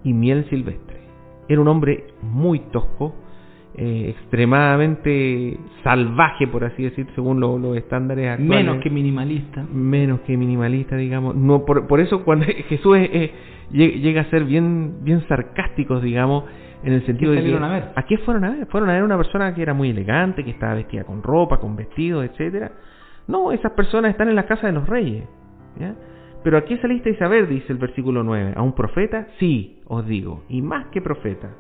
y 0.04 0.14
miel 0.14 0.50
silvestre. 0.50 1.02
Era 1.48 1.62
un 1.62 1.68
hombre 1.68 2.06
muy 2.22 2.60
tosco, 2.72 3.14
eh, 3.74 4.16
extremadamente 4.18 5.58
salvaje, 5.82 6.46
por 6.48 6.66
así 6.66 6.84
decir, 6.84 7.08
según 7.16 7.40
los 7.40 7.78
estándares 7.78 8.32
actuales. 8.32 8.66
Menos 8.66 8.84
que 8.84 8.90
minimalista. 8.90 9.64
Menos 9.64 10.20
que 10.22 10.36
minimalista, 10.36 10.98
digamos. 10.98 11.36
No, 11.36 11.64
por, 11.64 11.88
por 11.88 12.02
eso 12.02 12.26
cuando 12.26 12.46
Jesús 12.68 12.98
llega 13.72 14.22
a 14.22 14.30
ser 14.30 14.44
bien, 14.44 15.04
bien 15.04 15.26
sarcásticos, 15.28 16.04
digamos, 16.04 16.44
en 16.84 16.94
el 16.94 17.06
sentido 17.06 17.32
de 17.32 17.44
que... 17.44 17.56
A, 17.56 17.68
ver? 17.70 17.92
¿A 17.96 18.04
qué 18.04 18.18
fueron 18.18 18.44
a 18.44 18.50
ver? 18.50 18.66
Fueron 18.68 18.90
a 18.90 18.94
ver 18.94 19.04
una 19.04 19.16
persona 19.16 19.54
que 19.56 19.62
era 19.62 19.74
muy 19.74 19.92
elegante, 19.92 20.44
que 20.44 20.52
estaba 20.52 20.74
vestida 20.74 21.06
con 21.06 21.24
ropa, 21.24 21.58
con 21.58 21.78
vestidos, 21.78 22.26
etcétera. 22.26 22.74
No, 23.28 23.54
esas 23.54 23.72
personas 23.72 24.12
están 24.12 24.28
en 24.28 24.36
la 24.36 24.46
casa 24.46 24.68
de 24.68 24.74
los 24.74 24.88
reyes. 24.88 25.24
Pero 26.44 26.58
¿a 26.58 26.66
qué 26.66 26.78
salisteis 26.80 27.22
a 27.22 27.30
ver? 27.30 27.48
Dice 27.48 27.72
el 27.72 27.78
versículo 27.78 28.22
9. 28.24 28.54
¿A 28.58 28.62
un 28.62 28.74
profeta? 28.74 29.28
Sí, 29.40 29.80
os 29.86 30.06
digo. 30.08 30.44
Y 30.50 30.62
más 30.62 30.88
que 30.88 31.02
profeta 31.02 31.52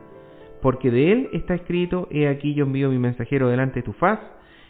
porque 0.62 0.92
de 0.92 1.12
él 1.12 1.30
está 1.34 1.56
escrito, 1.56 2.08
He 2.12 2.28
aquí 2.28 2.54
yo 2.54 2.66
envío 2.66 2.90
mi 2.90 3.00
mensajero 3.00 3.50
delante 3.50 3.80
de 3.80 3.84
tu 3.84 3.94
faz, 3.94 4.20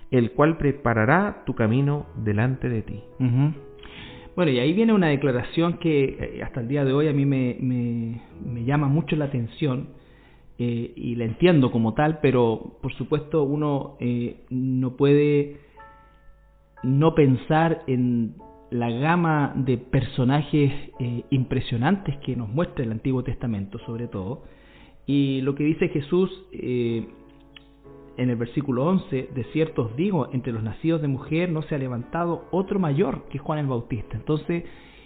el 0.09 0.31
cual 0.31 0.57
preparará 0.57 1.43
tu 1.45 1.55
camino 1.55 2.07
delante 2.15 2.69
de 2.69 2.81
ti. 2.81 3.01
Bueno, 4.35 4.51
y 4.51 4.59
ahí 4.59 4.73
viene 4.73 4.93
una 4.93 5.07
declaración 5.07 5.77
que 5.77 6.03
eh, 6.03 6.43
hasta 6.43 6.61
el 6.61 6.67
día 6.67 6.85
de 6.85 6.93
hoy 6.93 7.07
a 7.07 7.13
mí 7.13 7.25
me, 7.25 7.57
me, 7.59 8.63
llama 8.63 8.87
mucho 8.87 9.15
la 9.15 9.25
atención, 9.25 9.89
eh, 10.57 10.93
y 10.95 11.15
la 11.15 11.25
entiendo 11.25 11.71
como 11.71 11.93
tal, 11.93 12.19
pero 12.21 12.77
por 12.81 12.93
supuesto 12.93 13.43
uno 13.43 13.97
eh, 13.99 14.45
no 14.49 14.95
puede 14.95 15.57
no 16.83 17.15
pensar 17.15 17.83
en 17.87 18.35
la 18.69 18.89
gama 18.89 19.53
de 19.55 19.77
personajes 19.77 20.71
eh, 20.99 21.23
impresionantes 21.29 22.17
que 22.17 22.35
nos 22.35 22.47
muestra 22.47 22.85
el 22.85 22.91
Antiguo 22.91 23.23
Testamento 23.23 23.79
sobre 23.79 24.07
todo. 24.07 24.43
Y 25.05 25.41
lo 25.41 25.55
que 25.55 25.63
dice 25.63 25.89
Jesús 25.89 26.29
en 28.17 28.29
el 28.29 28.35
versículo 28.35 28.85
11, 28.85 29.29
de 29.33 29.43
cierto 29.45 29.83
os 29.83 29.95
digo, 29.95 30.29
entre 30.31 30.53
los 30.53 30.63
nacidos 30.63 31.01
de 31.01 31.07
mujer 31.07 31.51
no 31.51 31.61
se 31.63 31.75
ha 31.75 31.77
levantado 31.77 32.45
otro 32.51 32.79
mayor 32.79 33.23
que 33.29 33.39
Juan 33.39 33.59
el 33.59 33.67
Bautista. 33.67 34.15
Entonces, 34.15 34.63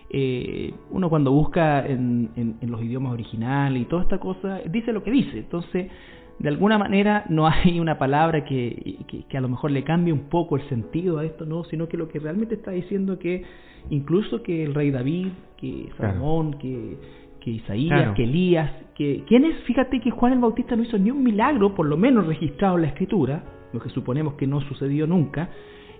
eh, 0.09 0.73
uno 0.91 1.09
cuando 1.09 1.31
busca 1.31 1.85
en, 1.85 2.57
los 2.61 2.81
idiomas 2.81 3.13
originales 3.13 3.81
y 3.81 3.85
toda 3.85 4.03
esta 4.03 4.19
cosa, 4.19 4.59
dice 4.69 4.91
lo 4.91 5.03
que 5.03 5.11
dice. 5.11 5.39
Entonces, 5.39 5.91
de 6.39 6.49
alguna 6.49 6.77
manera 6.77 7.25
no 7.29 7.47
hay 7.47 7.79
una 7.79 7.97
palabra 7.97 8.43
que, 8.43 8.97
que, 9.29 9.37
a 9.37 9.41
lo 9.41 9.49
mejor 9.49 9.71
le 9.71 9.83
cambie 9.83 10.11
un 10.11 10.27
poco 10.29 10.57
el 10.57 10.67
sentido 10.67 11.19
a 11.19 11.25
esto, 11.25 11.45
no, 11.45 11.63
sino 11.65 11.87
que 11.87 11.97
lo 11.97 12.09
que 12.09 12.19
realmente 12.19 12.55
está 12.55 12.71
diciendo 12.71 13.17
que 13.19 13.43
incluso 13.89 14.43
que 14.43 14.63
el 14.63 14.73
rey 14.73 14.91
David, 14.91 15.29
que 15.57 15.89
Salomón, 15.97 16.55
que, 16.55 16.97
que 17.45 17.51
Isaías, 17.51 18.15
que 18.15 18.23
Elías, 18.23 18.71
que 18.95 19.23
es 19.29 19.63
Fíjate 19.65 19.99
que 19.99 20.09
Juan 20.09 20.33
el 20.33 20.39
Bautista 20.39 20.75
no 20.75 20.81
hizo 20.81 20.97
ni 20.97 21.11
un 21.11 21.21
milagro, 21.21 21.75
por 21.75 21.85
lo 21.85 21.95
menos 21.95 22.25
registrado 22.25 22.75
en 22.77 22.81
la 22.81 22.87
escritura, 22.87 23.43
lo 23.71 23.79
que 23.79 23.89
suponemos 23.89 24.33
que 24.33 24.47
no 24.47 24.61
sucedió 24.61 25.05
nunca. 25.05 25.51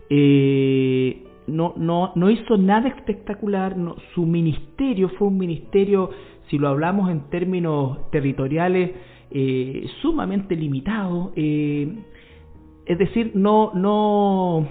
Eh, 0.10 1.24
no, 1.46 1.76
no, 1.78 2.14
no 2.16 2.32
hizo 2.32 2.58
nada 2.58 2.90
espectacular, 2.90 3.78
no, 3.78 3.96
su 4.16 4.26
ministerio 4.26 5.10
fue 5.20 5.28
un 5.28 5.38
ministerio, 5.38 6.10
si 6.50 6.58
lo 6.58 6.68
hablamos 6.68 7.12
en 7.12 7.30
términos 7.30 8.10
territoriales, 8.10 8.94
eh, 9.30 9.86
sumamente 10.02 10.56
limitado, 10.56 11.32
eh, 11.36 11.96
es 12.88 12.98
decir, 12.98 13.34
no, 13.36 13.72
no, 13.76 14.68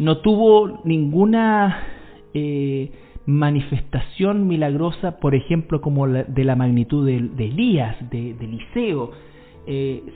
no 0.00 0.18
tuvo 0.18 0.80
ninguna 0.84 1.86
eh, 2.34 2.90
manifestación 3.26 4.46
milagrosa, 4.48 5.18
por 5.18 5.34
ejemplo, 5.34 5.80
como 5.80 6.06
la, 6.06 6.24
de 6.24 6.44
la 6.44 6.56
magnitud 6.56 7.06
de, 7.06 7.16
Elías, 7.16 7.96
de, 8.10 8.34
de 8.34 8.44
Eliseo. 8.44 9.10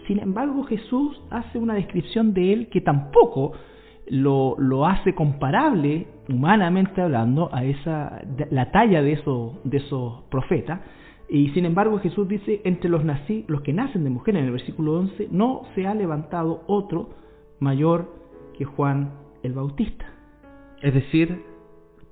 sin 0.06 0.18
embargo, 0.18 0.64
Jesús 0.64 1.20
hace 1.30 1.58
una 1.58 1.74
descripción 1.74 2.34
de 2.34 2.52
él 2.52 2.68
que 2.68 2.80
tampoco 2.80 3.52
lo, 4.08 4.56
lo 4.58 4.86
hace 4.86 5.14
comparable, 5.14 6.06
humanamente 6.28 7.00
hablando, 7.00 7.48
a 7.52 7.64
esa, 7.64 8.22
la 8.50 8.70
talla 8.70 9.02
de 9.02 9.12
esos, 9.12 9.52
de 9.64 9.82
profetas. 10.30 10.80
Y 11.28 11.48
sin 11.50 11.64
embargo 11.64 11.98
Jesús 11.98 12.28
dice, 12.28 12.60
entre 12.64 12.88
los, 12.88 13.04
nací, 13.04 13.44
los 13.48 13.62
que 13.62 13.72
nacen 13.72 14.04
de 14.04 14.10
mujer, 14.10 14.36
en 14.36 14.44
el 14.44 14.52
versículo 14.52 14.98
11, 14.98 15.28
no 15.30 15.62
se 15.74 15.86
ha 15.86 15.94
levantado 15.94 16.62
otro 16.66 17.10
mayor 17.58 18.12
que 18.56 18.64
Juan 18.64 19.12
el 19.42 19.52
Bautista. 19.52 20.06
Es 20.82 20.94
decir, 20.94 21.42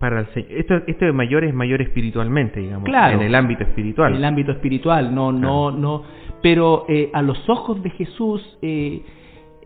para 0.05 0.21
el 0.21 0.27
esto, 0.51 0.83
esto 0.87 1.07
de 1.07 1.13
mayor 1.13 1.45
es 1.45 1.55
mayor 1.55 1.81
espiritualmente, 1.81 2.61
digamos, 2.61 2.87
en 2.87 3.23
el 3.23 3.35
ámbito 3.35 3.63
espiritual. 3.63 4.13
En 4.13 4.19
el 4.19 4.25
ámbito 4.27 4.53
espiritual, 4.53 5.15
no, 5.15 5.33
no, 5.33 5.71
no. 5.71 6.03
Pero 6.43 6.85
eh, 6.91 7.09
a 7.15 7.23
los 7.23 7.49
ojos 7.49 7.83
de 7.83 7.89
Jesús, 7.89 8.59
eh, 8.61 9.01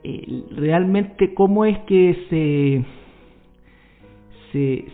eh, 0.05 0.45
realmente 0.55 1.35
cómo 1.35 1.65
es 1.65 1.77
que 1.89 2.15
se, 2.31 2.85
se, 4.53 4.85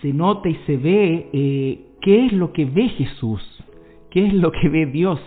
se 0.00 0.12
nota 0.12 0.48
y 0.48 0.54
se 0.66 0.76
ve 0.76 1.30
eh, 1.32 1.80
qué 2.00 2.26
es 2.26 2.32
lo 2.32 2.52
que 2.52 2.64
ve 2.64 2.88
Jesús, 2.90 3.42
qué 4.08 4.24
es 4.28 4.34
lo 4.34 4.52
que 4.52 4.68
ve 4.68 4.86
Dios, 4.86 5.18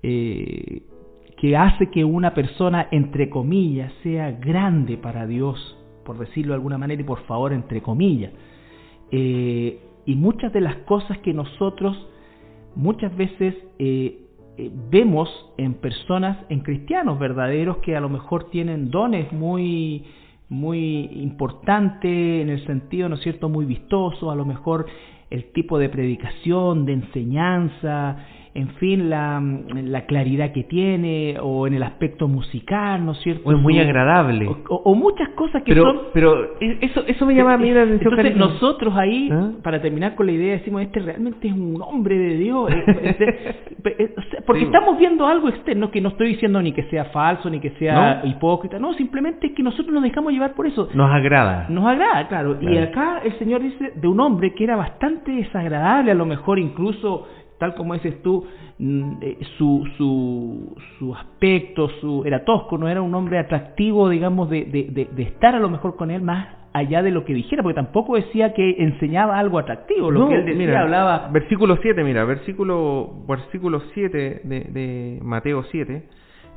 que 0.00 1.56
hace 1.56 1.90
que 1.90 2.04
una 2.04 2.32
persona, 2.34 2.86
entre 2.92 3.28
comillas, 3.28 3.92
sea 4.04 4.30
grande 4.30 4.96
para 4.96 5.26
Dios, 5.26 5.76
por 6.04 6.18
decirlo 6.18 6.52
de 6.52 6.58
alguna 6.58 6.78
manera 6.78 7.02
y 7.02 7.04
por 7.04 7.26
favor, 7.26 7.52
entre 7.52 7.82
comillas. 7.82 8.30
Y 9.10 10.14
muchas 10.14 10.52
de 10.52 10.60
las 10.60 10.76
cosas 10.78 11.18
que 11.18 11.32
nosotros 11.32 11.96
muchas 12.74 13.16
veces 13.16 13.54
eh, 13.78 14.20
vemos 14.90 15.28
en 15.56 15.74
personas, 15.74 16.38
en 16.48 16.60
cristianos 16.60 17.18
verdaderos 17.18 17.78
que 17.78 17.96
a 17.96 18.00
lo 18.00 18.08
mejor 18.08 18.50
tienen 18.50 18.90
dones 18.90 19.32
muy 19.32 20.04
muy 20.48 21.10
importantes 21.12 22.04
en 22.04 22.48
el 22.50 22.64
sentido, 22.66 23.08
¿no 23.08 23.16
es 23.16 23.22
cierto?, 23.22 23.48
muy 23.48 23.64
vistoso, 23.64 24.30
a 24.30 24.36
lo 24.36 24.44
mejor 24.44 24.86
el 25.28 25.50
tipo 25.52 25.78
de 25.78 25.88
predicación, 25.88 26.86
de 26.86 26.92
enseñanza, 26.92 28.24
en 28.56 28.68
fin, 28.76 29.10
la, 29.10 29.40
la, 29.40 30.06
claridad 30.06 30.52
que 30.52 30.64
tiene, 30.64 31.36
o 31.42 31.66
en 31.66 31.74
el 31.74 31.82
aspecto 31.82 32.26
musical, 32.26 33.04
¿no 33.04 33.12
es 33.12 33.18
cierto? 33.18 33.42
O 33.48 33.52
es 33.52 33.58
muy 33.58 33.78
agradable. 33.78 34.48
O, 34.68 34.94
muchas 34.94 35.28
cosas 35.30 35.62
que 35.62 35.72
pero, 35.74 35.82
son... 35.82 36.00
Pero 36.14 36.58
eso, 36.60 37.04
eso 37.06 37.26
me 37.26 37.34
llama 37.34 37.54
a 37.54 37.58
mí 37.58 37.70
la 37.70 37.82
atención. 37.82 38.12
Entonces 38.12 38.36
nosotros 38.36 38.94
ahí, 38.96 39.28
¿Ah? 39.30 39.50
para 39.62 39.82
terminar 39.82 40.14
con 40.14 40.26
la 40.26 40.32
idea, 40.32 40.54
decimos, 40.54 40.80
este 40.82 41.00
realmente 41.00 41.48
es 41.48 41.54
un 41.54 41.82
hombre 41.82 42.16
de 42.16 42.36
Dios. 42.38 42.70
porque 44.46 44.62
estamos 44.62 44.98
viendo 44.98 45.26
algo 45.26 45.50
externo, 45.50 45.90
que 45.90 46.00
no 46.00 46.08
estoy 46.08 46.28
diciendo 46.28 46.62
ni 46.62 46.72
que 46.72 46.84
sea 46.84 47.06
falso, 47.06 47.50
ni 47.50 47.60
que 47.60 47.70
sea 47.72 48.22
hipócrita, 48.24 48.78
no, 48.78 48.94
simplemente 48.94 49.48
es 49.48 49.52
que 49.52 49.62
nosotros 49.62 49.92
nos 49.92 50.02
dejamos 50.02 50.32
llevar 50.32 50.54
por 50.54 50.66
eso. 50.66 50.88
Nos 50.94 51.10
agrada. 51.10 51.66
Nos 51.68 51.86
agrada, 51.86 52.26
claro. 52.28 52.56
Y 52.60 52.78
acá 52.78 53.20
el 53.22 53.38
Señor 53.38 53.60
dice 53.60 53.92
de 53.94 54.08
un 54.08 54.18
hombre 54.20 54.54
que 54.54 54.64
era 54.64 54.76
bastante 54.76 55.30
desagradable, 55.30 56.10
a 56.10 56.14
lo 56.14 56.24
mejor 56.24 56.58
incluso 56.58 57.26
tal 57.58 57.74
como 57.74 57.94
dices 57.94 58.22
tú, 58.22 58.46
mm, 58.78 59.12
eh, 59.22 59.38
su, 59.56 59.84
su, 59.96 60.76
su 60.98 61.14
aspecto, 61.14 61.88
su, 62.00 62.24
era 62.24 62.44
tosco, 62.44 62.78
no 62.78 62.88
era 62.88 63.02
un 63.02 63.14
hombre 63.14 63.38
atractivo, 63.38 64.08
digamos, 64.08 64.50
de, 64.50 64.64
de, 64.64 65.08
de, 65.10 65.22
estar 65.22 65.54
a 65.54 65.60
lo 65.60 65.68
mejor 65.68 65.96
con 65.96 66.10
él 66.10 66.22
más 66.22 66.48
allá 66.72 67.02
de 67.02 67.10
lo 67.10 67.24
que 67.24 67.32
dijera, 67.32 67.62
porque 67.62 67.76
tampoco 67.76 68.16
decía 68.16 68.52
que 68.52 68.76
enseñaba 68.78 69.38
algo 69.38 69.58
atractivo, 69.58 70.10
lo 70.10 70.28
que 70.28 70.34
él 70.34 70.44
decía, 70.44 70.80
hablaba... 70.82 71.28
Versículo 71.32 71.78
7, 71.80 72.04
mira, 72.04 72.24
versículo, 72.24 73.24
versículo 73.26 73.80
7 73.94 74.42
de, 74.44 74.60
de 74.60 75.18
Mateo 75.22 75.64
7, 75.70 76.02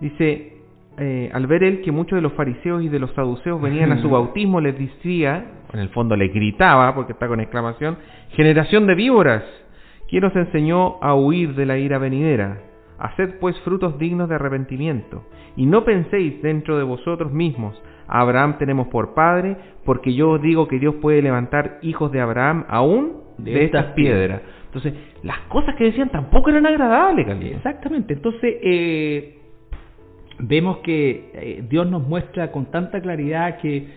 dice, 0.01 0.59
eh, 0.97 1.29
al 1.31 1.47
ver 1.47 1.63
él 1.63 1.81
que 1.81 1.93
muchos 1.93 2.17
de 2.17 2.21
los 2.21 2.33
fariseos 2.33 2.83
y 2.83 2.89
de 2.89 2.99
los 2.99 3.11
saduceos 3.13 3.61
venían 3.61 3.93
a 3.93 4.01
su 4.01 4.09
bautismo, 4.09 4.59
les 4.59 4.77
decía, 4.77 5.45
en 5.71 5.79
el 5.79 5.87
fondo 5.89 6.17
le 6.17 6.27
gritaba, 6.27 6.93
porque 6.93 7.13
está 7.13 7.29
con 7.29 7.39
exclamación, 7.39 7.97
generación 8.31 8.85
de 8.85 8.95
víboras, 8.95 9.43
¿Quién 10.09 10.23
os 10.23 10.35
enseñó 10.35 11.01
a 11.01 11.13
huir 11.15 11.55
de 11.55 11.65
la 11.65 11.77
ira 11.77 11.99
venidera? 11.99 12.61
Haced 12.97 13.35
pues 13.39 13.59
frutos 13.61 13.97
dignos 13.97 14.27
de 14.27 14.35
arrepentimiento, 14.35 15.23
y 15.55 15.65
no 15.65 15.85
penséis 15.85 16.41
dentro 16.41 16.77
de 16.77 16.83
vosotros 16.83 17.31
mismos, 17.31 17.81
a 18.07 18.21
Abraham 18.21 18.57
tenemos 18.57 18.87
por 18.87 19.13
padre, 19.13 19.55
porque 19.85 20.13
yo 20.13 20.31
os 20.31 20.41
digo 20.41 20.67
que 20.67 20.79
Dios 20.79 20.95
puede 20.95 21.21
levantar 21.21 21.77
hijos 21.83 22.11
de 22.11 22.19
Abraham 22.19 22.65
aún 22.67 23.17
de, 23.37 23.65
estas 23.65 23.93
piedras. 23.93 24.41
Entonces, 24.65 24.93
las 25.23 25.39
cosas 25.41 25.75
que 25.75 25.85
decían 25.85 26.09
tampoco 26.09 26.49
eran 26.49 26.65
agradables, 26.65 27.27
Exactamente. 27.55 28.13
Entonces, 28.13 28.55
eh, 28.61 29.37
vemos 30.39 30.77
que 30.79 31.31
eh, 31.33 31.63
Dios 31.69 31.89
nos 31.89 32.07
muestra 32.07 32.51
con 32.51 32.65
tanta 32.71 32.99
claridad 32.99 33.57
que 33.59 33.87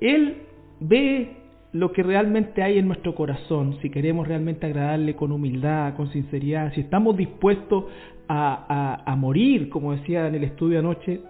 Él 0.00 0.42
ve 0.80 1.36
lo 1.72 1.90
que 1.92 2.02
realmente 2.02 2.62
hay 2.62 2.78
en 2.78 2.86
nuestro 2.86 3.14
corazón, 3.14 3.78
si 3.80 3.88
queremos 3.88 4.28
realmente 4.28 4.66
agradarle 4.66 5.16
con 5.16 5.32
humildad, 5.32 5.94
con 5.94 6.10
sinceridad, 6.12 6.72
si 6.74 6.82
estamos 6.82 7.16
dispuestos 7.16 7.84
a, 8.28 9.02
a, 9.04 9.16
morir, 9.16 9.68
como 9.68 9.92
decía 9.92 10.28
en 10.28 10.34
el 10.34 10.44
estudio 10.44 10.78
anoche, 10.78 11.20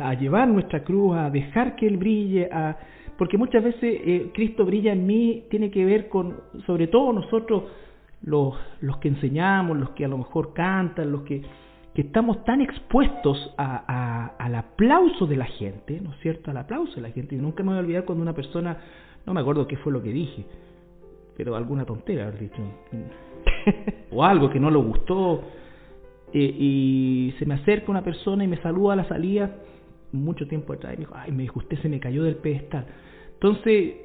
a 0.00 0.14
llevar 0.14 0.48
nuestra 0.48 0.82
cruz, 0.84 1.16
a 1.16 1.30
dejar 1.30 1.76
que 1.76 1.86
Él 1.86 1.96
brille, 1.96 2.48
a, 2.52 2.76
porque 3.18 3.36
muchas 3.36 3.62
veces 3.62 3.82
eh, 3.82 4.30
Cristo 4.32 4.64
brilla 4.64 4.92
en 4.92 5.06
mí, 5.06 5.44
tiene 5.50 5.70
que 5.70 5.84
ver 5.84 6.08
con, 6.08 6.36
sobre 6.66 6.86
todo 6.86 7.12
nosotros, 7.12 7.64
los, 8.22 8.54
los 8.80 8.96
que 8.98 9.08
enseñamos, 9.08 9.76
los 9.76 9.90
que 9.90 10.04
a 10.04 10.08
lo 10.08 10.18
mejor 10.18 10.54
cantan, 10.54 11.12
los 11.12 11.22
que, 11.22 11.42
que 11.94 12.02
estamos 12.02 12.42
tan 12.44 12.60
expuestos 12.60 13.54
a, 13.58 14.34
al 14.38 14.54
aplauso 14.54 15.26
de 15.26 15.36
la 15.36 15.44
gente, 15.44 16.00
¿no 16.00 16.12
es 16.12 16.20
cierto? 16.20 16.50
Al 16.50 16.56
aplauso 16.56 16.94
de 16.96 17.02
la 17.02 17.10
gente. 17.10 17.36
Y 17.36 17.38
nunca 17.38 17.62
me 17.62 17.70
voy 17.70 17.76
a 17.76 17.80
olvidar 17.80 18.04
cuando 18.04 18.22
una 18.22 18.32
persona 18.32 18.78
no 19.26 19.34
me 19.34 19.40
acuerdo 19.40 19.66
qué 19.66 19.76
fue 19.76 19.92
lo 19.92 20.02
que 20.02 20.10
dije, 20.10 20.44
pero 21.36 21.56
alguna 21.56 21.84
tontera 21.84 22.28
haber 22.28 22.40
dicho. 22.40 22.62
o 24.10 24.24
algo 24.24 24.50
que 24.50 24.60
no 24.60 24.70
le 24.70 24.78
gustó. 24.78 25.42
Eh, 26.32 26.56
y 26.58 27.34
se 27.38 27.46
me 27.46 27.54
acerca 27.54 27.90
una 27.90 28.02
persona 28.02 28.44
y 28.44 28.48
me 28.48 28.56
saluda 28.58 28.94
a 28.94 28.96
la 28.96 29.08
salida 29.08 29.56
mucho 30.14 30.46
tiempo 30.46 30.72
atrás 30.72 30.94
y 30.94 30.96
me 30.96 31.00
dijo, 31.04 31.14
ay, 31.16 31.32
me 31.32 31.42
dijo, 31.42 31.58
usted 31.58 31.78
se 31.80 31.88
me 31.88 32.00
cayó 32.00 32.24
del 32.24 32.36
pedestal. 32.36 32.86
Entonces... 33.34 33.96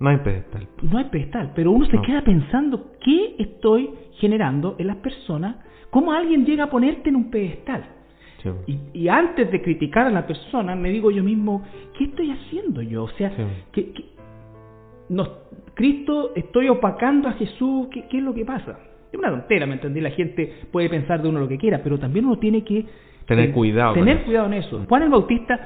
No 0.00 0.08
hay 0.08 0.16
pedestal. 0.18 0.66
No 0.82 0.98
hay 0.98 1.04
pedestal, 1.04 1.52
pero 1.54 1.72
uno 1.72 1.86
se 1.86 2.00
queda 2.00 2.22
pensando, 2.22 2.92
¿qué 3.00 3.36
estoy 3.38 3.90
generando 4.14 4.76
en 4.78 4.86
las 4.86 4.96
personas? 4.96 5.56
¿Cómo 5.90 6.12
alguien 6.12 6.46
llega 6.46 6.64
a 6.64 6.70
ponerte 6.70 7.10
en 7.10 7.16
un 7.16 7.30
pedestal? 7.30 7.84
Y, 8.94 9.08
antes 9.08 9.50
de 9.50 9.60
criticar 9.60 10.06
a 10.06 10.10
la 10.10 10.26
persona, 10.26 10.74
me 10.74 10.90
digo 10.90 11.10
yo 11.10 11.22
mismo, 11.22 11.62
¿qué 11.98 12.04
estoy 12.04 12.30
haciendo 12.30 12.80
yo? 12.80 13.04
O 13.04 13.10
sea, 13.10 13.30
Cristo, 15.74 16.32
estoy 16.36 16.68
opacando 16.68 17.28
a 17.28 17.32
Jesús, 17.32 17.88
¿qué, 17.90 18.06
es 18.10 18.22
lo 18.22 18.34
que 18.34 18.44
pasa? 18.44 18.78
Es 19.12 19.18
una 19.18 19.30
tontera, 19.30 19.66
¿me 19.66 19.74
entendí? 19.74 20.00
La 20.00 20.10
gente 20.10 20.52
puede 20.70 20.88
pensar 20.88 21.20
de 21.22 21.28
uno 21.28 21.40
lo 21.40 21.48
que 21.48 21.58
quiera, 21.58 21.80
pero 21.82 21.98
también 21.98 22.26
uno 22.26 22.38
tiene 22.38 22.62
que 22.64 22.86
tener 23.26 23.52
cuidado. 23.52 23.94
Tener 23.94 24.24
cuidado 24.24 24.46
en 24.46 24.54
eso. 24.54 24.84
Juan 24.88 25.02
el 25.02 25.10
Bautista 25.10 25.58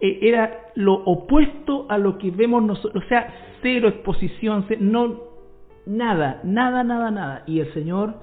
eh, 0.00 0.18
era 0.22 0.68
lo 0.74 0.94
opuesto 0.94 1.86
a 1.88 1.98
lo 1.98 2.18
que 2.18 2.30
vemos 2.30 2.62
nosotros, 2.62 3.04
o 3.04 3.08
sea, 3.08 3.28
cero 3.62 3.88
exposición, 3.88 4.64
no 4.80 5.22
nada, 5.86 6.40
nada, 6.44 6.84
nada, 6.84 7.10
nada. 7.10 7.42
Y 7.46 7.60
el 7.60 7.72
Señor 7.74 8.14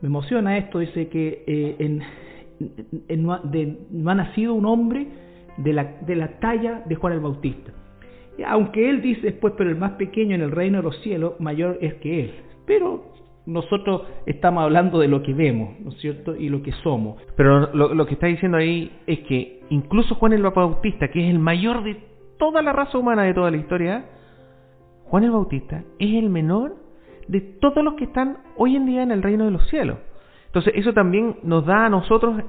me 0.00 0.08
emociona 0.08 0.56
esto, 0.56 0.78
dice 0.78 1.08
que 1.08 1.44
eh, 1.46 1.76
en, 1.78 3.22
no 3.22 4.10
ha 4.10 4.14
nacido 4.14 4.54
un 4.54 4.66
hombre 4.66 5.08
de 5.56 5.72
la, 5.72 5.96
de 6.06 6.16
la 6.16 6.38
talla 6.38 6.82
de 6.86 6.94
Juan 6.94 7.14
el 7.14 7.20
Bautista. 7.20 7.72
Aunque 8.46 8.88
él 8.88 9.02
dice 9.02 9.22
después, 9.22 9.54
pero 9.56 9.70
el 9.70 9.76
más 9.76 9.92
pequeño 9.92 10.34
en 10.34 10.42
el 10.42 10.50
reino 10.50 10.78
de 10.78 10.84
los 10.84 11.00
cielos, 11.02 11.38
mayor 11.40 11.78
es 11.80 11.94
que 11.94 12.20
él. 12.24 12.34
Pero 12.66 13.04
nosotros 13.46 14.02
estamos 14.26 14.62
hablando 14.62 14.98
de 14.98 15.08
lo 15.08 15.22
que 15.22 15.34
vemos, 15.34 15.78
¿no 15.80 15.90
es 15.90 15.98
cierto? 15.98 16.36
Y 16.36 16.48
lo 16.48 16.62
que 16.62 16.72
somos. 16.82 17.20
Pero 17.36 17.72
lo, 17.74 17.94
lo 17.94 18.06
que 18.06 18.14
está 18.14 18.26
diciendo 18.26 18.58
ahí 18.58 18.90
es 19.06 19.20
que 19.20 19.62
incluso 19.70 20.14
Juan 20.14 20.32
el 20.32 20.42
Bautista, 20.42 21.08
que 21.08 21.24
es 21.24 21.30
el 21.30 21.38
mayor 21.38 21.82
de 21.82 21.96
toda 22.38 22.62
la 22.62 22.72
raza 22.72 22.98
humana 22.98 23.24
de 23.24 23.34
toda 23.34 23.50
la 23.50 23.56
historia, 23.56 24.04
Juan 25.04 25.24
el 25.24 25.32
Bautista 25.32 25.82
es 25.98 26.14
el 26.14 26.30
menor 26.30 26.76
de 27.26 27.40
todos 27.40 27.82
los 27.84 27.94
que 27.94 28.04
están 28.04 28.38
hoy 28.56 28.76
en 28.76 28.86
día 28.86 29.02
en 29.02 29.10
el 29.10 29.22
reino 29.22 29.44
de 29.44 29.50
los 29.50 29.68
cielos. 29.68 29.98
Entonces 30.46 30.72
eso 30.76 30.92
también 30.92 31.36
nos 31.42 31.64
da 31.64 31.86
a 31.86 31.88
nosotros 31.88 32.42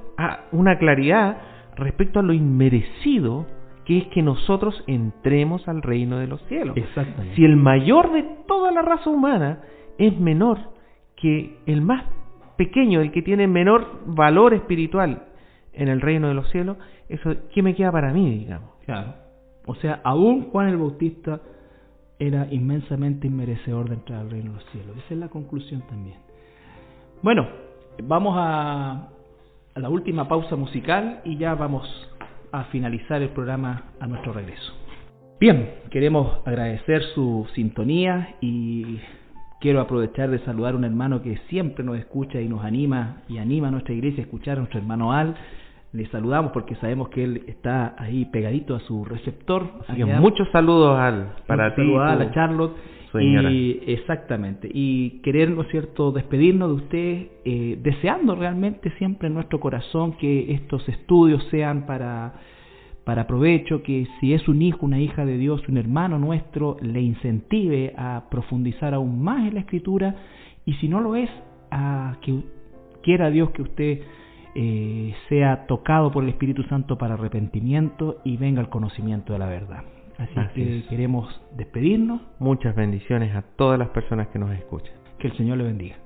una 0.50 0.78
claridad 0.78 1.38
respecto 1.76 2.18
a 2.18 2.22
lo 2.22 2.32
inmerecido 2.32 3.46
que 3.84 3.98
es 3.98 4.06
que 4.08 4.22
nosotros 4.22 4.82
entremos 4.86 5.66
al 5.68 5.82
reino 5.82 6.18
de 6.18 6.26
los 6.26 6.40
cielos. 6.42 6.76
Exactamente. 6.76 7.34
Si 7.34 7.44
el 7.44 7.56
mayor 7.56 8.12
de 8.12 8.22
toda 8.46 8.70
la 8.70 8.82
raza 8.82 9.10
humana 9.10 9.60
es 9.98 10.18
menor 10.18 10.58
que 11.16 11.58
el 11.66 11.82
más 11.82 12.04
pequeño, 12.56 13.00
el 13.00 13.12
que 13.12 13.22
tiene 13.22 13.46
menor 13.46 14.02
valor 14.06 14.54
espiritual 14.54 15.24
en 15.72 15.88
el 15.88 16.00
reino 16.00 16.28
de 16.28 16.34
los 16.34 16.48
cielos, 16.50 16.76
eso 17.08 17.34
¿qué 17.52 17.62
me 17.62 17.74
queda 17.74 17.90
para 17.90 18.12
mí, 18.12 18.38
digamos? 18.38 18.70
Claro. 18.84 19.14
O 19.66 19.74
sea, 19.76 20.00
aún 20.04 20.50
Juan 20.50 20.68
el 20.68 20.76
Bautista 20.76 21.40
era 22.18 22.46
inmensamente 22.50 23.26
inmerecedor 23.26 23.88
de 23.88 23.94
entrar 23.94 24.20
al 24.20 24.30
reino 24.30 24.52
de 24.52 24.58
los 24.58 24.66
cielos. 24.70 24.96
Esa 24.96 25.14
es 25.14 25.20
la 25.20 25.28
conclusión 25.28 25.82
también. 25.88 26.18
Bueno, 27.22 27.48
vamos 28.02 28.34
a, 28.36 29.08
a 29.74 29.80
la 29.80 29.88
última 29.88 30.28
pausa 30.28 30.56
musical 30.56 31.20
y 31.24 31.36
ya 31.36 31.54
vamos 31.54 32.11
a 32.52 32.64
finalizar 32.64 33.22
el 33.22 33.30
programa 33.30 33.84
a 33.98 34.06
nuestro 34.06 34.32
regreso. 34.32 34.72
Bien, 35.40 35.70
queremos 35.90 36.46
agradecer 36.46 37.02
su 37.14 37.46
sintonía 37.54 38.36
y 38.40 39.00
quiero 39.60 39.80
aprovechar 39.80 40.30
de 40.30 40.38
saludar 40.44 40.74
a 40.74 40.76
un 40.76 40.84
hermano 40.84 41.22
que 41.22 41.38
siempre 41.48 41.84
nos 41.84 41.98
escucha 41.98 42.40
y 42.40 42.48
nos 42.48 42.64
anima 42.64 43.22
y 43.28 43.38
anima 43.38 43.68
a 43.68 43.70
nuestra 43.72 43.94
iglesia 43.94 44.22
a 44.22 44.26
escuchar 44.26 44.56
a 44.56 44.60
nuestro 44.60 44.78
hermano 44.78 45.12
Al. 45.12 45.34
Le 45.92 46.06
saludamos 46.06 46.52
porque 46.52 46.74
sabemos 46.76 47.10
que 47.10 47.22
él 47.22 47.44
está 47.48 47.94
ahí 47.98 48.24
pegadito 48.26 48.74
a 48.74 48.80
su 48.80 49.04
receptor. 49.04 49.68
muchos 50.20 50.48
saludos 50.50 50.98
Al 50.98 51.34
para 51.46 51.74
ti, 51.74 51.82
a 51.94 52.16
la 52.16 52.30
Charlotte 52.32 52.76
y, 53.20 53.80
exactamente. 53.92 54.70
Y 54.72 55.20
querer, 55.22 55.50
¿no 55.50 55.62
es 55.62 55.68
cierto?, 55.68 56.12
despedirnos 56.12 56.68
de 56.68 56.74
usted, 56.74 57.26
eh, 57.44 57.78
deseando 57.82 58.34
realmente 58.34 58.90
siempre 58.98 59.28
en 59.28 59.34
nuestro 59.34 59.60
corazón 59.60 60.12
que 60.14 60.52
estos 60.54 60.88
estudios 60.88 61.44
sean 61.50 61.84
para, 61.84 62.34
para 63.04 63.26
provecho, 63.26 63.82
que 63.82 64.06
si 64.20 64.32
es 64.32 64.48
un 64.48 64.62
hijo, 64.62 64.86
una 64.86 64.98
hija 64.98 65.26
de 65.26 65.36
Dios, 65.36 65.66
un 65.68 65.76
hermano 65.76 66.18
nuestro, 66.18 66.76
le 66.80 67.02
incentive 67.02 67.92
a 67.96 68.24
profundizar 68.30 68.94
aún 68.94 69.22
más 69.22 69.46
en 69.46 69.54
la 69.54 69.60
escritura 69.60 70.14
y 70.64 70.74
si 70.74 70.88
no 70.88 71.00
lo 71.00 71.16
es, 71.16 71.28
a 71.70 72.16
que 72.22 72.42
quiera 73.02 73.30
Dios 73.30 73.50
que 73.50 73.62
usted 73.62 74.00
eh, 74.54 75.14
sea 75.28 75.66
tocado 75.66 76.10
por 76.10 76.24
el 76.24 76.30
Espíritu 76.30 76.62
Santo 76.64 76.98
para 76.98 77.14
arrepentimiento 77.14 78.20
y 78.24 78.36
venga 78.36 78.60
al 78.60 78.68
conocimiento 78.68 79.32
de 79.32 79.38
la 79.38 79.46
verdad. 79.46 79.82
Así, 80.18 80.34
que 80.54 80.84
queremos 80.88 81.40
despedirnos. 81.56 82.20
Muchas 82.38 82.76
bendiciones 82.76 83.34
a 83.34 83.42
todas 83.42 83.78
las 83.78 83.88
personas 83.88 84.28
que 84.28 84.38
nos 84.38 84.52
escuchan. 84.52 84.94
Que 85.18 85.28
el 85.28 85.36
Señor 85.36 85.58
le 85.58 85.64
bendiga. 85.64 85.96